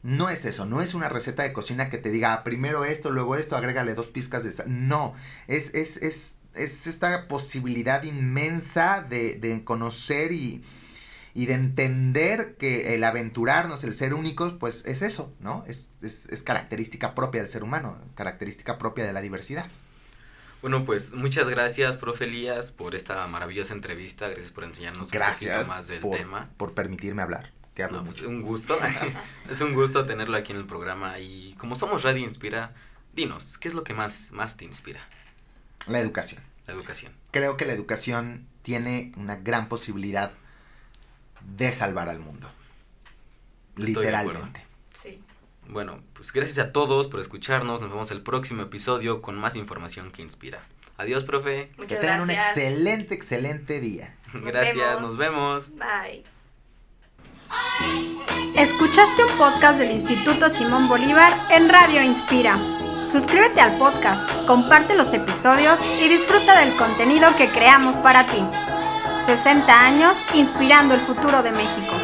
no 0.02 0.28
es 0.28 0.44
eso, 0.44 0.64
no 0.64 0.80
es 0.80 0.94
una 0.94 1.08
receta 1.08 1.42
de 1.42 1.52
cocina 1.52 1.90
que 1.90 1.98
te 1.98 2.10
diga 2.10 2.32
ah, 2.32 2.44
primero 2.44 2.84
esto, 2.84 3.10
luego 3.10 3.36
esto, 3.36 3.56
agrégale 3.56 3.94
dos 3.94 4.08
pizcas 4.08 4.44
de 4.44 4.52
sal. 4.52 4.66
No, 4.68 5.14
es, 5.48 5.74
es, 5.74 5.96
es, 5.98 6.38
es 6.54 6.86
esta 6.86 7.26
posibilidad 7.26 8.02
inmensa 8.04 9.02
de, 9.02 9.36
de 9.36 9.64
conocer 9.64 10.32
y, 10.32 10.62
y, 11.34 11.46
de 11.46 11.54
entender 11.54 12.56
que 12.56 12.94
el 12.94 13.02
aventurarnos, 13.02 13.82
el 13.82 13.94
ser 13.94 14.14
únicos, 14.14 14.54
pues 14.58 14.84
es 14.86 15.02
eso, 15.02 15.34
¿no? 15.40 15.64
Es, 15.66 15.90
es, 16.02 16.28
es 16.28 16.42
característica 16.42 17.14
propia 17.14 17.40
del 17.40 17.50
ser 17.50 17.64
humano, 17.64 17.98
característica 18.14 18.78
propia 18.78 19.04
de 19.04 19.12
la 19.12 19.20
diversidad. 19.20 19.66
Bueno, 20.60 20.84
pues 20.84 21.12
muchas 21.12 21.48
gracias, 21.48 21.96
profe 21.96 22.24
Elías, 22.24 22.72
por 22.72 22.96
esta 22.96 23.26
maravillosa 23.28 23.74
entrevista. 23.74 24.28
Gracias 24.28 24.50
por 24.50 24.64
enseñarnos 24.64 25.12
un 25.12 25.18
poquito 25.18 25.64
más 25.66 25.86
del 25.86 26.08
tema. 26.10 26.50
Por 26.56 26.74
permitirme 26.74 27.22
hablar. 27.22 27.52
Pues, 27.86 28.22
un 28.22 28.42
gusto. 28.42 28.78
es 29.50 29.60
un 29.60 29.74
gusto 29.74 30.04
tenerlo 30.04 30.36
aquí 30.36 30.52
en 30.52 30.58
el 30.58 30.66
programa. 30.66 31.18
Y 31.20 31.54
como 31.58 31.76
somos 31.76 32.02
Radio 32.02 32.24
Inspira, 32.24 32.74
dinos, 33.12 33.58
¿qué 33.58 33.68
es 33.68 33.74
lo 33.74 33.84
que 33.84 33.94
más, 33.94 34.32
más 34.32 34.56
te 34.56 34.64
inspira? 34.64 35.00
La 35.86 36.00
educación. 36.00 36.42
La 36.66 36.74
educación. 36.74 37.12
Creo 37.30 37.56
que 37.56 37.64
la 37.64 37.72
educación 37.72 38.46
tiene 38.62 39.12
una 39.16 39.36
gran 39.36 39.68
posibilidad 39.68 40.32
de 41.56 41.72
salvar 41.72 42.08
al 42.08 42.18
mundo. 42.18 42.50
Literalmente. 43.76 44.64
Sí. 44.92 45.22
Bueno, 45.68 46.02
pues 46.14 46.32
gracias 46.32 46.58
a 46.58 46.72
todos 46.72 47.06
por 47.06 47.20
escucharnos. 47.20 47.80
Nos 47.80 47.90
vemos 47.90 48.10
el 48.10 48.22
próximo 48.22 48.62
episodio 48.62 49.22
con 49.22 49.36
más 49.36 49.54
información 49.54 50.10
que 50.10 50.22
inspira. 50.22 50.62
Adiós, 50.96 51.22
profe. 51.22 51.70
que 51.86 51.94
tengan 51.94 52.22
un 52.22 52.30
excelente, 52.30 53.14
excelente 53.14 53.78
día. 53.78 54.16
gracias, 54.34 55.00
nos 55.00 55.16
vemos. 55.16 55.70
Bye. 55.76 56.24
Escuchaste 58.56 59.24
un 59.24 59.38
podcast 59.38 59.78
del 59.78 59.92
Instituto 59.92 60.48
Simón 60.48 60.88
Bolívar 60.88 61.32
en 61.50 61.68
Radio 61.68 62.02
Inspira. 62.02 62.56
Suscríbete 63.10 63.60
al 63.60 63.78
podcast, 63.78 64.28
comparte 64.46 64.94
los 64.94 65.12
episodios 65.12 65.78
y 66.02 66.08
disfruta 66.08 66.58
del 66.58 66.74
contenido 66.76 67.34
que 67.36 67.48
creamos 67.48 67.96
para 67.96 68.26
ti. 68.26 68.42
60 69.26 69.80
años 69.80 70.16
inspirando 70.34 70.94
el 70.94 71.00
futuro 71.00 71.42
de 71.42 71.52
México. 71.52 71.94